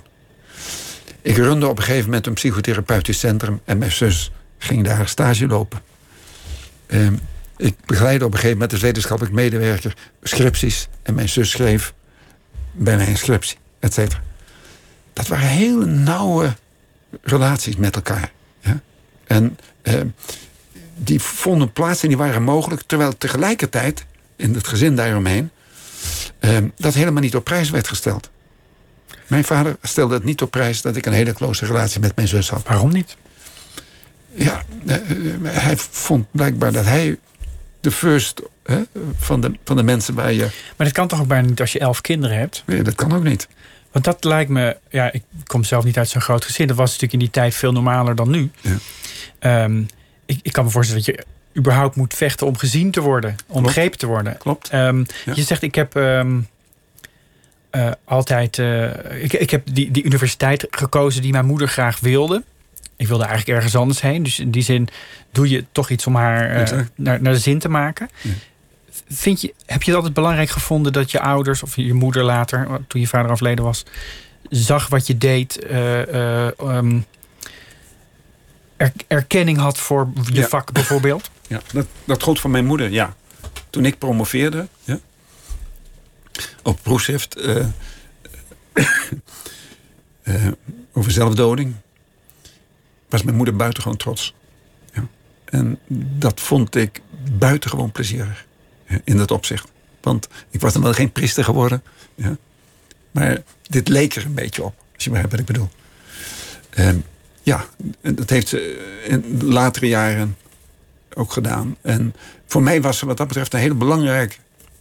Ik 1.21 1.37
runde 1.37 1.67
op 1.67 1.77
een 1.77 1.83
gegeven 1.83 2.05
moment 2.05 2.27
een 2.27 2.33
psychotherapeutisch 2.33 3.19
centrum 3.19 3.61
en 3.65 3.77
mijn 3.77 3.91
zus 3.91 4.31
ging 4.57 4.83
daar 4.83 5.07
stage 5.07 5.47
lopen. 5.47 5.81
Um, 6.87 7.19
ik 7.59 7.75
begeleidde 7.85 8.25
op 8.25 8.31
een 8.31 8.37
gegeven 8.37 8.57
moment 8.57 8.73
als 8.73 8.81
wetenschappelijk 8.81 9.35
medewerker 9.35 9.93
scripties. 10.23 10.87
En 11.01 11.13
mijn 11.13 11.29
zus 11.29 11.49
schreef 11.49 11.93
bij 12.71 12.97
mij 12.97 13.07
een 13.07 13.17
scriptie, 13.17 13.57
et 13.79 13.93
cetera. 13.93 14.21
Dat 15.13 15.27
waren 15.27 15.47
hele 15.47 15.85
nauwe 15.85 16.55
relaties 17.21 17.75
met 17.75 17.95
elkaar. 17.95 18.31
Ja? 18.59 18.79
En 19.23 19.57
eh, 19.81 20.01
die 20.95 21.19
vonden 21.19 21.71
plaats 21.71 22.01
en 22.03 22.07
die 22.07 22.17
waren 22.17 22.43
mogelijk... 22.43 22.81
terwijl 22.81 23.17
tegelijkertijd, 23.17 24.05
in 24.35 24.53
het 24.53 24.67
gezin 24.67 24.95
daaromheen... 24.95 25.49
Eh, 26.39 26.57
dat 26.77 26.93
helemaal 26.93 27.21
niet 27.21 27.35
op 27.35 27.43
prijs 27.43 27.69
werd 27.69 27.87
gesteld. 27.87 28.29
Mijn 29.27 29.43
vader 29.43 29.77
stelde 29.81 30.13
het 30.13 30.23
niet 30.23 30.41
op 30.41 30.51
prijs... 30.51 30.81
dat 30.81 30.95
ik 30.95 31.05
een 31.05 31.13
hele 31.13 31.33
close 31.33 31.65
relatie 31.65 31.99
met 31.99 32.15
mijn 32.15 32.27
zus 32.27 32.49
had. 32.49 32.63
Waarom 32.63 32.91
niet? 32.91 33.15
Ja, 34.33 34.63
eh, 34.85 34.97
hij 35.43 35.77
vond 35.77 36.25
blijkbaar 36.31 36.71
dat 36.71 36.85
hij 36.85 37.17
de 37.79 37.91
first 37.91 38.41
hè, 38.63 38.81
van, 39.17 39.41
de, 39.41 39.51
van 39.63 39.75
de 39.75 39.83
mensen 39.83 40.13
waar 40.13 40.33
je. 40.33 40.47
Maar 40.77 40.87
dat 40.87 40.91
kan 40.91 41.07
toch 41.07 41.19
ook 41.19 41.27
bijna 41.27 41.47
niet 41.47 41.59
als 41.59 41.71
je 41.71 41.79
elf 41.79 42.01
kinderen 42.01 42.37
hebt? 42.37 42.63
Nee, 42.65 42.81
dat 42.81 42.95
kan 42.95 43.13
ook 43.13 43.23
niet. 43.23 43.47
Want 43.91 44.05
dat 44.05 44.23
lijkt 44.23 44.49
me, 44.49 44.77
ja, 44.89 45.11
ik 45.11 45.23
kom 45.45 45.63
zelf 45.63 45.83
niet 45.83 45.97
uit 45.97 46.09
zo'n 46.09 46.21
groot 46.21 46.45
gezin. 46.45 46.67
Dat 46.67 46.75
was 46.75 46.85
natuurlijk 46.85 47.13
in 47.13 47.19
die 47.19 47.29
tijd 47.29 47.55
veel 47.55 47.71
normaler 47.71 48.15
dan 48.15 48.29
nu. 48.29 48.51
Ja. 48.61 49.63
Um, 49.63 49.87
ik, 50.25 50.39
ik 50.41 50.51
kan 50.51 50.63
me 50.63 50.69
voorstellen 50.69 51.05
dat 51.05 51.15
je 51.15 51.25
überhaupt 51.59 51.95
moet 51.95 52.13
vechten 52.13 52.47
om 52.47 52.57
gezien 52.57 52.91
te 52.91 53.01
worden, 53.01 53.35
om 53.47 53.63
begrepen 53.63 53.99
te 53.99 54.05
worden. 54.05 54.37
Klopt. 54.37 54.73
Um, 54.73 55.05
ja. 55.25 55.33
Je 55.35 55.43
zegt, 55.43 55.61
ik 55.61 55.75
heb 55.75 55.95
um, 55.95 56.47
uh, 57.71 57.91
altijd, 58.03 58.57
uh, 58.57 59.23
ik, 59.23 59.33
ik 59.33 59.49
heb 59.49 59.67
die, 59.73 59.91
die 59.91 60.03
universiteit 60.03 60.67
gekozen 60.69 61.21
die 61.21 61.31
mijn 61.31 61.45
moeder 61.45 61.67
graag 61.67 61.99
wilde 61.99 62.43
ik 62.99 63.07
wilde 63.07 63.23
eigenlijk 63.23 63.57
ergens 63.57 63.75
anders 63.75 64.01
heen. 64.01 64.23
Dus 64.23 64.39
in 64.39 64.51
die 64.51 64.61
zin 64.61 64.87
doe 65.31 65.49
je 65.49 65.65
toch 65.71 65.89
iets 65.89 66.07
om 66.07 66.15
haar 66.15 66.71
uh, 66.71 66.79
naar, 66.95 67.21
naar 67.21 67.33
de 67.33 67.39
zin 67.39 67.59
te 67.59 67.69
maken. 67.69 68.09
Ja. 68.21 68.31
Vind 69.09 69.41
je, 69.41 69.53
heb 69.65 69.81
je 69.81 69.87
het 69.87 69.95
altijd 69.95 70.13
belangrijk 70.13 70.49
gevonden 70.49 70.93
dat 70.93 71.11
je 71.11 71.19
ouders 71.19 71.63
of 71.63 71.75
je 71.75 71.93
moeder 71.93 72.23
later, 72.23 72.67
toen 72.87 73.01
je 73.01 73.07
vader 73.07 73.31
afleden 73.31 73.65
was, 73.65 73.85
zag 74.49 74.87
wat 74.87 75.07
je 75.07 75.17
deed, 75.17 75.65
uh, 75.71 76.07
uh, 76.07 76.47
um, 76.61 77.05
er, 78.77 78.91
erkenning 79.07 79.57
had 79.57 79.77
voor 79.77 80.09
je 80.23 80.33
ja. 80.33 80.47
vak 80.47 80.71
bijvoorbeeld? 80.71 81.29
Ja, 81.47 81.61
dat, 81.73 81.85
dat 82.05 82.23
gold 82.23 82.39
voor 82.39 82.49
mijn 82.49 82.65
moeder, 82.65 82.89
ja. 82.89 83.15
Toen 83.69 83.85
ik 83.85 83.97
promoveerde 83.97 84.67
ja, 84.83 84.99
op 86.63 86.79
proefschrift 86.81 87.37
over 90.93 91.11
zelfdoding 91.11 91.75
was 93.09 93.23
mijn 93.23 93.35
moeder 93.35 93.55
buitengewoon 93.55 93.97
trots. 93.97 94.33
Ja. 94.93 95.07
En 95.45 95.79
dat 96.17 96.39
vond 96.39 96.75
ik 96.75 97.01
buitengewoon 97.37 97.91
plezierig. 97.91 98.47
in 99.03 99.17
dat 99.17 99.31
opzicht. 99.31 99.71
Want 100.01 100.27
ik 100.49 100.61
was 100.61 100.73
dan 100.73 100.81
wel 100.81 100.93
geen 100.93 101.11
priester 101.11 101.43
geworden. 101.43 101.83
Ja. 102.15 102.37
Maar 103.11 103.41
dit 103.67 103.87
leek 103.87 104.15
er 104.15 104.25
een 104.25 104.33
beetje 104.33 104.63
op. 104.63 104.73
Als 104.93 105.03
je 105.03 105.09
begrijpt 105.09 105.31
wat 105.31 105.41
ik 105.41 105.45
bedoel. 105.45 105.69
En 106.69 107.03
ja, 107.41 107.65
dat 108.01 108.29
heeft 108.29 108.47
ze 108.47 109.01
in 109.07 109.43
latere 109.43 109.87
jaren 109.87 110.37
ook 111.13 111.31
gedaan. 111.31 111.75
En 111.81 112.15
voor 112.45 112.63
mij 112.63 112.81
was 112.81 112.97
ze 112.97 113.05
wat 113.05 113.17
dat 113.17 113.27
betreft 113.27 113.53
een 113.53 113.59
hele 113.59 113.73
belangrijke, 113.73 114.35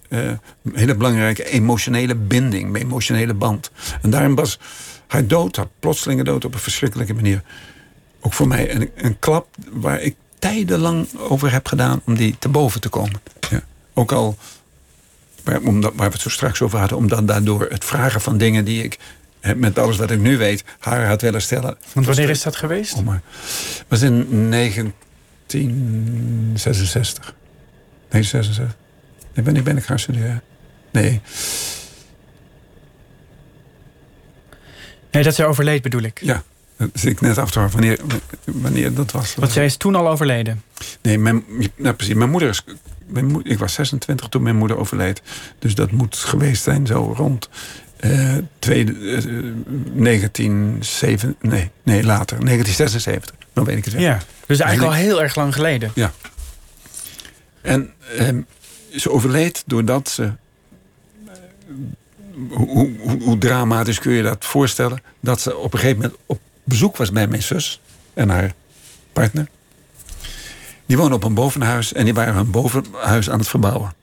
uh, 0.08 0.30
hele 0.72 0.94
belangrijke 0.94 1.44
emotionele 1.44 2.14
binding, 2.14 2.76
emotionele 2.76 3.34
band. 3.34 3.70
En 4.02 4.10
daarom 4.10 4.34
was 4.34 4.58
haar 5.06 5.26
dood, 5.26 5.56
haar 5.56 5.68
plotselinge 5.78 6.24
dood 6.24 6.44
op 6.44 6.54
een 6.54 6.60
verschrikkelijke 6.60 7.14
manier, 7.14 7.42
ook 8.20 8.32
voor 8.32 8.48
mij 8.48 8.74
een, 8.74 8.90
een 8.94 9.18
klap 9.18 9.46
waar 9.70 10.00
ik 10.00 10.16
tijdenlang 10.38 11.18
over 11.18 11.52
heb 11.52 11.66
gedaan 11.66 12.00
om 12.04 12.14
die 12.14 12.36
te 12.38 12.48
boven 12.48 12.80
te 12.80 12.88
komen. 12.88 13.20
Ja. 13.50 13.62
Ook 13.94 14.12
al, 14.12 14.36
waar, 15.44 15.60
omdat, 15.60 15.92
waar 15.94 16.06
we 16.06 16.12
het 16.12 16.22
zo 16.22 16.28
straks 16.28 16.62
over 16.62 16.78
hadden, 16.78 16.98
omdat 16.98 17.28
daardoor 17.28 17.66
het 17.70 17.84
vragen 17.84 18.20
van 18.20 18.38
dingen 18.38 18.64
die 18.64 18.82
ik 18.82 18.98
met 19.56 19.78
alles 19.78 19.96
wat 19.96 20.10
ik 20.10 20.18
nu 20.18 20.36
weet, 20.36 20.64
haar 20.78 21.06
had 21.06 21.22
willen 21.22 21.42
stellen. 21.42 21.76
Want 21.92 22.06
wanneer 22.06 22.30
is 22.30 22.42
dat 22.42 22.56
geweest? 22.56 22.94
Oh, 22.94 23.04
maar, 23.04 23.22
was 23.88 24.02
in 24.02 24.26
1966. 24.50 27.34
Nee, 28.10 28.22
66. 28.22 28.76
Nee, 29.34 29.44
wanneer 29.44 29.62
ben 29.62 29.76
ik 29.76 29.84
gaan 29.84 29.98
studeren? 29.98 30.42
Nee. 30.90 31.20
Nee, 35.10 35.22
dat 35.22 35.34
ze 35.34 35.44
overleed 35.44 35.82
bedoel 35.82 36.02
ik. 36.02 36.20
Ja, 36.22 36.42
dat 36.78 36.88
zit 36.92 37.10
ik 37.10 37.20
net 37.20 37.38
af 37.38 37.50
te 37.50 37.58
horen 37.58 37.72
wanneer, 37.74 37.98
wanneer 38.44 38.94
dat 38.94 39.12
was. 39.12 39.34
Want 39.34 39.52
zij 39.52 39.64
is 39.64 39.76
toen 39.76 39.94
al 39.94 40.08
overleden? 40.08 40.62
Nee, 41.02 41.18
mijn, 41.18 41.44
nou 41.76 41.94
precies. 41.94 42.14
Mijn 42.14 42.30
moeder 42.30 42.48
is. 42.48 42.64
Mijn 43.06 43.40
ik 43.44 43.58
was 43.58 43.72
26 43.72 44.28
toen 44.28 44.42
mijn 44.42 44.56
moeder 44.56 44.78
overleed. 44.78 45.22
Dus 45.58 45.74
dat 45.74 45.90
moet 45.90 46.16
geweest 46.16 46.62
zijn 46.62 46.86
zo 46.86 47.12
rond 47.16 47.48
uh, 48.00 48.36
twee, 48.58 48.84
uh, 48.84 49.22
1907. 49.94 51.36
Nee, 51.40 51.70
nee, 51.82 52.04
later. 52.04 52.44
1976. 52.44 53.34
Dan 53.52 53.64
weet 53.64 53.76
ik 53.76 53.84
het 53.84 53.94
weer. 53.94 54.02
Ja, 54.02 54.20
dus 54.46 54.60
eigenlijk 54.60 54.92
al 54.92 54.98
heel 54.98 55.22
erg 55.22 55.34
lang 55.34 55.54
geleden. 55.54 55.90
Ja. 55.94 56.12
En 57.60 57.92
uh, 58.20 58.28
ze 58.96 59.10
overleed 59.10 59.62
doordat 59.66 60.08
ze. 60.08 60.32
Hoe, 62.48 62.90
hoe, 62.98 63.22
hoe, 63.22 63.38
dramatisch 63.38 63.98
kun 63.98 64.12
je 64.12 64.22
dat 64.22 64.44
voorstellen? 64.44 65.02
Dat 65.20 65.40
ze 65.40 65.56
op 65.56 65.72
een 65.72 65.78
gegeven 65.78 66.00
moment 66.00 66.20
op 66.26 66.40
bezoek 66.68 66.96
was 66.96 67.12
bij 67.12 67.26
mijn 67.26 67.42
zus 67.42 67.80
en 68.14 68.28
haar 68.28 68.54
partner. 69.12 69.48
Die 70.86 70.96
woonden 70.96 71.16
op 71.16 71.24
een 71.24 71.34
bovenhuis 71.34 71.92
en 71.92 72.04
die 72.04 72.14
waren 72.14 72.34
hun 72.34 72.50
bovenhuis 72.50 73.30
aan 73.30 73.38
het 73.38 73.48
verbouwen. 73.48 73.94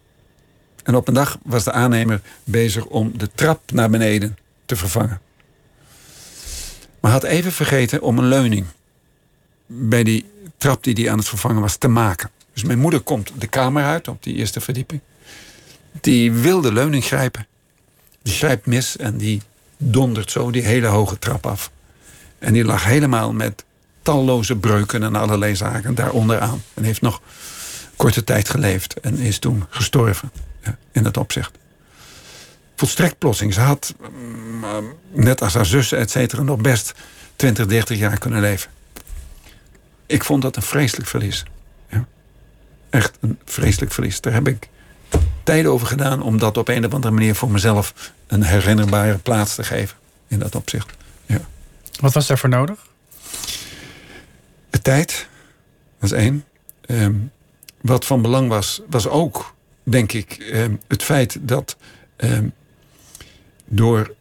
En 0.84 0.96
op 0.96 1.08
een 1.08 1.14
dag 1.14 1.38
was 1.44 1.64
de 1.64 1.72
aannemer 1.72 2.22
bezig 2.44 2.86
om 2.86 3.12
de 3.18 3.30
trap 3.36 3.72
naar 3.72 3.90
beneden 3.90 4.38
te 4.66 4.76
vervangen. 4.76 5.22
Maar 7.00 7.12
had 7.12 7.24
even 7.24 7.52
vergeten 7.52 8.02
om 8.02 8.18
een 8.18 8.28
leuning 8.28 8.66
bij 9.66 10.04
die 10.04 10.26
trap 10.58 10.84
die 10.84 10.94
hij 10.94 11.12
aan 11.12 11.18
het 11.18 11.28
vervangen 11.28 11.62
was 11.62 11.76
te 11.76 11.88
maken. 11.88 12.30
Dus 12.54 12.64
mijn 12.64 12.80
moeder 12.80 13.00
komt 13.00 13.32
de 13.38 13.48
kamer 13.48 13.84
uit 13.84 14.08
op 14.08 14.24
die 14.24 14.36
eerste 14.36 14.62
verdieping. 14.62 15.02
Die 16.02 16.32
wil 16.32 16.62
de 16.62 16.74
leuning 16.74 17.04
grijpen. 17.04 17.48
Die 18.22 18.34
grijpt 18.34 18.66
mis 18.66 18.98
en 18.98 19.18
die 19.18 19.42
dondert 19.78 20.32
zo 20.32 20.52
die 20.52 20.62
hele 20.62 20.88
hoge 20.88 21.20
trap 21.20 21.46
af. 21.46 21.72
En 22.46 22.54
die 22.54 22.66
lag 22.66 22.84
helemaal 22.84 23.34
met 23.34 23.66
talloze 24.02 24.56
breuken 24.56 25.04
en 25.04 25.16
allerlei 25.16 25.56
zaken 25.56 25.96
daaronder 25.96 26.40
aan. 26.40 26.64
En 26.74 26.84
heeft 26.84 27.02
nog 27.02 27.22
korte 27.96 28.24
tijd 28.24 28.50
geleefd 28.50 29.00
en 29.00 29.18
is 29.18 29.40
toen 29.40 29.66
gestorven 29.70 30.32
ja, 30.64 30.78
in 30.92 31.04
dat 31.04 31.18
opzicht. 31.18 31.52
Volstrekt 32.76 33.18
plotsing. 33.18 33.54
Ze 33.54 33.60
had, 33.60 33.96
mm, 34.12 34.66
net 35.12 35.42
als 35.42 35.54
haar 35.54 35.66
zussen, 35.66 35.98
et 35.98 36.12
cetera, 36.12 36.42
nog 36.42 36.58
best 36.58 36.94
20, 37.36 37.66
30 37.66 37.98
jaar 37.98 38.18
kunnen 38.18 38.42
leven. 38.42 38.72
Ik 40.06 40.24
vond 40.24 40.42
dat 40.42 40.56
een 40.56 40.62
vreselijk 40.62 41.10
verlies. 41.10 41.44
Ja. 41.90 42.06
echt 42.90 43.18
een 43.20 43.40
vreselijk 43.46 43.92
verlies. 43.92 44.22
Daar 44.22 44.34
heb 44.34 44.48
ik 44.48 44.70
tijd 45.44 45.66
over 45.66 45.88
gedaan 45.88 46.22
om 46.22 46.38
dat 46.38 46.58
op 46.58 46.68
een 46.68 46.86
of 46.86 46.94
andere 46.94 47.14
manier 47.14 47.36
voor 47.36 47.52
mezelf 47.52 48.12
een 48.28 48.44
herinnerbare 48.44 49.18
plaats 49.18 49.56
te 49.56 49.64
geven. 49.64 49.98
In 50.28 50.40
dat 50.40 50.56
opzicht. 50.56 50.96
Wat 52.00 52.14
was 52.14 52.28
daarvoor 52.28 52.50
nodig? 52.50 52.88
De 54.70 54.82
tijd 54.82 55.28
was 56.00 56.12
één. 56.12 56.46
Ehm, 56.82 57.16
wat 57.82 58.06
van 58.06 58.22
belang 58.22 58.50
was, 58.50 58.82
was 58.90 59.08
ook, 59.08 59.56
denk 59.84 60.12
ik, 60.12 60.32
ehm, 60.32 60.76
het 60.88 61.04
feit 61.04 61.38
dat 61.42 61.78
ehm, 62.16 62.48
door. 63.66 64.14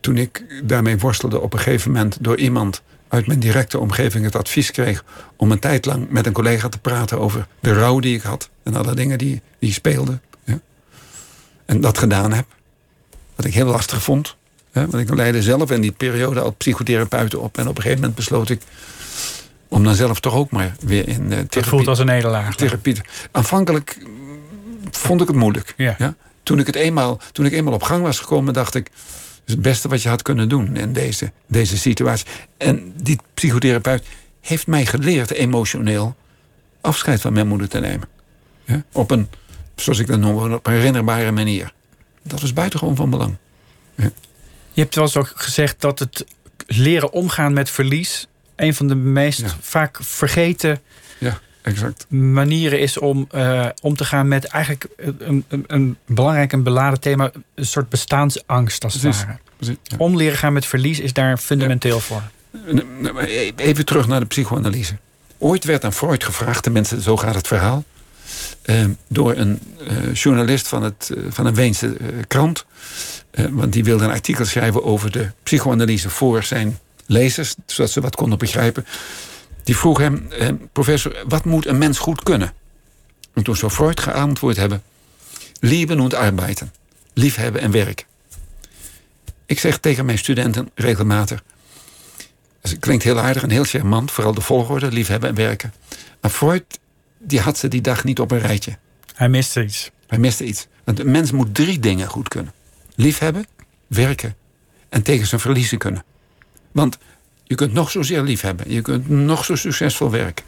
Toen 0.00 0.16
ik 0.16 0.62
daarmee 0.64 0.98
worstelde 0.98 1.40
op 1.40 1.52
een 1.52 1.58
gegeven 1.58 1.92
moment 1.92 2.16
door 2.20 2.38
iemand 2.38 2.82
uit 3.08 3.26
mijn 3.26 3.40
directe 3.40 3.78
omgeving 3.78 4.24
het 4.24 4.36
advies 4.36 4.70
kreeg 4.70 5.04
om 5.36 5.50
een 5.50 5.58
tijd 5.58 5.86
lang 5.86 6.10
met 6.10 6.26
een 6.26 6.32
collega 6.32 6.68
te 6.68 6.78
praten 6.78 7.18
over 7.18 7.46
de 7.60 7.72
rouw 7.72 7.98
die 7.98 8.14
ik 8.14 8.22
had 8.22 8.50
en 8.62 8.74
alle 8.74 8.94
dingen 8.94 9.18
die, 9.18 9.42
die 9.58 9.72
speelden. 9.72 10.22
Ja. 10.44 10.60
En 11.64 11.80
dat 11.80 11.98
gedaan 11.98 12.32
heb. 12.32 12.46
Wat 13.36 13.44
ik 13.44 13.54
heel 13.54 13.66
lastig 13.66 14.02
vond. 14.02 14.36
Hè, 14.72 14.86
want 14.86 15.08
ik 15.08 15.14
leidde 15.14 15.42
zelf 15.42 15.70
in 15.70 15.80
die 15.80 15.92
periode 15.92 16.40
al 16.40 16.52
psychotherapeuten 16.52 17.40
op. 17.40 17.58
En 17.58 17.68
op 17.68 17.76
een 17.76 17.82
gegeven 17.82 18.00
moment 18.00 18.16
besloot 18.16 18.50
ik 18.50 18.60
om 19.68 19.84
dan 19.84 19.94
zelf 19.94 20.20
toch 20.20 20.34
ook 20.34 20.50
maar 20.50 20.76
weer 20.80 21.08
in 21.08 21.22
uh, 21.22 21.28
therapie... 21.28 21.60
Het 21.60 21.66
voelt 21.66 21.88
als 21.88 21.98
een 21.98 22.06
nederlaag. 22.06 22.54
Therapie. 22.56 23.00
Aanvankelijk 23.30 23.98
vond 24.90 25.20
ik 25.20 25.26
het 25.26 25.36
moeilijk. 25.36 25.74
Ja. 25.76 26.14
Toen, 26.42 26.58
ik 26.58 26.66
het 26.66 26.76
eenmaal, 26.76 27.20
toen 27.32 27.46
ik 27.46 27.52
eenmaal 27.52 27.74
op 27.74 27.82
gang 27.82 28.02
was 28.02 28.18
gekomen, 28.18 28.52
dacht 28.52 28.74
ik 28.74 28.90
is 29.50 29.56
het 29.56 29.62
beste 29.62 29.88
wat 29.88 30.02
je 30.02 30.08
had 30.08 30.22
kunnen 30.22 30.48
doen 30.48 30.76
in 30.76 30.92
deze, 30.92 31.32
deze 31.46 31.78
situatie. 31.78 32.26
En 32.56 32.92
die 33.02 33.18
psychotherapeut 33.34 34.06
heeft 34.40 34.66
mij 34.66 34.86
geleerd 34.86 35.30
emotioneel 35.30 36.16
afscheid 36.80 37.20
van 37.20 37.32
mijn 37.32 37.48
moeder 37.48 37.68
te 37.68 37.80
nemen. 37.80 38.08
Ja? 38.64 38.82
Op 38.92 39.10
een, 39.10 39.28
zoals 39.74 39.98
ik 39.98 40.06
dat 40.06 40.18
noem, 40.18 40.52
op 40.52 40.66
een 40.66 40.72
herinnerbare 40.72 41.30
manier. 41.30 41.72
Dat 42.22 42.40
was 42.40 42.52
buitengewoon 42.52 42.96
van 42.96 43.10
belang. 43.10 43.36
Ja. 43.94 44.10
Je 44.72 44.80
hebt 44.80 44.94
wel 44.94 45.04
eens 45.04 45.16
ook 45.16 45.32
gezegd 45.34 45.80
dat 45.80 45.98
het 45.98 46.24
leren 46.66 47.12
omgaan 47.12 47.52
met 47.52 47.70
verlies... 47.70 48.26
een 48.56 48.74
van 48.74 48.88
de 48.88 48.94
meest 48.94 49.44
vaak 49.60 49.98
vergeten 50.02 50.80
ja, 51.18 51.40
exact. 51.62 52.06
manieren 52.08 52.80
is 52.80 52.98
om 52.98 53.28
uh, 53.34 53.66
om 53.82 53.96
te 53.96 54.04
gaan 54.04 54.28
met 54.28 54.44
eigenlijk 54.44 54.86
een, 54.96 55.44
een, 55.48 55.64
een, 55.66 55.96
belangrijk 56.06 56.52
en 56.52 56.62
beladen 56.62 57.00
thema, 57.00 57.30
een 57.54 57.66
soort 57.66 57.88
bestaansangst 57.88 58.84
als 58.84 58.94
het 58.94 59.02
ware. 59.02 59.38
Ja. 59.58 59.74
Om 59.98 60.16
leren 60.16 60.38
gaan 60.38 60.52
met 60.52 60.66
verlies 60.66 61.00
is 61.00 61.12
daar 61.12 61.36
fundamenteel 61.36 62.00
voor. 62.00 62.22
Even 63.56 63.84
terug 63.84 64.06
naar 64.06 64.20
de 64.20 64.26
psychoanalyse. 64.26 64.96
Ooit 65.38 65.64
werd 65.64 65.84
aan 65.84 65.92
Freud 65.92 66.24
gevraagd, 66.24 66.64
de 66.64 66.70
mensen, 66.70 67.00
zo 67.00 67.16
gaat 67.16 67.34
het 67.34 67.46
verhaal, 67.46 67.84
uh, 68.64 68.84
door 69.08 69.36
een 69.36 69.60
uh, 69.90 70.14
journalist 70.14 70.68
van, 70.68 70.82
het, 70.82 71.10
van 71.28 71.46
een 71.46 71.54
Weense 71.54 71.96
krant. 72.26 72.64
want 73.50 73.72
die 73.72 73.84
wilde 73.84 74.04
een 74.04 74.10
artikel 74.10 74.44
schrijven 74.44 74.84
over 74.84 75.10
de 75.10 75.30
psychoanalyse 75.42 76.10
voor 76.10 76.42
zijn 76.42 76.78
lezers, 77.06 77.54
zodat 77.66 77.90
ze 77.90 78.00
wat 78.00 78.16
konden 78.16 78.38
begrijpen. 78.38 78.86
Die 79.64 79.76
vroeg 79.76 79.98
hem, 79.98 80.26
eh, 80.30 80.48
professor, 80.72 81.24
wat 81.28 81.44
moet 81.44 81.66
een 81.66 81.78
mens 81.78 81.98
goed 81.98 82.22
kunnen? 82.22 82.52
En 83.34 83.42
toen 83.42 83.56
zou 83.56 83.72
Freud 83.72 84.00
geantwoord 84.00 84.56
hebben: 84.56 84.82
Lieben 85.60 86.00
und 86.00 86.14
arbeiten. 86.14 86.72
Liefhebben 87.14 87.60
en 87.60 87.70
werken. 87.70 88.06
Ik 89.46 89.58
zeg 89.58 89.78
tegen 89.78 90.04
mijn 90.04 90.18
studenten 90.18 90.70
regelmatig. 90.74 91.42
Het 92.60 92.78
klinkt 92.78 93.04
heel 93.04 93.18
aardig 93.20 93.42
en 93.42 93.50
heel 93.50 93.64
charmant, 93.64 94.10
vooral 94.10 94.34
de 94.34 94.40
volgorde, 94.40 94.92
liefhebben 94.92 95.28
en 95.28 95.34
werken. 95.34 95.72
Maar 96.20 96.30
Freud, 96.30 96.64
die 97.22 97.40
had 97.40 97.58
ze 97.58 97.68
die 97.68 97.80
dag 97.80 98.04
niet 98.04 98.20
op 98.20 98.30
een 98.30 98.38
rijtje. 98.38 98.78
Hij 99.14 99.28
miste 99.28 99.64
iets. 99.64 99.90
Hij 100.06 100.18
miste 100.18 100.44
iets. 100.44 100.66
Want 100.84 100.98
een 100.98 101.10
mens 101.10 101.30
moet 101.30 101.54
drie 101.54 101.78
dingen 101.78 102.08
goed 102.08 102.28
kunnen: 102.28 102.52
liefhebben, 102.94 103.46
werken 103.86 104.36
en 104.88 105.02
tegen 105.02 105.26
zijn 105.26 105.40
verliezen 105.40 105.78
kunnen. 105.78 106.04
Want 106.72 106.98
je 107.44 107.54
kunt 107.54 107.72
nog 107.72 107.90
zozeer 107.90 108.22
lief 108.22 108.40
hebben. 108.40 108.72
Je 108.72 108.82
kunt 108.82 109.08
nog 109.08 109.44
zo 109.44 109.54
succesvol 109.54 110.10
werken. 110.10 110.44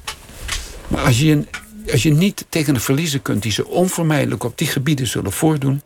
Maar 0.88 1.04
als 1.04 1.20
je, 1.20 1.44
als 1.90 2.02
je 2.02 2.12
niet 2.12 2.46
tegen 2.48 2.74
de 2.74 2.80
verliezen 2.80 3.22
kunt 3.22 3.42
die 3.42 3.52
ze 3.52 3.66
onvermijdelijk 3.66 4.44
op 4.44 4.58
die 4.58 4.66
gebieden 4.66 5.06
zullen 5.06 5.32
voordoen, 5.32 5.82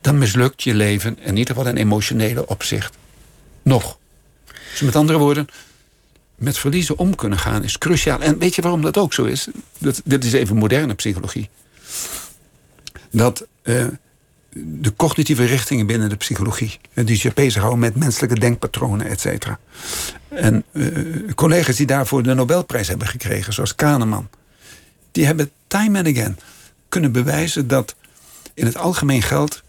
dan 0.00 0.18
mislukt 0.18 0.62
je 0.62 0.74
leven 0.74 1.18
in 1.18 1.36
ieder 1.36 1.54
geval 1.54 1.70
in 1.70 1.76
emotionele 1.76 2.46
opzicht. 2.46 2.96
Nog. 3.62 3.98
Dus 4.70 4.80
met 4.80 4.96
andere 4.96 5.18
woorden, 5.18 5.46
met 6.42 6.58
verliezen 6.58 6.98
om 6.98 7.14
kunnen 7.14 7.38
gaan 7.38 7.64
is 7.64 7.78
cruciaal. 7.78 8.20
En 8.20 8.38
weet 8.38 8.54
je 8.54 8.62
waarom 8.62 8.82
dat 8.82 8.98
ook 8.98 9.12
zo 9.12 9.24
is? 9.24 9.48
Dat, 9.78 10.00
dit 10.04 10.24
is 10.24 10.32
even 10.32 10.56
moderne 10.56 10.94
psychologie. 10.94 11.48
Dat 13.10 13.46
uh, 13.62 13.86
de 14.54 14.96
cognitieve 14.96 15.44
richtingen 15.44 15.86
binnen 15.86 16.08
de 16.08 16.16
psychologie. 16.16 16.78
Die 16.94 17.16
zich 17.16 17.34
bezighouden 17.34 17.80
met 17.80 17.96
menselijke 17.96 18.38
denkpatronen, 18.38 19.06
et 19.06 19.20
cetera. 19.20 19.58
En 20.28 20.64
uh, 20.72 21.32
collega's 21.34 21.76
die 21.76 21.86
daarvoor 21.86 22.22
de 22.22 22.34
Nobelprijs 22.34 22.88
hebben 22.88 23.08
gekregen, 23.08 23.52
zoals 23.52 23.74
Kahneman... 23.74 24.28
die 25.10 25.26
hebben 25.26 25.50
time 25.66 25.98
and 25.98 26.08
again 26.08 26.38
kunnen 26.88 27.12
bewijzen 27.12 27.68
dat 27.68 27.94
in 28.54 28.64
het 28.66 28.76
algemeen 28.76 29.22
geldt... 29.22 29.62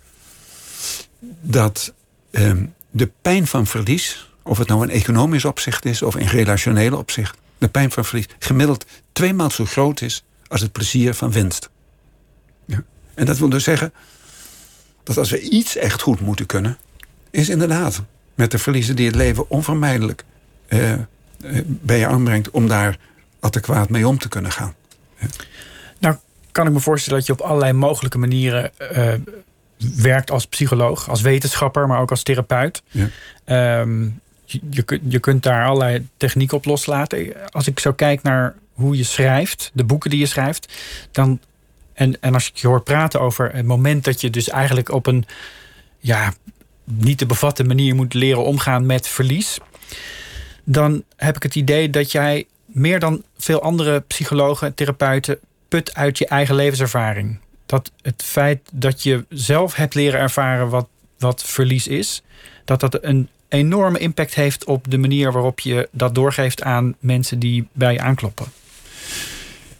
dat 1.41 1.93
uh, 2.31 2.51
de 2.91 3.11
pijn 3.21 3.47
van 3.47 3.67
verlies, 3.67 4.32
of 4.43 4.57
het 4.57 4.67
nou 4.67 4.83
in 4.83 4.89
economisch 4.89 5.45
opzicht 5.45 5.85
is... 5.85 6.01
of 6.01 6.15
in 6.15 6.27
relationeel 6.27 6.97
opzicht, 6.97 7.37
de 7.57 7.67
pijn 7.67 7.91
van 7.91 8.05
verlies... 8.05 8.25
gemiddeld 8.39 8.85
tweemaal 9.11 9.51
zo 9.51 9.65
groot 9.65 10.01
is 10.01 10.23
als 10.47 10.61
het 10.61 10.71
plezier 10.71 11.13
van 11.13 11.31
winst. 11.31 11.69
Ja. 12.65 12.83
En 13.13 13.25
dat 13.25 13.37
wil 13.37 13.49
dus 13.49 13.63
zeggen 13.63 13.93
dat 15.03 15.17
als 15.17 15.29
we 15.29 15.39
iets 15.39 15.75
echt 15.75 16.01
goed 16.01 16.19
moeten 16.19 16.45
kunnen, 16.45 16.77
is 17.29 17.49
inderdaad 17.49 18.01
met 18.35 18.51
de 18.51 18.57
verliezen 18.57 18.95
die 18.95 19.05
het 19.05 19.15
leven 19.15 19.49
onvermijdelijk 19.49 20.23
eh, 20.67 20.91
eh, 20.93 20.99
bij 21.65 21.99
je 21.99 22.07
aanbrengt, 22.07 22.51
om 22.51 22.67
daar 22.67 22.97
adequaat 23.39 23.89
mee 23.89 24.07
om 24.07 24.17
te 24.17 24.27
kunnen 24.27 24.51
gaan. 24.51 24.73
Ja. 25.19 25.27
Nou, 25.99 26.15
kan 26.51 26.67
ik 26.67 26.73
me 26.73 26.79
voorstellen 26.79 27.19
dat 27.19 27.27
je 27.27 27.33
op 27.33 27.41
allerlei 27.41 27.73
mogelijke 27.73 28.17
manieren 28.17 28.71
uh, 28.95 29.13
werkt 29.95 30.31
als 30.31 30.45
psycholoog, 30.45 31.09
als 31.09 31.21
wetenschapper, 31.21 31.87
maar 31.87 31.99
ook 31.99 32.09
als 32.09 32.23
therapeut. 32.23 32.83
Ja. 32.89 33.79
Um, 33.79 34.21
je, 34.69 34.99
je, 35.07 35.19
kunt 35.19 35.43
daar 35.43 35.65
allerlei 35.65 36.07
technieken 36.17 36.57
op 36.57 36.65
loslaten. 36.65 37.51
Als 37.51 37.67
ik 37.67 37.79
zo 37.79 37.93
kijk 37.93 38.21
naar 38.21 38.55
hoe 38.73 38.97
je 38.97 39.03
schrijft, 39.03 39.71
de 39.73 39.83
boeken 39.83 40.09
die 40.09 40.19
je 40.19 40.25
schrijft, 40.25 40.73
dan 41.11 41.39
en, 41.93 42.21
en 42.21 42.33
als 42.33 42.49
ik 42.49 42.55
je 42.55 42.67
hoor 42.67 42.81
praten 42.81 43.21
over 43.21 43.55
het 43.55 43.65
moment 43.65 44.03
dat 44.03 44.21
je 44.21 44.29
dus 44.29 44.49
eigenlijk 44.49 44.89
op 44.89 45.05
een 45.05 45.25
ja, 45.99 46.33
niet 46.83 47.17
te 47.17 47.25
bevatten 47.25 47.67
manier 47.67 47.95
moet 47.95 48.13
leren 48.13 48.43
omgaan 48.43 48.85
met 48.85 49.07
verlies, 49.07 49.57
dan 50.63 51.03
heb 51.15 51.35
ik 51.35 51.43
het 51.43 51.55
idee 51.55 51.89
dat 51.89 52.11
jij 52.11 52.45
meer 52.65 52.99
dan 52.99 53.23
veel 53.37 53.61
andere 53.61 53.99
psychologen, 53.99 54.73
therapeuten 54.73 55.39
put 55.67 55.95
uit 55.95 56.17
je 56.17 56.27
eigen 56.27 56.55
levenservaring. 56.55 57.39
Dat 57.65 57.91
het 58.01 58.23
feit 58.23 58.59
dat 58.73 59.03
je 59.03 59.25
zelf 59.29 59.75
hebt 59.75 59.93
leren 59.93 60.19
ervaren 60.19 60.69
wat, 60.69 60.87
wat 61.17 61.43
verlies 61.43 61.87
is, 61.87 62.23
dat 62.65 62.79
dat 62.79 63.03
een 63.03 63.29
enorme 63.53 63.99
impact 63.99 64.33
heeft 64.33 64.65
op 64.65 64.91
de 64.91 64.97
manier 64.97 65.31
waarop 65.31 65.59
je 65.59 65.89
dat 65.91 66.15
doorgeeft 66.15 66.61
aan 66.61 66.95
mensen 66.99 67.39
die 67.39 67.67
bij 67.71 67.93
je 67.93 67.99
aankloppen. 67.99 68.45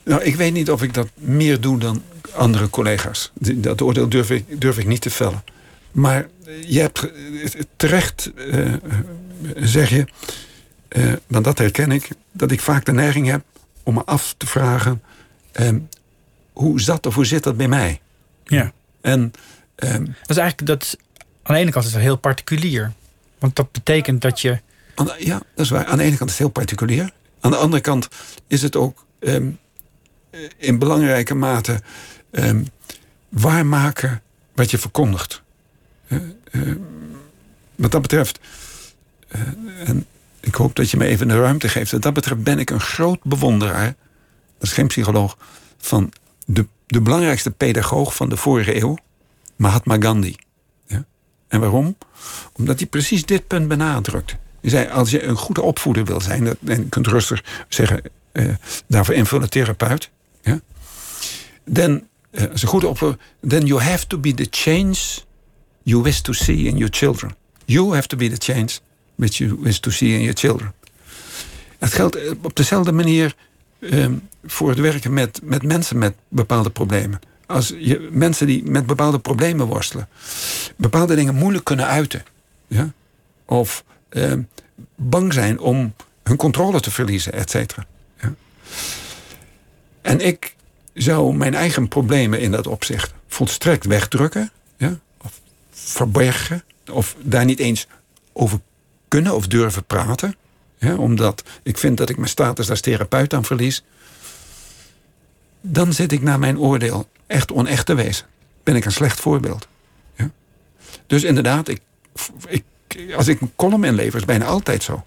Nou, 0.03 0.23
ik 0.23 0.35
weet 0.35 0.53
niet 0.53 0.71
of 0.71 0.83
ik 0.83 0.93
dat 0.93 1.07
meer 1.15 1.61
doe 1.61 1.79
dan 1.79 2.01
andere 2.35 2.69
collega's. 2.69 3.31
Dat 3.39 3.81
oordeel 3.81 4.09
durf 4.09 4.29
ik, 4.29 4.61
durf 4.61 4.77
ik 4.77 4.87
niet 4.87 5.01
te 5.01 5.09
vellen. 5.09 5.43
Maar 5.91 6.27
je 6.65 6.79
hebt 6.79 7.11
terecht, 7.75 8.31
uh, 8.35 8.73
zeg 9.55 9.89
je, 9.89 10.05
uh, 10.89 11.13
want 11.27 11.45
dat 11.45 11.57
herken 11.57 11.91
ik, 11.91 12.09
dat 12.31 12.51
ik 12.51 12.61
vaak 12.61 12.85
de 12.85 12.91
neiging 12.91 13.27
heb 13.27 13.43
om 13.83 13.93
me 13.93 14.03
af 14.05 14.35
te 14.37 14.47
vragen: 14.47 15.01
uh, 15.59 15.69
hoe 16.53 16.81
zat 16.81 17.05
of 17.05 17.15
hoe 17.15 17.25
zit 17.25 17.43
dat 17.43 17.57
bij 17.57 17.67
mij? 17.67 18.01
Ja. 18.43 18.71
En, 19.01 19.33
dat 19.75 20.29
is 20.29 20.37
eigenlijk 20.37 20.65
dat, 20.65 20.97
aan 21.43 21.55
de 21.55 21.61
ene 21.61 21.71
kant 21.71 21.85
is 21.85 21.93
het 21.93 22.01
heel 22.01 22.17
particulier. 22.17 22.91
Want 23.43 23.55
dat 23.55 23.71
betekent 23.71 24.21
dat 24.21 24.39
je. 24.39 24.59
ja, 25.17 25.41
dat 25.55 25.65
is 25.65 25.69
waar. 25.69 25.85
Aan 25.85 25.97
de 25.97 26.03
ene 26.03 26.17
kant 26.17 26.29
is 26.29 26.35
het 26.35 26.45
heel 26.45 26.49
particulier. 26.49 27.11
Aan 27.39 27.51
de 27.51 27.57
andere 27.57 27.81
kant 27.81 28.07
is 28.47 28.61
het 28.61 28.75
ook 28.75 29.05
um, 29.19 29.59
in 30.57 30.79
belangrijke 30.79 31.33
mate 31.33 31.81
um, 32.31 32.67
waarmaken 33.29 34.21
wat 34.53 34.71
je 34.71 34.77
verkondigt. 34.77 35.41
Uh, 36.07 36.19
uh, 36.51 36.75
wat 37.75 37.91
dat 37.91 38.01
betreft, 38.01 38.39
uh, 39.35 39.41
en 39.89 40.05
ik 40.39 40.55
hoop 40.55 40.75
dat 40.75 40.91
je 40.91 40.97
me 40.97 41.05
even 41.05 41.27
de 41.27 41.39
ruimte 41.39 41.69
geeft. 41.69 41.91
Wat 41.91 42.01
dat 42.01 42.13
betreft 42.13 42.43
ben 42.43 42.59
ik 42.59 42.69
een 42.69 42.81
groot 42.81 43.23
bewonderaar, 43.23 43.95
dat 44.57 44.67
is 44.67 44.73
geen 44.73 44.87
psycholoog, 44.87 45.37
van 45.77 46.11
de, 46.45 46.67
de 46.87 47.01
belangrijkste 47.01 47.51
pedagoog 47.51 48.15
van 48.15 48.29
de 48.29 48.37
vorige 48.37 48.81
eeuw, 48.81 48.97
Mahatma 49.55 49.95
Gandhi. 49.99 50.35
En 51.53 51.59
waarom? 51.59 51.97
Omdat 52.53 52.79
hij 52.79 52.87
precies 52.87 53.25
dit 53.25 53.47
punt 53.47 53.67
benadrukt. 53.67 54.35
Hij 54.61 54.69
zei, 54.69 54.89
als 54.89 55.09
je 55.09 55.23
een 55.23 55.35
goede 55.35 55.61
opvoeder 55.61 56.05
wil 56.05 56.21
zijn, 56.21 56.47
en 56.47 56.57
je 56.65 56.89
kunt 56.89 57.07
rustig 57.07 57.43
zeggen, 57.69 58.01
daarvoor 58.87 59.15
invullen 59.15 59.49
therapeut. 59.49 60.09
Ja? 60.41 60.59
then, 61.73 62.07
uh, 62.31 62.43
is 62.53 62.61
een 62.61 62.67
goede 62.67 62.87
oplossing. 62.87 63.21
Then 63.47 63.65
you 63.65 63.81
have 63.81 64.07
to 64.07 64.17
be 64.17 64.33
the 64.33 64.47
change 64.49 64.95
you 65.83 66.03
wish 66.03 66.19
to 66.19 66.33
see 66.33 66.57
in 66.57 66.77
your 66.77 66.93
children. 66.93 67.35
You 67.65 67.93
have 67.93 68.07
to 68.07 68.17
be 68.17 68.29
the 68.29 68.53
change 68.53 68.69
which 69.15 69.37
you 69.37 69.57
wish 69.59 69.79
to 69.79 69.91
see 69.91 70.13
in 70.13 70.19
your 70.19 70.37
children. 70.37 70.73
Het 71.79 71.93
geldt 71.93 72.15
eh, 72.15 72.31
op 72.41 72.55
dezelfde 72.55 72.91
manier 72.91 73.35
um, 73.79 74.27
voor 74.45 74.69
het 74.69 74.79
werken 74.79 75.13
met, 75.13 75.39
met 75.43 75.63
mensen 75.63 75.97
met 75.97 76.13
bepaalde 76.27 76.69
problemen. 76.69 77.19
Als 77.45 77.73
je 77.77 78.09
mensen 78.11 78.47
die 78.47 78.63
met 78.63 78.85
bepaalde 78.85 79.19
problemen 79.19 79.67
worstelen, 79.67 80.07
bepaalde 80.75 81.15
dingen 81.15 81.35
moeilijk 81.35 81.65
kunnen 81.65 81.87
uiten. 81.87 82.23
Ja? 82.67 82.91
Of 83.45 83.83
um, 84.09 84.49
bang 84.95 85.33
zijn 85.33 85.59
om 85.59 85.93
hun 86.23 86.37
controle 86.37 86.79
te 86.79 86.91
verliezen, 86.91 87.33
et 87.33 87.49
cetera. 87.49 87.85
Ja? 88.21 88.33
En 90.01 90.19
ik 90.19 90.55
zou 90.93 91.35
mijn 91.35 91.53
eigen 91.55 91.87
problemen 91.87 92.39
in 92.39 92.51
dat 92.51 92.67
opzicht 92.67 93.13
volstrekt 93.27 93.85
wegdrukken, 93.85 94.51
ja? 94.77 94.99
of 95.21 95.39
verbergen, 95.71 96.63
of 96.91 97.15
daar 97.21 97.45
niet 97.45 97.59
eens 97.59 97.87
over 98.33 98.59
kunnen 99.07 99.35
of 99.35 99.47
durven 99.47 99.85
praten. 99.85 100.35
Ja? 100.77 100.95
Omdat 100.95 101.43
ik 101.63 101.77
vind 101.77 101.97
dat 101.97 102.09
ik 102.09 102.17
mijn 102.17 102.29
status 102.29 102.69
als 102.69 102.81
therapeut 102.81 103.33
aan 103.33 103.45
verlies. 103.45 103.83
Dan 105.61 105.93
zit 105.93 106.11
ik 106.11 106.21
naar 106.21 106.39
mijn 106.39 106.59
oordeel 106.59 107.09
echt 107.33 107.51
onecht 107.51 107.85
te 107.85 107.93
wezen. 107.93 108.25
Ben 108.63 108.75
ik 108.75 108.85
een 108.85 108.91
slecht 108.91 109.19
voorbeeld. 109.19 109.67
Ja? 110.15 110.31
Dus 111.07 111.23
inderdaad, 111.23 111.67
ik, 111.67 111.81
ik, 112.47 112.63
als 113.15 113.27
ik 113.27 113.41
een 113.41 113.51
column 113.55 113.83
inlever, 113.83 114.19
is 114.19 114.25
bijna 114.25 114.45
altijd 114.45 114.83
zo. 114.83 115.03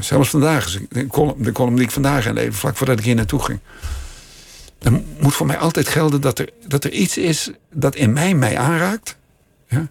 Zelfs 0.00 0.30
vandaag, 0.30 0.78
de 0.88 1.06
column, 1.06 1.42
de 1.42 1.52
column 1.52 1.76
die 1.76 1.84
ik 1.84 1.90
vandaag 1.90 2.26
inlever, 2.26 2.54
vlak 2.54 2.76
voordat 2.76 2.98
ik 2.98 3.04
hier 3.04 3.14
naartoe 3.14 3.42
ging. 3.42 3.60
Dan 4.78 5.04
moet 5.18 5.34
voor 5.34 5.46
mij 5.46 5.58
altijd 5.58 5.88
gelden 5.88 6.20
dat 6.20 6.38
er, 6.38 6.48
dat 6.66 6.84
er 6.84 6.92
iets 6.92 7.18
is 7.18 7.50
dat 7.70 7.94
in 7.94 8.12
mij 8.12 8.34
mij 8.34 8.58
aanraakt. 8.58 9.16
Ja, 9.68 9.88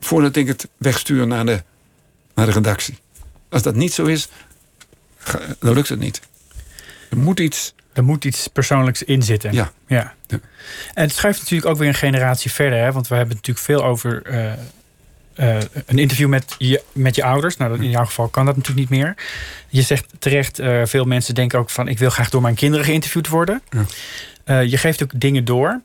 voordat 0.00 0.36
ik 0.36 0.46
het 0.46 0.68
wegstuur 0.76 1.26
naar 1.26 1.46
de, 1.46 1.62
naar 2.34 2.46
de 2.46 2.52
redactie. 2.52 2.98
Als 3.48 3.62
dat 3.62 3.74
niet 3.74 3.92
zo 3.92 4.04
is, 4.04 4.28
dan 5.58 5.74
lukt 5.74 5.88
het 5.88 5.98
niet. 5.98 6.20
Er 7.10 7.16
moet 7.16 7.40
iets. 7.40 7.74
Er 7.96 8.04
moet 8.04 8.24
iets 8.24 8.48
persoonlijks 8.48 9.02
in 9.02 9.22
zitten. 9.22 9.52
Ja. 9.52 9.72
ja. 9.86 10.14
En 10.28 10.40
het 10.94 11.12
schuift 11.12 11.38
natuurlijk 11.38 11.70
ook 11.70 11.78
weer 11.78 11.88
een 11.88 11.94
generatie 11.94 12.50
verder. 12.50 12.78
Hè? 12.78 12.92
Want 12.92 13.08
we 13.08 13.14
hebben 13.14 13.34
natuurlijk 13.34 13.66
veel 13.66 13.84
over 13.84 14.22
uh, 14.30 14.52
uh, 15.36 15.58
een 15.86 15.98
interview 15.98 16.28
met 16.28 16.54
je, 16.58 16.82
met 16.92 17.14
je 17.14 17.24
ouders. 17.24 17.56
Nou, 17.56 17.82
in 17.82 17.90
jouw 17.90 18.04
geval 18.04 18.28
kan 18.28 18.44
dat 18.46 18.56
natuurlijk 18.56 18.90
niet 18.90 18.98
meer. 18.98 19.14
Je 19.68 19.82
zegt 19.82 20.06
terecht, 20.18 20.60
uh, 20.60 20.80
veel 20.84 21.04
mensen 21.04 21.34
denken 21.34 21.58
ook 21.58 21.70
van... 21.70 21.88
ik 21.88 21.98
wil 21.98 22.10
graag 22.10 22.30
door 22.30 22.42
mijn 22.42 22.54
kinderen 22.54 22.86
geïnterviewd 22.86 23.28
worden. 23.28 23.62
Ja. 24.44 24.58
je 24.60 24.76
geeft 24.76 25.02
ook 25.02 25.20
dingen 25.20 25.44
door 25.44 25.80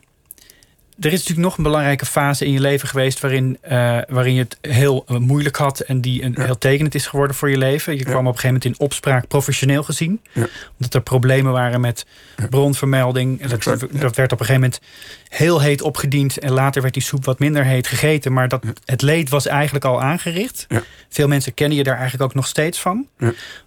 er 1.00 1.12
is 1.12 1.18
natuurlijk 1.18 1.46
nog 1.46 1.56
een 1.56 1.62
belangrijke 1.62 2.06
fase 2.06 2.44
in 2.44 2.52
je 2.52 2.60
leven 2.60 2.88
geweest 2.88 3.20
waarin, 3.20 3.58
uh, 3.64 3.98
waarin 4.08 4.34
je 4.34 4.42
het 4.42 4.58
heel 4.60 5.04
uh, 5.08 5.16
moeilijk 5.16 5.56
had 5.56 5.80
en 5.80 6.00
die 6.00 6.22
een, 6.22 6.34
heel 6.40 6.58
tekenend 6.58 6.94
is 6.94 7.06
geworden 7.06 7.36
voor 7.36 7.50
je 7.50 7.58
leven. 7.58 7.92
Je 7.92 7.98
ja. 7.98 8.04
kwam 8.04 8.26
op 8.26 8.32
een 8.32 8.40
gegeven 8.40 8.54
moment 8.54 8.80
in 8.80 8.86
opspraak 8.86 9.28
professioneel 9.28 9.82
gezien. 9.82 10.20
Ja. 10.32 10.46
Omdat 10.72 10.94
er 10.94 11.00
problemen 11.00 11.52
waren 11.52 11.80
met 11.80 12.06
bronvermelding. 12.50 13.46
Dat, 13.46 13.62
dat, 13.90 14.16
werd 14.16 14.32
op 14.32 14.40
een 14.40 14.46
gegeven 14.46 14.54
moment 14.54 14.80
heel 15.28 15.60
heet 15.60 15.82
opgediend 15.82 16.38
en 16.38 16.52
later 16.52 16.82
werd 16.82 16.94
die 16.94 17.02
soep 17.02 17.24
wat 17.24 17.38
minder 17.38 17.64
heet 17.64 17.86
gegeten. 17.86 18.32
Maar 18.32 18.48
dat, 18.48 18.64
het 18.84 19.02
leed 19.02 19.28
was 19.28 19.46
eigenlijk 19.46 19.84
al 19.84 20.02
aangericht. 20.02 20.66
Veel 21.08 21.28
mensen 21.28 21.54
kennen 21.54 21.76
je 21.76 21.84
daar 21.84 21.98
eigenlijk 21.98 22.24
ook 22.24 22.34
nog 22.34 22.46
steeds 22.46 22.80
van. 22.80 23.06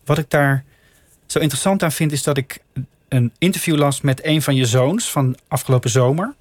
Wat 0.05 0.17
ik 0.17 0.30
daar 0.30 0.63
zo 1.26 1.39
interessant 1.39 1.84
aan 1.84 1.91
vind 1.91 2.11
is 2.11 2.23
dat 2.23 2.38
ik 2.38 2.59
een 3.07 3.34
interview 3.38 3.78
las 3.78 4.01
met 4.01 4.26
een 4.26 4.41
van 4.41 4.55
je 4.55 4.65
zoons 4.65 5.11
van 5.11 5.38
afgelopen 5.47 5.89
zomer 5.89 6.34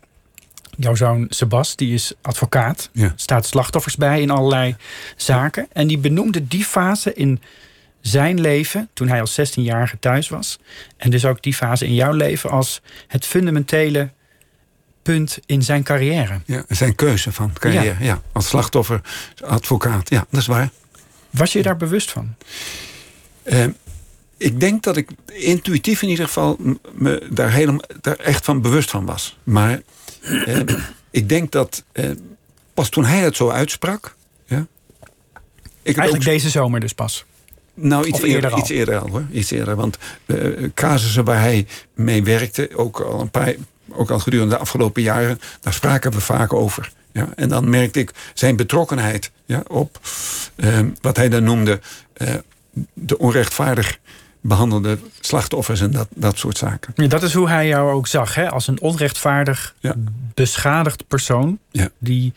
jouw 0.77 0.95
zoon 0.95 1.27
Sebas, 1.29 1.77
die 1.77 1.95
is 1.95 2.13
advocaat. 2.23 2.91
Ja. 2.93 3.13
Staat 3.17 3.47
slachtoffers 3.47 3.97
bij 3.97 4.21
in 4.21 4.31
allerlei 4.31 4.77
zaken. 5.17 5.67
En 5.73 5.87
die 5.87 5.99
benoemde 5.99 6.49
die 6.49 6.65
fase 6.65 7.15
in 7.15 7.41
zijn 8.01 8.41
leven, 8.41 8.89
toen 8.93 9.09
hij 9.09 9.21
als 9.21 9.41
16-jarige 9.41 9.99
thuis 9.99 10.29
was. 10.29 10.59
En 10.97 11.11
dus 11.11 11.25
ook 11.25 11.43
die 11.43 11.55
fase 11.55 11.87
in 11.87 11.95
jouw 11.95 12.13
leven 12.13 12.51
als 12.51 12.81
het 13.07 13.27
fundamentele 13.27 14.11
punt 15.03 15.39
in 15.47 15.63
zijn 15.63 15.83
carrière. 15.83 16.41
Ja, 16.45 16.65
zijn 16.69 16.95
keuze 16.95 17.33
van 17.33 17.53
carrière. 17.53 18.05
Ja. 18.05 18.23
als 18.33 18.49
slachtoffer, 18.49 19.01
advocaat. 19.45 20.11
Ja, 20.11 20.27
dat 20.31 20.41
is 20.41 20.47
waar. 20.47 20.71
Was 21.31 21.53
je 21.53 21.63
daar 21.63 21.77
bewust 21.77 22.11
van? 22.11 22.35
Uh, 23.45 23.65
ik 24.37 24.61
denk 24.61 24.83
dat 24.83 24.97
ik 24.97 25.11
intuïtief 25.33 26.03
in 26.03 26.09
ieder 26.09 26.25
geval 26.25 26.57
me 26.93 27.27
daar, 27.31 27.53
helemaal, 27.53 27.85
daar 28.01 28.17
echt 28.17 28.45
van 28.45 28.61
bewust 28.61 28.91
van 28.91 29.05
was. 29.05 29.37
Maar 29.43 29.81
eh, 30.25 30.61
ik 31.11 31.29
denk 31.29 31.53
dat 31.53 31.85
eh, 31.93 32.11
pas 32.75 32.89
toen 32.89 33.05
hij 33.05 33.19
het 33.19 33.37
zo 33.37 33.49
uitsprak. 33.51 34.15
Ja, 34.47 34.67
ik 35.83 35.97
Eigenlijk 35.97 36.29
deze 36.29 36.51
zomer 36.51 36.81
dus 36.81 36.93
pas. 36.93 37.25
Nou, 37.75 38.07
iets 38.07 38.23
eerder, 38.23 38.51
al. 38.51 38.59
Iets 38.59 38.69
eerder 38.69 38.99
al 38.99 39.09
hoor. 39.09 39.25
Iets 39.33 39.51
eerder. 39.51 39.77
Want 39.77 39.99
uh, 40.27 40.69
casussen 40.75 41.25
waar 41.25 41.41
hij 41.41 41.67
mee 41.95 42.23
werkte, 42.23 42.71
ook 42.77 43.01
al 43.01 43.21
een 43.21 43.31
paar, 43.31 43.55
ook 43.91 44.11
al 44.11 44.19
gedurende 44.19 44.55
de 44.55 44.61
afgelopen 44.61 45.03
jaren, 45.03 45.41
daar 45.61 45.73
spraken 45.73 46.13
we 46.13 46.21
vaak 46.21 46.53
over. 46.53 46.93
Ja, 47.13 47.29
en 47.37 47.49
dan 47.49 47.71
merkte 47.71 47.99
ik 47.99 48.11
zijn 48.35 48.57
betrokkenheid 48.57 49.31
ja, 49.45 49.63
op 49.67 50.01
uh, 50.57 50.79
wat 51.01 51.17
hij 51.17 51.29
dan 51.29 51.45
noemde 51.45 51.81
uh, 52.17 52.35
de 52.93 53.19
onrechtvaardig 53.19 53.99
behandelde 54.47 54.99
slachtoffers 55.21 55.81
en 55.81 55.91
dat, 55.91 56.09
dat 56.15 56.39
soort 56.39 56.59
zaken. 56.59 56.93
Ja, 56.97 57.07
dat 57.07 57.23
is 57.23 57.35
hoe 57.35 57.49
hij 57.49 57.67
jou 57.67 57.93
ook 57.93 58.07
zag, 58.07 58.35
hè? 58.35 58.51
als 58.51 58.67
een 58.67 58.81
onrechtvaardig 58.81 59.75
ja. 59.81 59.95
beschadigd 60.35 61.07
persoon 61.09 61.59
ja. 61.71 61.89
die, 61.99 62.33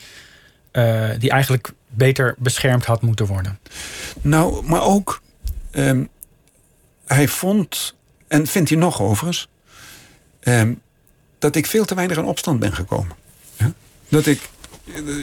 uh, 0.72 1.10
die 1.20 1.30
eigenlijk 1.30 1.72
beter 1.88 2.36
beschermd 2.38 2.86
had 2.86 3.02
moeten 3.02 3.26
worden. 3.26 3.60
Nou, 4.22 4.66
maar 4.66 4.82
ook, 4.82 5.22
um, 5.72 6.10
hij 7.06 7.28
vond, 7.28 7.96
en 8.28 8.48
vindt 8.48 8.70
hij 8.70 8.78
nog 8.78 9.02
overigens, 9.02 9.48
um, 10.44 10.82
dat 11.40 11.56
ik 11.56 11.66
veel 11.66 11.86
te 11.86 11.96
weinig 11.96 12.18
in 12.18 12.26
opstand 12.26 12.60
ben 12.60 12.74
gekomen. 12.74 13.16
Ja? 13.58 13.74
Dat 14.10 14.26
ik, 14.26 14.50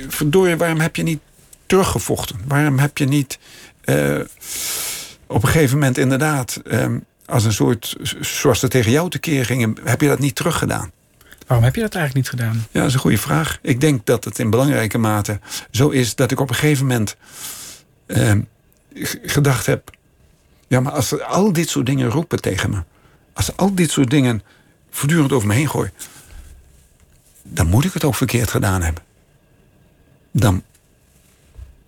verdorie, 0.08 0.56
waarom 0.56 0.80
heb 0.80 0.96
je 0.96 1.02
niet 1.02 1.20
teruggevochten? 1.66 2.40
Waarom 2.46 2.78
heb 2.78 2.98
je 2.98 3.04
niet... 3.04 3.38
Uh, 3.84 4.20
op 5.26 5.42
een 5.42 5.48
gegeven 5.48 5.78
moment 5.78 5.98
inderdaad, 5.98 6.60
ehm, 6.66 6.98
als 7.26 7.44
een 7.44 7.52
soort, 7.52 7.96
zoals 8.20 8.58
ze 8.58 8.68
tegen 8.68 8.90
jou 8.90 9.10
tekeer 9.10 9.44
gingen, 9.44 9.76
heb 9.84 10.00
je 10.00 10.08
dat 10.08 10.18
niet 10.18 10.34
teruggedaan. 10.34 10.90
Waarom 11.46 11.64
heb 11.64 11.74
je 11.74 11.80
dat 11.80 11.94
eigenlijk 11.94 12.26
niet 12.26 12.40
gedaan? 12.40 12.66
Ja, 12.70 12.80
dat 12.80 12.88
is 12.88 12.94
een 12.94 13.00
goede 13.00 13.18
vraag. 13.18 13.58
Ik 13.62 13.80
denk 13.80 14.06
dat 14.06 14.24
het 14.24 14.38
in 14.38 14.50
belangrijke 14.50 14.98
mate 14.98 15.40
zo 15.70 15.88
is 15.88 16.14
dat 16.14 16.30
ik 16.30 16.40
op 16.40 16.48
een 16.48 16.54
gegeven 16.54 16.86
moment 16.86 17.16
ehm, 18.06 18.40
gedacht 19.22 19.66
heb: 19.66 19.90
ja, 20.66 20.80
maar 20.80 20.92
als 20.92 21.08
ze 21.08 21.24
al 21.24 21.52
dit 21.52 21.68
soort 21.68 21.86
dingen 21.86 22.08
roepen 22.08 22.40
tegen 22.40 22.70
me, 22.70 22.82
als 23.32 23.44
ze 23.44 23.52
al 23.56 23.74
dit 23.74 23.90
soort 23.90 24.10
dingen 24.10 24.42
voortdurend 24.90 25.32
over 25.32 25.48
me 25.48 25.54
heen 25.54 25.70
gooien, 25.70 25.92
dan 27.42 27.66
moet 27.66 27.84
ik 27.84 27.92
het 27.92 28.04
ook 28.04 28.14
verkeerd 28.14 28.50
gedaan 28.50 28.82
hebben. 28.82 29.02
Dan, 30.30 30.62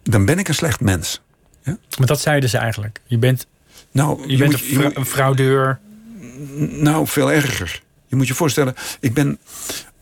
dan 0.02 0.24
ben 0.24 0.38
ik 0.38 0.48
een 0.48 0.54
slecht 0.54 0.80
mens. 0.80 1.20
Ja? 1.66 1.76
Maar 1.98 2.06
dat 2.06 2.20
zeiden 2.20 2.48
ze 2.48 2.58
eigenlijk. 2.58 3.00
Je 3.06 3.18
bent, 3.18 3.46
nou, 3.90 4.28
je, 4.28 4.36
bent 4.36 4.96
een, 4.96 5.06
fraudeur. 5.06 5.78
Nou, 6.56 7.06
veel 7.06 7.32
erger. 7.32 7.82
Je 8.06 8.16
moet 8.16 8.26
je 8.26 8.34
voorstellen, 8.34 8.74
ik 9.00 9.14
ben, 9.14 9.38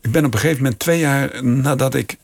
ik 0.00 0.12
ben 0.12 0.24
op 0.24 0.34
een 0.34 0.40
gegeven 0.40 0.62
moment 0.62 0.80
twee 0.80 0.98
jaar 0.98 1.44
nadat 1.44 1.94
ik 1.94 2.16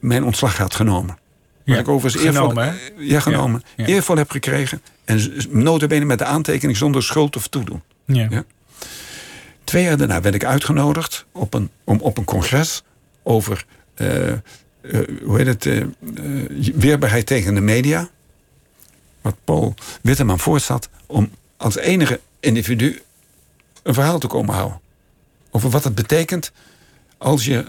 mijn 0.00 0.24
ontslag 0.24 0.56
had 0.56 0.74
genomen. 0.74 1.18
Ja, 1.64 1.78
ik 1.78 1.88
overigens 1.88 2.22
genomen, 2.22 2.66
eervol, 2.66 3.02
ja, 3.04 3.20
genomen. 3.20 3.62
Ja, 3.76 3.84
Eervol 3.84 4.16
heb 4.16 4.30
gekregen. 4.30 4.82
En 5.04 5.32
notabene 5.50 6.04
met 6.04 6.18
de 6.18 6.24
aantekening 6.24 6.76
zonder 6.78 7.02
schuld 7.02 7.36
of 7.36 7.48
toedoen. 7.48 7.82
Ja. 8.04 8.26
ja. 8.30 8.44
Twee 9.64 9.84
jaar 9.84 9.96
daarna 9.96 10.20
werd 10.20 10.34
ik 10.34 10.44
uitgenodigd 10.44 11.26
op 11.32 11.54
een, 11.54 11.70
om, 11.84 12.00
op 12.00 12.18
een 12.18 12.24
congres 12.24 12.82
over 13.22 13.64
uh, 13.96 14.28
uh, 14.28 14.36
hoe 15.24 15.36
heet 15.36 15.46
het, 15.46 15.64
uh, 15.64 15.84
weerbaarheid 16.74 17.26
tegen 17.26 17.54
de 17.54 17.60
media 17.60 18.08
wat 19.26 19.36
Paul 19.44 19.74
Witteman 20.02 20.38
voorstelt... 20.38 20.88
om 21.06 21.30
als 21.56 21.76
enige 21.76 22.20
individu 22.40 23.02
een 23.82 23.94
verhaal 23.94 24.18
te 24.18 24.26
komen 24.26 24.54
houden. 24.54 24.80
Over 25.50 25.70
wat 25.70 25.84
het 25.84 25.94
betekent 25.94 26.52
als 27.18 27.44
je... 27.44 27.64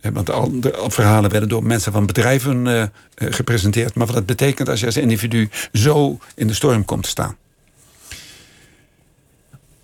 Want 0.00 0.30
al 0.30 0.60
de 0.60 0.84
verhalen 0.88 1.30
werden 1.30 1.48
door 1.48 1.64
mensen 1.64 1.92
van 1.92 2.06
bedrijven 2.06 2.66
uh, 2.66 2.84
gepresenteerd. 3.14 3.94
Maar 3.94 4.06
wat 4.06 4.14
het 4.16 4.26
betekent 4.26 4.68
als 4.68 4.80
je 4.80 4.86
als 4.86 4.96
individu 4.96 5.48
zo 5.72 6.18
in 6.34 6.46
de 6.46 6.54
storm 6.54 6.84
komt 6.84 7.02
te 7.02 7.08
staan. 7.08 7.36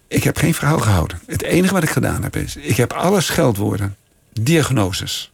Ik 0.08 0.24
heb 0.24 0.36
geen 0.36 0.54
verhaal 0.54 0.78
gehouden. 0.78 1.20
Het 1.26 1.42
enige 1.42 1.74
wat 1.74 1.82
ik 1.82 1.90
gedaan 1.90 2.22
heb 2.22 2.36
is... 2.36 2.56
ik 2.56 2.76
heb 2.76 2.92
alle 2.92 3.20
scheldwoorden, 3.20 3.96
diagnoses, 4.32 5.32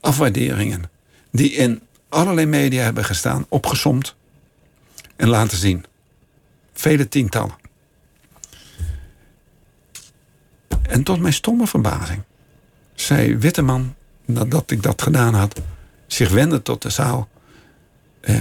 afwaarderingen... 0.00 0.90
die 1.30 1.52
in 1.52 1.80
allerlei 2.08 2.46
media 2.46 2.82
hebben 2.82 3.04
gestaan, 3.04 3.46
opgesomd 3.48 4.14
en 5.16 5.28
laten 5.28 5.58
zien. 5.58 5.84
Vele 6.72 7.08
tientallen. 7.08 7.54
En 10.82 11.02
tot 11.02 11.20
mijn 11.20 11.32
stomme 11.32 11.66
verbazing 11.66 12.22
zei 12.94 13.36
Witteman, 13.36 13.94
nadat 14.24 14.70
ik 14.70 14.82
dat 14.82 15.02
gedaan 15.02 15.34
had, 15.34 15.60
zich 16.06 16.30
wende 16.30 16.62
tot 16.62 16.82
de 16.82 16.90
zaal. 16.90 17.28
Eh, 18.20 18.40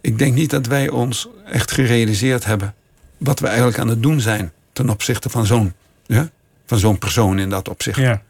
ik 0.00 0.18
denk 0.18 0.34
niet 0.34 0.50
dat 0.50 0.66
wij 0.66 0.88
ons 0.88 1.28
echt 1.44 1.70
gerealiseerd 1.70 2.44
hebben 2.44 2.74
wat 3.16 3.40
we 3.40 3.46
eigenlijk 3.46 3.78
aan 3.78 3.88
het 3.88 4.02
doen 4.02 4.20
zijn 4.20 4.52
ten 4.72 4.90
opzichte 4.90 5.28
van 5.28 5.46
zo'n 5.46 5.72
ja, 6.06 6.30
van 6.66 6.78
zo'n 6.78 6.98
persoon 6.98 7.38
in 7.38 7.50
dat 7.50 7.68
opzicht. 7.68 7.98
Ja. 7.98 8.22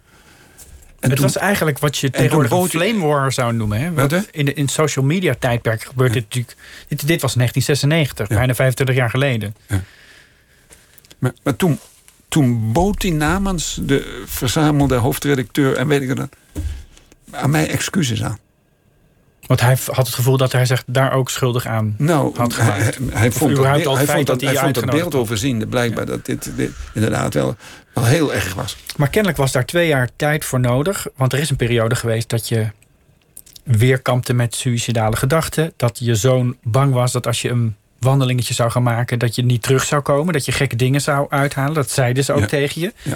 En 1.07 1.13
het 1.13 1.33
was 1.33 1.37
eigenlijk 1.37 1.79
wat 1.79 1.99
je 1.99 2.11
tegenwoordig 2.11 2.51
een 2.51 2.69
flame 2.69 3.07
war 3.07 3.33
zou 3.33 3.53
noemen. 3.53 3.81
Hè? 3.81 3.93
Wat, 3.93 4.29
in 4.31 4.45
de 4.45 4.53
in 4.53 4.69
social 4.69 5.05
media 5.05 5.35
tijdperk 5.39 5.85
gebeurt 5.85 6.13
dit 6.13 6.23
natuurlijk. 6.23 6.57
Dit, 6.89 7.07
dit 7.07 7.23
was 7.23 7.35
1996, 7.35 8.29
bijna 8.29 8.55
25 8.55 8.97
jaar 8.97 9.11
geleden. 9.11 9.55
Maar, 11.19 11.33
maar 11.43 11.57
toen, 11.57 11.79
toen 12.29 12.73
bood 12.73 13.03
hij 13.03 13.11
namens 13.11 13.79
de 13.83 14.25
verzamelde 14.27 14.95
hoofdredacteur 14.95 15.77
en 15.77 15.89
weet 15.89 16.03
ik 16.03 16.09
het 16.09 16.29
aan 17.31 17.51
mij 17.51 17.69
excuses 17.69 18.23
aan. 18.23 18.39
Want 19.47 19.61
hij 19.61 19.79
had 19.87 20.07
het 20.07 20.15
gevoel 20.15 20.37
dat 20.37 20.53
hij 20.53 20.67
zich 20.67 20.83
daar 20.87 21.13
ook 21.13 21.31
schuldig 21.31 21.67
aan 21.67 21.95
nou, 21.99 22.37
had 22.37 22.53
gemaakt. 22.53 22.83
Hij, 22.83 22.95
hij 23.11 23.33
vond, 23.33 23.57
dat, 23.57 23.65
hij 23.65 23.83
vond 24.07 24.27
dat, 24.27 24.41
hij 24.41 24.57
vond 24.57 24.75
dat 24.75 24.91
beeld 24.91 25.15
overzien. 25.15 25.69
Blijkbaar 25.69 26.07
dat 26.07 26.25
dit, 26.25 26.57
dit, 26.57 26.71
inderdaad 26.95 27.35
wel, 27.35 27.57
wel 27.95 28.05
heel 28.05 28.35
erg 28.35 28.55
was. 28.55 28.77
Maar 28.97 29.09
kennelijk 29.09 29.39
was 29.39 29.53
daar 29.53 29.65
twee 29.65 29.89
jaar 29.89 30.09
tijd 30.17 30.45
voor 30.45 30.61
nodig. 30.61 31.07
Want 31.17 31.33
er 31.33 31.39
is 31.39 31.51
een 31.51 31.57
periode 31.57 31.95
geweest 31.95 32.29
dat 32.29 32.49
je 32.49 32.71
weer 33.63 34.01
kampte 34.03 34.35
met 34.35 34.55
suïcidale 34.55 35.17
gedachten. 35.17 35.73
Dat 35.77 35.99
je 35.99 36.15
zoon 36.15 36.57
bang 36.63 36.93
was 36.93 37.13
dat 37.13 37.27
als 37.27 37.43
je 37.43 37.49
een 37.49 37.77
wandelingetje 37.99 38.55
zou 38.55 38.71
gaan 38.71 38.83
maken... 38.83 39.19
dat 39.19 39.35
je 39.35 39.45
niet 39.45 39.63
terug 39.63 39.85
zou 39.85 40.03
komen, 40.03 40.33
dat 40.33 40.45
je 40.45 40.53
gekke 40.53 40.77
dingen 40.77 41.01
zou 41.01 41.27
uithalen. 41.31 41.75
Dat 41.75 41.91
zeiden 41.91 42.25
ze 42.25 42.33
ook 42.33 42.41
Ja. 42.41 42.47
tegen 42.47 42.81
je. 42.81 42.93
Ja. 43.03 43.15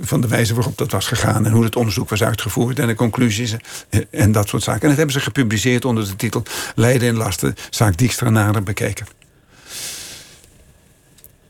van 0.00 0.20
de 0.20 0.28
wijze 0.28 0.54
waarop 0.54 0.78
dat 0.78 0.90
was 0.90 1.06
gegaan 1.06 1.46
en 1.46 1.52
hoe 1.52 1.64
het 1.64 1.76
onderzoek 1.76 2.08
was 2.08 2.22
uitgevoerd 2.22 2.78
en 2.78 2.86
de 2.86 2.94
conclusies 2.94 3.56
en, 3.88 4.06
en 4.10 4.32
dat 4.32 4.48
soort 4.48 4.62
zaken. 4.62 4.82
En 4.82 4.88
dat 4.88 4.96
hebben 4.96 5.14
ze 5.14 5.20
gepubliceerd 5.20 5.84
onder 5.84 6.06
de 6.06 6.16
titel 6.16 6.42
Leiden 6.74 7.08
en 7.08 7.16
Lasten, 7.16 7.54
zaak 7.70 7.96
Dijkstra 7.96 8.30
nader 8.30 8.62
bekeken. 8.62 9.06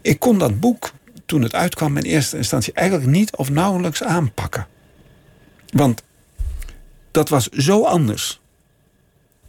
Ik 0.03 0.18
kon 0.18 0.38
dat 0.38 0.61
boek, 0.61 0.90
toen 1.26 1.43
het 1.43 1.55
uitkwam 1.55 1.97
in 1.97 2.03
eerste 2.03 2.36
instantie, 2.36 2.72
eigenlijk 2.72 3.11
niet 3.11 3.36
of 3.36 3.51
nauwelijks 3.51 4.03
aanpakken. 4.03 4.66
Want 5.70 6.03
dat 7.11 7.28
was 7.28 7.49
zo 7.49 7.84
anders 7.84 8.40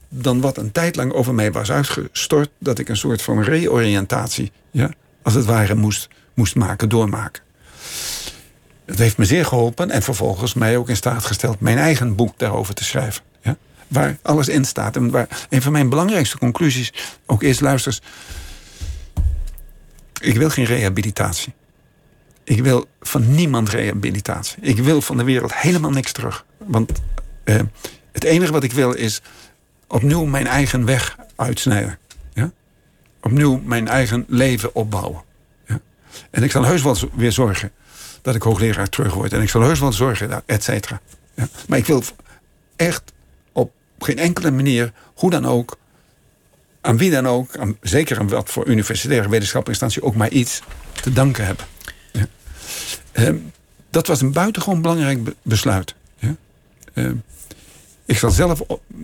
dan 0.10 0.42
wat 0.42 0.58
een 0.58 0.72
tijd 0.72 0.96
lang 0.96 1.14
over 1.14 1.34
mij 1.34 1.52
was 1.52 1.72
uitgestort, 1.72 2.50
dat 2.60 2.80
ik 2.80 2.90
een 2.90 2.98
soort 2.98 3.22
van 3.22 3.44
reoriëntatie, 3.44 4.52
ja, 4.72 4.92
als 5.22 5.34
het 5.34 5.46
ware, 5.46 5.76
moest, 5.76 6.10
moest 6.34 6.56
maken, 6.56 6.90
doormaken. 6.90 7.43
Het 8.86 9.00
heeft 9.00 9.18
me 9.18 9.26
zeer 9.26 9.46
geholpen 9.46 9.90
en 9.90 10.02
vervolgens 10.02 10.54
mij 10.54 10.78
ook 10.78 10.90
in 10.90 10.96
staat 10.96 11.26
gesteld 11.26 11.60
mijn 11.60 11.78
eigen 11.78 12.16
boek 12.16 12.40
daarover 12.40 12.74
te 12.74 12.84
schrijven. 12.84 13.24
Ja, 13.42 13.58
waar 13.88 14.18
alles 14.22 14.48
in 14.48 14.66
staat. 14.66 14.96
En 14.96 15.12
waar 15.12 15.48
een 15.50 15.62
van 15.62 15.72
mijn 15.72 15.90
belangrijkste 15.90 16.38
conclusies 16.38 16.94
ook 17.26 17.44
is: 17.44 17.60
luister, 17.60 18.00
ik 20.22 20.36
wil 20.36 20.50
geen 20.50 20.66
rehabilitatie. 20.66 21.54
Ik 22.44 22.64
wil 22.64 22.86
van 23.02 23.36
niemand 23.36 23.70
rehabilitatie. 23.70 24.58
Ik 24.62 24.78
wil 24.78 25.02
van 25.02 25.18
de 25.18 25.24
wereld 25.24 25.56
helemaal 25.56 25.92
niks 25.92 26.12
terug. 26.12 26.46
Want 26.58 26.92
eh, 27.44 27.60
het 28.12 28.24
enige 28.24 28.52
wat 28.52 28.64
ik 28.64 28.72
wil 28.72 28.92
is 28.92 29.22
opnieuw 29.88 30.26
mijn 30.26 30.48
eigen 30.48 30.86
weg 30.86 31.18
uitsnijden. 31.36 31.98
Ja? 32.34 32.52
Opnieuw 33.22 33.62
mijn 33.66 33.88
eigen 33.88 34.26
leven 34.28 34.76
opbouwen. 34.76 35.22
Ja? 35.68 35.80
En 36.30 36.44
ik 36.44 36.52
zal 36.52 36.64
heus 36.66 36.82
wel 36.82 36.98
weer 37.14 37.32
zorgen 37.32 37.72
dat 38.24 38.36
ik 38.36 38.42
hoogleraar 38.42 38.90
terug 38.90 39.14
word. 39.14 39.34
En 39.34 39.42
ik 39.42 39.50
zal 39.50 39.62
heus 39.62 39.80
wel 39.80 39.92
zorgen, 39.92 40.30
dat- 40.30 40.44
et 40.46 40.64
cetera. 40.64 41.02
Ja? 41.34 41.48
Maar 41.68 41.78
ik 41.78 41.86
wil 41.86 42.04
echt 42.76 43.12
op 43.52 43.72
geen 44.00 44.18
enkele 44.20 44.52
manier, 44.52 44.94
hoe 45.14 45.30
dan 45.30 45.46
ook, 45.46 45.78
aan 46.82 46.98
wie 46.98 47.12
dan 47.12 47.28
ook, 47.28 47.58
aan, 47.58 47.78
zeker 47.82 48.20
aan 48.20 48.28
wat 48.30 48.50
voor 48.50 48.68
universitaire 48.68 49.30
wetenschappelijke 49.30 49.84
instantie, 49.84 50.10
ook 50.12 50.16
maar 50.18 50.30
iets 50.30 50.62
te 51.02 51.14
danken 51.14 51.46
hebben. 51.46 51.66
Ja? 52.12 52.26
Ehm, 53.12 53.36
dat 53.90 54.08
was 54.08 54.22
een 54.22 54.32
buitengewoon 54.32 54.82
belangrijk 54.82 55.24
be- 55.24 55.36
besluit. 55.42 55.96
Ja? 56.18 56.36
Ehm, 56.94 57.16
ik, 58.06 58.18
zal 58.18 58.32
zelf, 58.32 58.62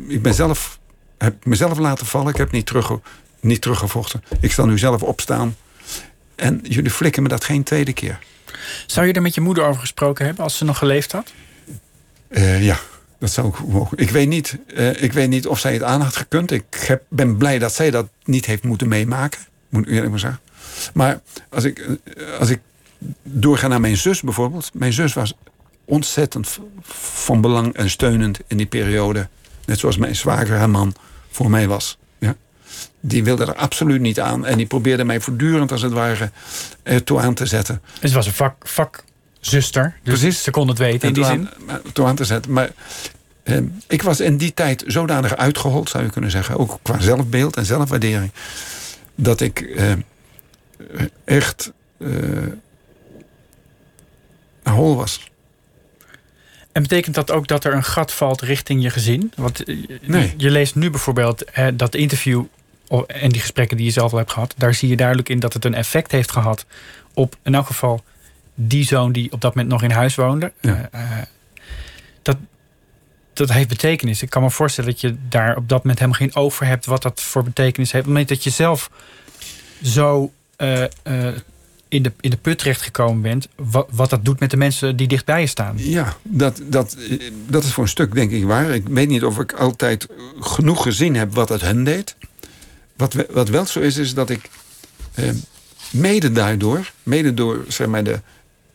ik 0.07 0.21
ben 0.21 0.33
zelf, 0.33 0.79
heb 1.17 1.45
mezelf 1.45 1.77
laten 1.77 2.05
vallen. 2.05 2.29
Ik 2.31 2.37
heb 2.37 2.51
niet, 2.51 2.65
terug, 2.65 2.91
niet 3.39 3.61
teruggevochten. 3.61 4.23
Ik 4.39 4.51
zal 4.51 4.65
nu 4.65 4.77
zelf 4.77 5.03
opstaan. 5.03 5.55
En 6.35 6.59
jullie 6.63 6.91
flikken 6.91 7.23
me 7.23 7.29
dat 7.29 7.43
geen 7.43 7.63
tweede 7.63 7.93
keer. 7.93 8.19
Zou 8.85 9.07
je 9.07 9.13
er 9.13 9.21
met 9.21 9.33
je 9.33 9.41
moeder 9.41 9.63
over 9.63 9.81
gesproken 9.81 10.25
hebben 10.25 10.43
als 10.43 10.57
ze 10.57 10.65
nog 10.65 10.77
geleefd 10.77 11.11
had? 11.11 11.33
Eh, 12.27 12.63
ja, 12.63 12.79
dat 13.19 13.31
zou 13.31 13.47
ik 13.47 13.67
mogen. 13.67 13.97
Ik 13.97 14.09
weet, 14.09 14.27
niet, 14.27 14.57
eh, 14.75 15.03
ik 15.03 15.13
weet 15.13 15.29
niet 15.29 15.47
of 15.47 15.59
zij 15.59 15.73
het 15.73 15.83
aan 15.83 16.01
had 16.01 16.15
gekund. 16.15 16.51
Ik 16.51 16.83
heb, 16.87 17.03
ben 17.07 17.37
blij 17.37 17.59
dat 17.59 17.73
zij 17.73 17.91
dat 17.91 18.09
niet 18.23 18.45
heeft 18.45 18.63
moeten 18.63 18.87
meemaken. 18.87 19.39
Moet 19.69 19.85
ik 19.85 19.91
eerlijk 19.91 20.09
maar 20.09 20.19
zeggen. 20.19 20.39
Maar 20.93 21.21
als 21.49 21.63
ik, 21.63 21.79
eh, 21.79 22.39
als 22.39 22.49
ik 22.49 22.59
doorga 23.23 23.67
naar 23.67 23.79
mijn 23.79 23.97
zus 23.97 24.21
bijvoorbeeld. 24.21 24.69
Mijn 24.73 24.93
zus 24.93 25.13
was 25.13 25.33
ontzettend 25.85 26.59
van 27.23 27.41
belang 27.41 27.73
en 27.73 27.89
steunend 27.89 28.39
in 28.47 28.57
die 28.57 28.65
periode. 28.65 29.27
Net 29.65 29.79
zoals 29.79 29.97
mijn 29.97 30.15
zwager 30.15 30.57
haar 30.57 30.69
man 30.69 30.95
voor 31.29 31.49
mij 31.49 31.67
was. 31.67 31.97
Die 33.01 33.23
wilde 33.23 33.45
er 33.45 33.55
absoluut 33.55 34.01
niet 34.01 34.19
aan. 34.19 34.45
En 34.45 34.57
die 34.57 34.65
probeerde 34.65 35.03
mij 35.03 35.19
voortdurend 35.21 35.71
als 35.71 35.81
het 35.81 35.91
ware 35.93 36.31
ertoe 36.83 37.19
aan 37.19 37.33
te 37.33 37.45
zetten. 37.45 37.81
Dus 37.99 38.09
ze 38.09 38.15
was 38.15 38.25
een 38.25 38.33
vak, 38.33 38.55
vakzuster. 38.67 39.95
Dus 40.03 40.19
Precies. 40.19 40.43
ze 40.43 40.51
kon 40.51 40.67
het 40.67 40.77
weten 40.77 41.07
in 41.07 41.13
die 41.13 41.23
toe 41.23 41.31
zin. 41.31 41.49
aan, 41.57 41.65
maar- 41.65 41.81
toe 41.93 42.05
aan 42.05 42.15
te 42.15 42.25
zetten. 42.25 42.51
Maar 42.51 42.69
eh, 43.43 43.57
ik 43.87 44.01
was 44.01 44.19
in 44.19 44.37
die 44.37 44.53
tijd 44.53 44.83
zodanig 44.87 45.35
uitgehold, 45.37 45.89
zou 45.89 46.03
je 46.03 46.09
kunnen 46.09 46.31
zeggen. 46.31 46.57
Ook 46.57 46.79
qua 46.81 46.99
zelfbeeld 47.01 47.55
en 47.57 47.65
zelfwaardering. 47.65 48.31
Dat 49.15 49.41
ik 49.41 49.59
eh, 49.61 49.91
echt 51.25 51.71
eh, 51.97 52.07
hol 54.63 54.95
was. 54.95 55.27
En 56.71 56.81
betekent 56.81 57.15
dat 57.15 57.31
ook 57.31 57.47
dat 57.47 57.63
er 57.63 57.73
een 57.73 57.83
gat 57.83 58.13
valt 58.13 58.41
richting 58.41 58.81
je 58.83 58.89
gezin? 58.89 59.31
Want 59.35 59.63
eh, 59.63 59.77
Nee. 60.01 60.33
je 60.37 60.49
leest 60.51 60.75
nu 60.75 60.89
bijvoorbeeld 60.89 61.43
eh, 61.43 61.67
dat 61.73 61.95
interview 61.95 62.43
en 63.07 63.29
die 63.29 63.41
gesprekken 63.41 63.77
die 63.77 63.85
je 63.85 63.91
zelf 63.91 64.11
al 64.11 64.17
hebt 64.17 64.31
gehad. 64.31 64.53
Daar 64.57 64.73
zie 64.73 64.89
je 64.89 64.95
duidelijk 64.95 65.29
in 65.29 65.39
dat 65.39 65.53
het 65.53 65.65
een 65.65 65.73
effect 65.73 66.11
heeft 66.11 66.31
gehad 66.31 66.65
op 67.13 67.35
in 67.43 67.55
elk 67.55 67.65
geval 67.65 68.03
die 68.55 68.83
zoon 68.83 69.11
die 69.11 69.31
op 69.31 69.41
dat 69.41 69.55
moment 69.55 69.71
nog 69.73 69.83
in 69.83 69.91
huis 69.91 70.15
woonde. 70.15 70.51
Ja. 70.61 70.89
Eh, 70.91 71.01
eh, 71.01 71.25
dat, 72.21 72.37
dat 73.33 73.51
heeft 73.51 73.67
betekenis. 73.67 74.21
Ik 74.21 74.29
kan 74.29 74.41
me 74.41 74.51
voorstellen 74.51 74.89
dat 74.89 75.01
je 75.01 75.15
daar 75.29 75.55
op 75.55 75.69
dat 75.69 75.83
moment 75.83 75.99
helemaal 75.99 76.19
geen 76.19 76.35
oog 76.35 76.53
voor 76.53 76.65
hebt 76.65 76.85
wat 76.85 77.01
dat 77.01 77.21
voor 77.21 77.43
betekenis 77.43 77.91
heeft. 77.91 78.07
Op 78.07 78.13
het 78.13 78.19
moment 78.19 78.29
dat 78.29 78.43
je 78.43 78.49
zelf 78.49 78.91
zo 79.83 80.31
eh, 80.55 80.83
in, 81.87 82.03
de, 82.03 82.11
in 82.19 82.29
de 82.29 82.37
put 82.37 82.57
terechtgekomen 82.57 83.21
bent, 83.21 83.47
wat, 83.55 83.87
wat 83.91 84.09
dat 84.09 84.25
doet 84.25 84.39
met 84.39 84.51
de 84.51 84.57
mensen 84.57 84.95
die 84.95 85.07
dichtbij 85.07 85.41
je 85.41 85.47
staan. 85.47 85.73
Ja, 85.77 86.15
dat, 86.23 86.61
dat, 86.63 86.97
dat 87.47 87.63
is 87.63 87.73
voor 87.73 87.83
een 87.83 87.89
stuk 87.89 88.13
denk 88.13 88.31
ik 88.31 88.45
waar. 88.45 88.69
Ik 88.69 88.87
weet 88.87 89.07
niet 89.07 89.23
of 89.23 89.39
ik 89.39 89.53
altijd 89.53 90.07
genoeg 90.39 90.83
gezien 90.83 91.15
heb 91.15 91.33
wat 91.33 91.49
het 91.49 91.61
hen 91.61 91.83
deed. 91.83 92.15
Wat, 92.99 93.15
wat 93.29 93.49
wel 93.49 93.65
zo 93.65 93.79
is, 93.79 93.97
is 93.97 94.13
dat 94.13 94.29
ik 94.29 94.49
eh, 95.13 95.29
mede 95.91 96.31
daardoor, 96.31 96.91
mede 97.03 97.33
door 97.33 97.65
zeg 97.67 97.87
maar, 97.87 98.03
de 98.03 98.19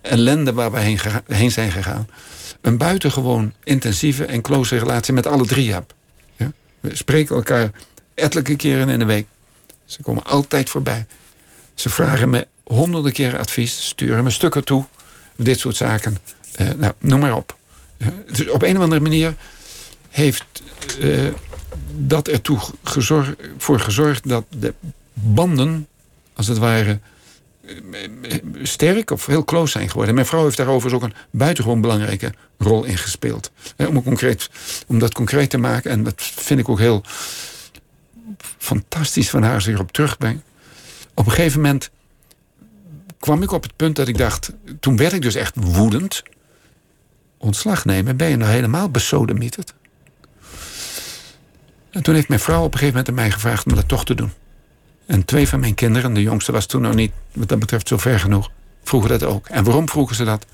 ellende 0.01 0.53
waar 0.53 0.73
we 0.73 0.79
heen, 0.79 0.99
heen 1.27 1.51
zijn 1.51 1.73
gegaan... 1.73 2.09
een 2.61 2.77
buitengewoon 2.77 3.53
intensieve 3.65 4.25
en 4.25 4.41
close 4.41 4.79
relatie 4.79 5.15
met 5.15 5.27
alle 5.27 5.47
drie 5.47 5.73
heb. 5.73 5.95
Ja? 6.37 6.53
We 6.81 6.97
spreken 6.97 7.37
elkaar 7.37 7.71
ettelijke 8.15 8.57
keren 8.57 8.89
in 8.89 8.99
de 8.99 9.05
week. 9.05 9.27
Ze 9.85 10.03
komen 10.03 10.25
altijd 10.25 10.71
voorbij. 10.71 11.07
Ze 11.75 11.91
vragen 11.91 12.31
me 12.31 12.47
honderden 12.63 13.13
keren 13.13 13.39
advies, 13.39 13.87
sturen 13.87 14.25
me 14.25 14.31
stukken 14.31 14.65
toe. 14.65 14.85
Dit 15.37 15.59
soort 15.59 15.77
zaken. 15.77 16.19
Eh, 16.55 16.69
nou, 16.77 16.93
noem 16.99 17.21
maar 17.21 17.37
op. 17.37 17.57
Dus 18.33 18.49
op 18.49 18.63
een 18.63 18.77
of 18.77 18.83
andere 18.83 19.01
manier 19.01 19.35
heeft 20.11 20.45
eh, 21.01 21.27
dat 21.97 22.29
ertoe 22.29 22.59
gezorgd, 22.83 23.35
voor 23.59 23.81
gezorgd 23.81 24.29
dat 24.29 24.45
de 24.59 24.75
banden, 25.13 25.87
als 26.35 26.47
het 26.47 26.59
ware, 26.59 26.99
eh, 27.67 28.39
sterk 28.63 29.11
of 29.11 29.27
heel 29.27 29.45
close 29.45 29.73
zijn 29.73 29.89
geworden. 29.89 30.15
Mijn 30.15 30.27
vrouw 30.27 30.45
heeft 30.45 30.57
daar 30.57 30.67
overigens 30.67 31.03
ook 31.03 31.11
een 31.11 31.17
buitengewoon 31.31 31.81
belangrijke 31.81 32.33
rol 32.59 32.85
in 32.85 32.99
gespeeld. 32.99 33.51
Om, 33.77 34.03
concreet, 34.03 34.51
om 34.87 34.99
dat 34.99 35.15
concreet 35.15 35.51
te 35.51 35.59
maken, 35.59 35.91
en 35.91 36.03
dat 36.03 36.15
vind 36.23 36.61
ik 36.61 36.69
ook 36.69 36.79
heel 36.79 37.03
fantastisch 38.59 39.31
van 39.31 39.43
haar 39.43 39.69
ik 39.69 39.75
erop 39.75 39.93
terugbreng. 39.93 40.41
Op 41.15 41.27
een 41.27 41.33
gegeven 41.33 41.61
moment 41.61 41.91
kwam 43.19 43.43
ik 43.43 43.53
op 43.53 43.63
het 43.63 43.77
punt 43.77 43.97
dat 43.97 44.09
ik 44.09 44.19
dacht... 44.19 44.53
toen 44.81 44.97
werd 44.97 45.13
ik 45.13 45.23
dus 45.23 45.35
echt 45.35 45.55
woedend. 45.57 46.23
Ontslag 47.39 47.85
nemen, 47.85 48.17
ben 48.17 48.29
je 48.29 48.37
nou 48.37 48.51
helemaal 48.51 48.91
besodemieterd? 48.91 49.75
En 51.95 52.03
toen 52.03 52.15
heeft 52.15 52.29
mijn 52.29 52.41
vrouw 52.41 52.59
op 52.65 52.73
een 52.73 52.79
gegeven 52.79 52.87
moment 52.89 53.09
aan 53.09 53.15
mij 53.15 53.31
gevraagd... 53.31 53.67
om 53.67 53.75
dat 53.75 53.89
toch 53.89 54.05
te 54.05 54.15
doen. 54.15 54.33
En 55.07 55.25
twee 55.25 55.49
van 55.49 55.61
mijn 55.61 55.75
kinderen, 55.75 56.15
de 56.15 56.23
jongste 56.23 56.53
was 56.53 56.67
toen 56.67 56.83
nog 56.83 56.95
niet... 56.95 57.13
wat 57.33 57.49
dat 57.49 57.59
betreft 57.59 57.89
zo 57.89 57.97
ver 57.97 58.21
genoeg, 58.21 58.51
vroegen 58.85 59.11
dat 59.11 59.23
ook. 59.23 59.49
En 59.49 59.65
waarom 59.65 59.89
vroegen 59.89 60.17
ze 60.17 60.25
dat? 60.25 60.47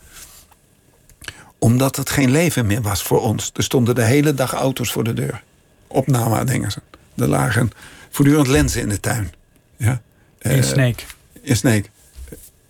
Omdat 1.58 1.96
het 1.96 2.10
geen 2.10 2.30
leven 2.30 2.66
meer 2.66 2.82
was 2.82 3.02
voor 3.02 3.20
ons. 3.22 3.50
Er 3.54 3.62
stonden 3.62 3.94
de 3.94 4.02
hele 4.04 4.34
dag 4.34 4.52
auto's 4.52 4.92
voor 4.92 5.04
de 5.04 5.14
deur. 5.14 5.42
Opname 5.86 6.44
dingen. 6.44 6.70
Er 7.16 7.28
lagen 7.28 7.70
voortdurend 8.10 8.46
lenzen 8.46 8.80
in 8.82 8.88
de 8.88 9.00
tuin. 9.00 9.32
Ja? 9.76 10.00
In 10.38 10.50
Eh, 10.50 10.62
Sneek. 10.62 11.06
in 11.42 11.56
Sneek. 11.56 11.90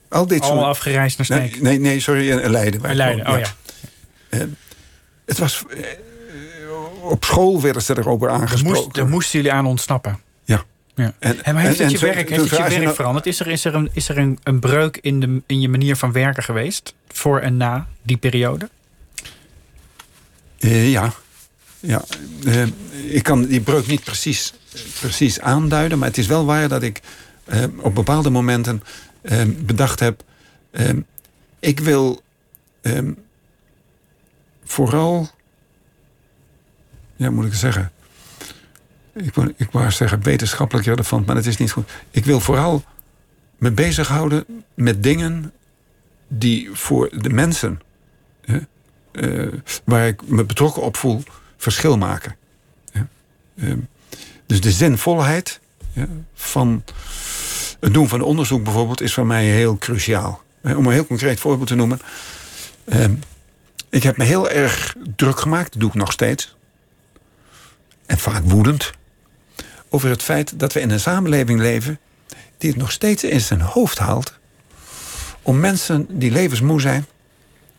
Al 0.09 0.27
dit 0.27 0.41
Allemaal 0.41 0.59
soort... 0.63 0.71
afgereisd 0.77 1.17
naar 1.17 1.27
Sneek. 1.27 1.53
Nee, 1.53 1.61
nee, 1.63 1.79
nee, 1.79 2.01
sorry, 2.01 2.31
in 2.31 2.51
Leiden. 2.51 2.97
Leiden, 2.97 3.29
oh 3.33 3.39
ja. 3.39 4.47
Het 5.27 5.39
was... 5.39 5.63
op 7.03 7.25
school 7.25 7.61
werden 7.61 7.83
ze 7.83 7.99
erover 7.99 8.29
Daar, 8.29 8.37
aangesproken. 8.37 8.81
moest, 8.83 8.95
daar 8.95 9.09
moesten 9.09 9.39
jullie 9.39 9.53
aan 9.53 9.67
ontsnappen. 9.67 10.19
Ja. 10.45 10.65
Ja. 10.95 11.15
En- 11.19 11.37
maar 11.55 11.63
heeft 11.63 11.79
en- 11.81 11.85
het 11.85 12.01
je 12.01 12.07
werk, 12.07 12.29
heeft 12.29 12.41
het 12.43 12.51
je 12.51 12.57
werk 12.57 12.83
nou- 12.83 12.95
veranderd? 12.95 13.27
Is 13.27 13.41
er, 13.41 13.47
is 13.47 13.65
er, 13.65 13.75
een, 13.75 13.91
is 13.93 14.09
er 14.09 14.19
een, 14.19 14.39
een 14.43 14.59
breuk 14.59 14.97
in, 14.97 15.21
de, 15.21 15.43
in 15.47 15.61
je 15.61 15.69
manier 15.69 15.97
van 15.97 16.13
werken 16.13 16.43
geweest? 16.43 16.95
Voor 17.09 17.39
en 17.41 17.57
na 17.57 17.87
die 18.03 18.17
periode? 18.17 18.69
Eh, 20.59 20.91
ja. 20.91 21.13
ja. 21.81 22.03
Eh, 22.47 22.63
ik 23.15 23.23
kan 23.23 23.45
die 23.45 23.61
breuk 23.61 23.87
niet 23.87 24.05
precies, 24.05 24.55
precies 25.01 25.41
aanduiden. 25.41 25.99
Maar 25.99 26.09
het 26.09 26.19
is 26.19 26.27
wel 26.27 26.45
waar 26.45 26.69
dat 26.69 26.83
ik 26.83 27.01
eh, 27.45 27.65
op 27.77 27.95
bepaalde 27.95 28.31
momenten 28.31 28.83
bedacht 29.59 30.01
heb... 30.01 30.23
ik 31.59 31.81
wil 31.81 32.21
vooral... 34.65 35.29
Ja, 37.21 37.31
moet 37.31 37.45
ik 37.45 37.51
het 37.51 37.61
zeggen? 37.61 37.93
Ik 39.15 39.35
ik 39.57 39.71
wou 39.71 39.91
zeggen 39.91 40.23
wetenschappelijk 40.23 40.87
relevant, 40.87 41.27
maar 41.27 41.35
dat 41.35 41.47
is 41.47 41.57
niet 41.57 41.73
goed. 41.73 41.91
Ik 42.11 42.25
wil 42.25 42.41
vooral 42.41 42.85
me 43.59 43.71
bezighouden 43.71 44.45
met 44.75 45.03
dingen 45.03 45.53
die 46.29 46.71
voor 46.73 47.11
de 47.13 47.29
mensen... 47.29 47.81
hè, 48.45 48.59
eh, 49.13 49.53
waar 49.85 50.07
ik 50.07 50.29
me 50.29 50.45
betrokken 50.45 50.83
op 50.83 50.97
voel, 50.97 51.23
verschil 51.57 51.97
maken. 51.97 52.37
Ja. 52.93 53.07
Ehm, 53.57 53.79
dus 54.47 54.61
de 54.61 54.73
zinvolheid 54.73 55.61
ja, 55.93 56.07
van 56.35 56.85
het 57.81 57.95
doen 57.95 58.09
van 58.09 58.23
onderzoek 58.23 58.65
bijvoorbeeld 58.65 59.01
is 59.01 59.15
voor 59.15 59.27
mij 59.27 59.45
heel 59.45 59.79
cruciaal. 59.79 60.43
Om 60.63 60.87
een 60.87 60.93
heel 60.93 61.07
concreet 61.07 61.41
voorbeeld 61.41 61.69
te 61.69 61.75
noemen. 61.75 62.01
Ehm, 62.85 63.15
ik 63.89 64.03
heb 64.03 64.17
me 64.17 64.25
heel 64.25 64.51
erg 64.51 64.97
druk 65.17 65.41
gemaakt, 65.41 65.73
dat 65.73 65.81
doe 65.81 65.91
ik 65.91 65.97
nog 65.97 66.13
steeds. 66.13 66.59
En 68.11 68.19
vaak 68.19 68.43
woedend. 68.45 68.91
Over 69.89 70.09
het 70.09 70.23
feit 70.23 70.59
dat 70.59 70.73
we 70.73 70.81
in 70.81 70.91
een 70.91 71.01
samenleving 71.01 71.61
leven 71.61 71.99
die 72.59 72.71
het 72.71 72.79
nog 72.79 72.93
steeds 72.93 73.25
in 73.25 73.41
zijn 73.41 73.61
hoofd 73.61 73.99
haalt. 73.99 74.39
Om 75.43 75.61
mensen 75.61 76.07
die 76.19 76.31
levensmoe 76.31 76.81
zijn, 76.81 77.07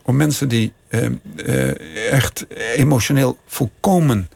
om 0.02 0.16
mensen 0.16 0.48
die 0.48 0.72
eh, 0.88 1.04
eh, 1.36 2.12
echt 2.12 2.46
emotioneel 2.76 3.38
volkomen 3.46 4.28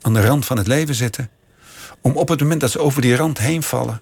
aan 0.00 0.14
de 0.14 0.26
rand 0.26 0.46
van 0.46 0.56
het 0.56 0.66
leven 0.66 0.94
zitten, 0.94 1.30
om 2.00 2.12
op 2.16 2.28
het 2.28 2.40
moment 2.40 2.60
dat 2.60 2.70
ze 2.70 2.78
over 2.78 3.02
die 3.02 3.16
rand 3.16 3.38
heen 3.38 3.62
vallen, 3.62 4.00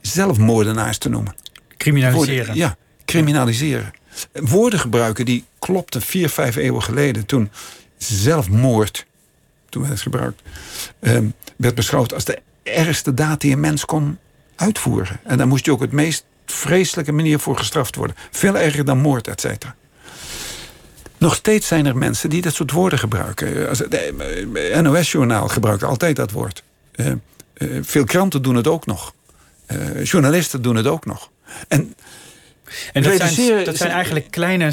zelfmoordenaars 0.00 0.98
te 0.98 1.08
noemen. 1.08 1.34
Criminaliseren. 1.76 2.36
Woorden- 2.36 2.56
ja, 2.56 2.76
criminaliseren. 3.04 3.92
Woorden 4.32 4.80
gebruiken 4.80 5.24
die 5.24 5.44
klopten 5.58 6.02
vier, 6.02 6.28
vijf 6.28 6.56
eeuwen 6.56 6.82
geleden 6.82 7.26
toen 7.26 7.50
zelfmoord, 7.98 9.08
toen 9.70 9.82
werd 9.82 9.94
het 9.94 10.02
gebruikt, 10.02 10.42
eh, 10.98 11.18
werd 11.56 11.74
beschouwd 11.74 12.14
als 12.14 12.24
de 12.24 12.38
ergste 12.62 13.14
daad 13.14 13.40
die 13.40 13.52
een 13.52 13.60
mens 13.60 13.84
kon 13.84 14.18
uitvoeren. 14.56 15.20
En 15.24 15.38
daar 15.38 15.46
moest 15.46 15.64
je 15.64 15.72
ook 15.72 15.80
het 15.80 15.92
meest 15.92 16.24
vreselijke 16.46 17.12
manier 17.12 17.38
voor 17.38 17.56
gestraft 17.56 17.96
worden. 17.96 18.16
Veel 18.30 18.58
erger 18.58 18.84
dan 18.84 18.98
moord, 18.98 19.28
et 19.28 19.40
cetera. 19.40 19.74
Nog 21.18 21.34
steeds 21.34 21.66
zijn 21.66 21.86
er 21.86 21.96
mensen 21.96 22.30
die 22.30 22.42
dat 22.42 22.54
soort 22.54 22.70
woorden 22.70 22.98
gebruiken. 22.98 23.68
Het 23.68 23.88
eh, 23.88 24.80
NOS-journaal 24.80 25.48
gebruikt 25.48 25.82
altijd 25.82 26.16
dat 26.16 26.30
woord. 26.30 26.62
Eh, 26.92 27.06
eh, 27.06 27.68
veel 27.82 28.04
kranten 28.04 28.42
doen 28.42 28.54
het 28.56 28.66
ook 28.66 28.86
nog. 28.86 29.14
Eh, 29.66 30.04
journalisten 30.04 30.62
doen 30.62 30.76
het 30.76 30.86
ook 30.86 31.06
nog. 31.06 31.30
En 31.68 31.94
En 32.92 33.02
dat 33.02 33.32
zijn, 33.32 33.64
dat 33.64 33.76
zijn 33.76 33.90
eigenlijk 33.90 34.30
kleine, 34.30 34.72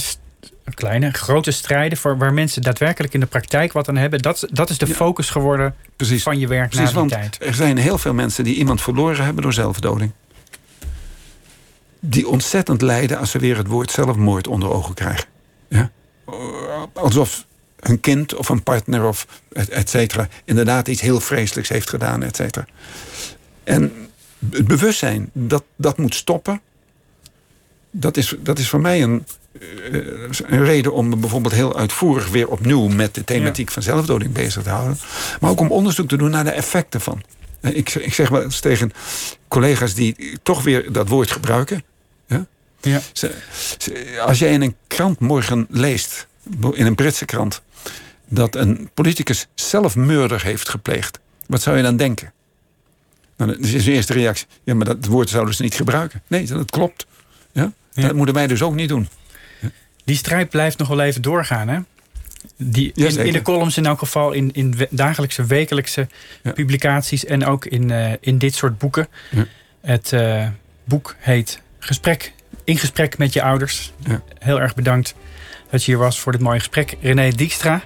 kleine, 0.73 1.11
grote 1.11 1.51
strijden... 1.51 1.97
Voor 1.97 2.17
waar 2.17 2.33
mensen 2.33 2.61
daadwerkelijk 2.61 3.13
in 3.13 3.19
de 3.19 3.25
praktijk 3.25 3.73
wat 3.73 3.89
aan 3.89 3.95
hebben. 3.95 4.21
Dat, 4.21 4.47
dat 4.51 4.69
is 4.69 4.77
de 4.77 4.87
focus 4.87 5.29
geworden 5.29 5.75
precies, 5.95 6.23
van 6.23 6.39
je 6.39 6.47
werk 6.47 6.69
precies 6.69 6.93
na 6.93 7.01
die 7.01 7.09
tijd. 7.09 7.37
er 7.41 7.53
zijn 7.53 7.77
heel 7.77 7.97
veel 7.97 8.13
mensen 8.13 8.43
die 8.43 8.55
iemand 8.55 8.81
verloren 8.81 9.25
hebben 9.25 9.43
door 9.43 9.53
zelfdoding. 9.53 10.11
Die 11.99 12.27
ontzettend 12.27 12.81
lijden 12.81 13.17
als 13.17 13.31
ze 13.31 13.39
weer 13.39 13.57
het 13.57 13.67
woord 13.67 13.91
zelfmoord 13.91 14.47
onder 14.47 14.69
ogen 14.69 14.93
krijgen. 14.93 15.25
Ja? 15.67 15.91
Alsof 16.93 17.45
een 17.79 17.99
kind 17.99 18.35
of 18.35 18.49
een 18.49 18.63
partner 18.63 19.03
of 19.03 19.27
et, 19.51 19.69
et 19.69 19.89
cetera... 19.89 20.27
inderdaad 20.45 20.87
iets 20.87 21.01
heel 21.01 21.19
vreselijks 21.19 21.69
heeft 21.69 21.89
gedaan, 21.89 22.23
et 22.23 22.35
cetera. 22.35 22.65
En 23.63 24.09
het 24.49 24.67
bewustzijn 24.67 25.29
dat 25.33 25.63
dat 25.75 25.97
moet 25.97 26.15
stoppen... 26.15 26.61
dat 27.91 28.17
is, 28.17 28.35
dat 28.39 28.59
is 28.59 28.69
voor 28.69 28.81
mij 28.81 29.03
een, 29.03 29.25
een 30.47 30.65
reden 30.65 30.93
om 30.93 31.09
me 31.09 31.15
bijvoorbeeld 31.15 31.53
heel 31.53 31.77
uitvoerig... 31.77 32.29
weer 32.29 32.47
opnieuw 32.47 32.87
met 32.87 33.15
de 33.15 33.23
thematiek 33.23 33.71
van 33.71 33.83
zelfdoding 33.83 34.31
bezig 34.31 34.63
te 34.63 34.69
houden. 34.69 34.97
Maar 35.39 35.49
ook 35.49 35.59
om 35.59 35.71
onderzoek 35.71 36.07
te 36.07 36.17
doen 36.17 36.29
naar 36.29 36.43
de 36.43 36.51
effecten 36.51 37.01
van. 37.01 37.21
Eh, 37.61 37.75
Ik, 37.75 37.95
ik 37.95 38.13
zeg 38.13 38.29
wel 38.29 38.43
eens 38.43 38.59
tegen 38.59 38.91
collega's 39.47 39.93
die 39.93 40.37
toch 40.43 40.63
weer 40.63 40.91
dat 40.91 41.07
woord 41.07 41.31
gebruiken... 41.31 41.83
Ja? 42.27 42.45
Ja. 42.81 43.01
Als 44.25 44.39
jij 44.39 44.51
in 44.51 44.61
een 44.61 44.75
krant 44.87 45.19
morgen 45.19 45.67
leest, 45.69 46.27
in 46.73 46.85
een 46.85 46.95
Britse 46.95 47.25
krant, 47.25 47.61
dat 48.25 48.55
een 48.55 48.89
politicus 48.93 49.47
zelfmoorder 49.55 50.43
heeft 50.43 50.69
gepleegd, 50.69 51.19
wat 51.45 51.61
zou 51.61 51.77
je 51.77 51.83
dan 51.83 51.97
denken? 51.97 52.33
Nou, 53.37 53.51
dan 53.51 53.59
is 53.59 53.83
de 53.83 53.91
eerste 53.91 54.13
reactie: 54.13 54.47
ja, 54.63 54.75
maar 54.75 54.85
dat 54.85 55.05
woord 55.05 55.29
zouden 55.29 55.55
ze 55.55 55.61
niet 55.61 55.75
gebruiken. 55.75 56.21
Nee, 56.27 56.45
dat 56.45 56.71
klopt. 56.71 57.05
Ja? 57.51 57.71
Ja. 57.91 58.07
Dat 58.07 58.15
moeten 58.15 58.35
wij 58.35 58.47
dus 58.47 58.61
ook 58.61 58.75
niet 58.75 58.89
doen. 58.89 59.07
Die 60.07 60.15
strijd 60.15 60.49
blijft 60.49 60.77
nog 60.77 60.87
wel 60.87 61.01
even 61.01 61.21
doorgaan, 61.21 61.67
hè? 61.67 61.79
Die, 62.57 62.91
in, 62.95 63.17
in 63.17 63.33
de 63.33 63.41
columns 63.41 63.77
in 63.77 63.85
elk 63.85 63.99
geval, 63.99 64.31
in, 64.31 64.49
in 64.53 64.75
dagelijkse, 64.89 65.45
wekelijkse 65.45 66.07
Ja. 66.43 66.51
publicaties... 66.51 67.25
en 67.25 67.45
ook 67.45 67.65
in, 67.65 67.91
eh, 67.91 68.13
in 68.19 68.37
dit 68.37 68.55
soort 68.55 68.77
boeken. 68.77 69.07
Ja. 69.29 69.45
Het 69.81 70.13
eh, 70.13 70.47
boek 70.83 71.15
heet 71.19 71.61
Gesprek, 71.79 72.33
In 72.63 72.77
gesprek 72.77 73.17
met 73.17 73.33
je 73.33 73.41
ouders. 73.41 73.91
Ja. 74.03 74.21
Heel 74.39 74.61
erg 74.61 74.75
bedankt 74.75 75.15
dat 75.69 75.83
je 75.83 75.91
hier 75.91 75.99
was 75.99 76.19
voor 76.19 76.31
dit 76.31 76.41
mooie 76.41 76.59
gesprek. 76.59 76.95
René 77.01 77.29
Dijkstra. 77.31 77.81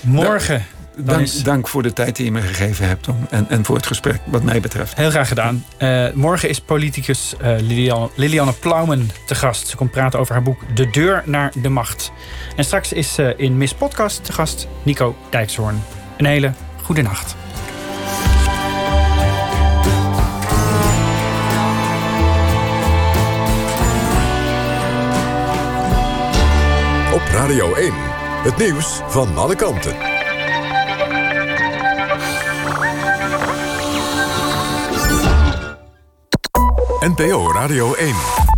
Morgen, 0.00 0.66
Dank, 0.96 1.20
is... 1.20 1.42
dank 1.42 1.68
voor 1.68 1.82
de 1.82 1.92
tijd 1.92 2.16
die 2.16 2.24
je 2.24 2.32
me 2.32 2.40
gegeven 2.40 2.88
hebt 2.88 3.08
om, 3.08 3.26
en, 3.30 3.48
en 3.48 3.64
voor 3.64 3.76
het 3.76 3.86
gesprek, 3.86 4.20
wat 4.24 4.42
mij 4.42 4.60
betreft. 4.60 4.96
Heel 4.96 5.10
graag 5.10 5.28
gedaan. 5.28 5.64
Eh, 5.76 6.06
morgen 6.14 6.48
is 6.48 6.60
politicus 6.60 7.34
eh, 7.40 7.54
Lilian, 7.60 8.10
Lilianne 8.14 8.52
Plaumen 8.52 9.10
te 9.26 9.34
gast. 9.34 9.68
Ze 9.68 9.76
komt 9.76 9.90
praten 9.90 10.18
over 10.18 10.34
haar 10.34 10.42
boek 10.42 10.60
De 10.74 10.90
Deur 10.90 11.22
naar 11.24 11.52
de 11.62 11.68
Macht. 11.68 12.12
En 12.56 12.64
straks 12.64 12.92
is 12.92 13.18
eh, 13.18 13.28
in 13.36 13.56
Miss 13.56 13.74
Podcast 13.74 14.24
te 14.24 14.32
gast 14.32 14.68
Nico 14.82 15.16
Dijkshoorn. 15.30 15.82
Een 16.16 16.26
hele 16.26 16.52
goede 16.82 17.02
nacht. 17.02 17.36
Radio 27.34 27.74
1. 27.74 27.92
Het 28.42 28.56
nieuws 28.56 29.00
van 29.06 29.36
alle 29.36 29.56
kanten. 29.56 30.13
NPO 37.04 37.52
Radio 37.52 37.92
1. 37.98 38.53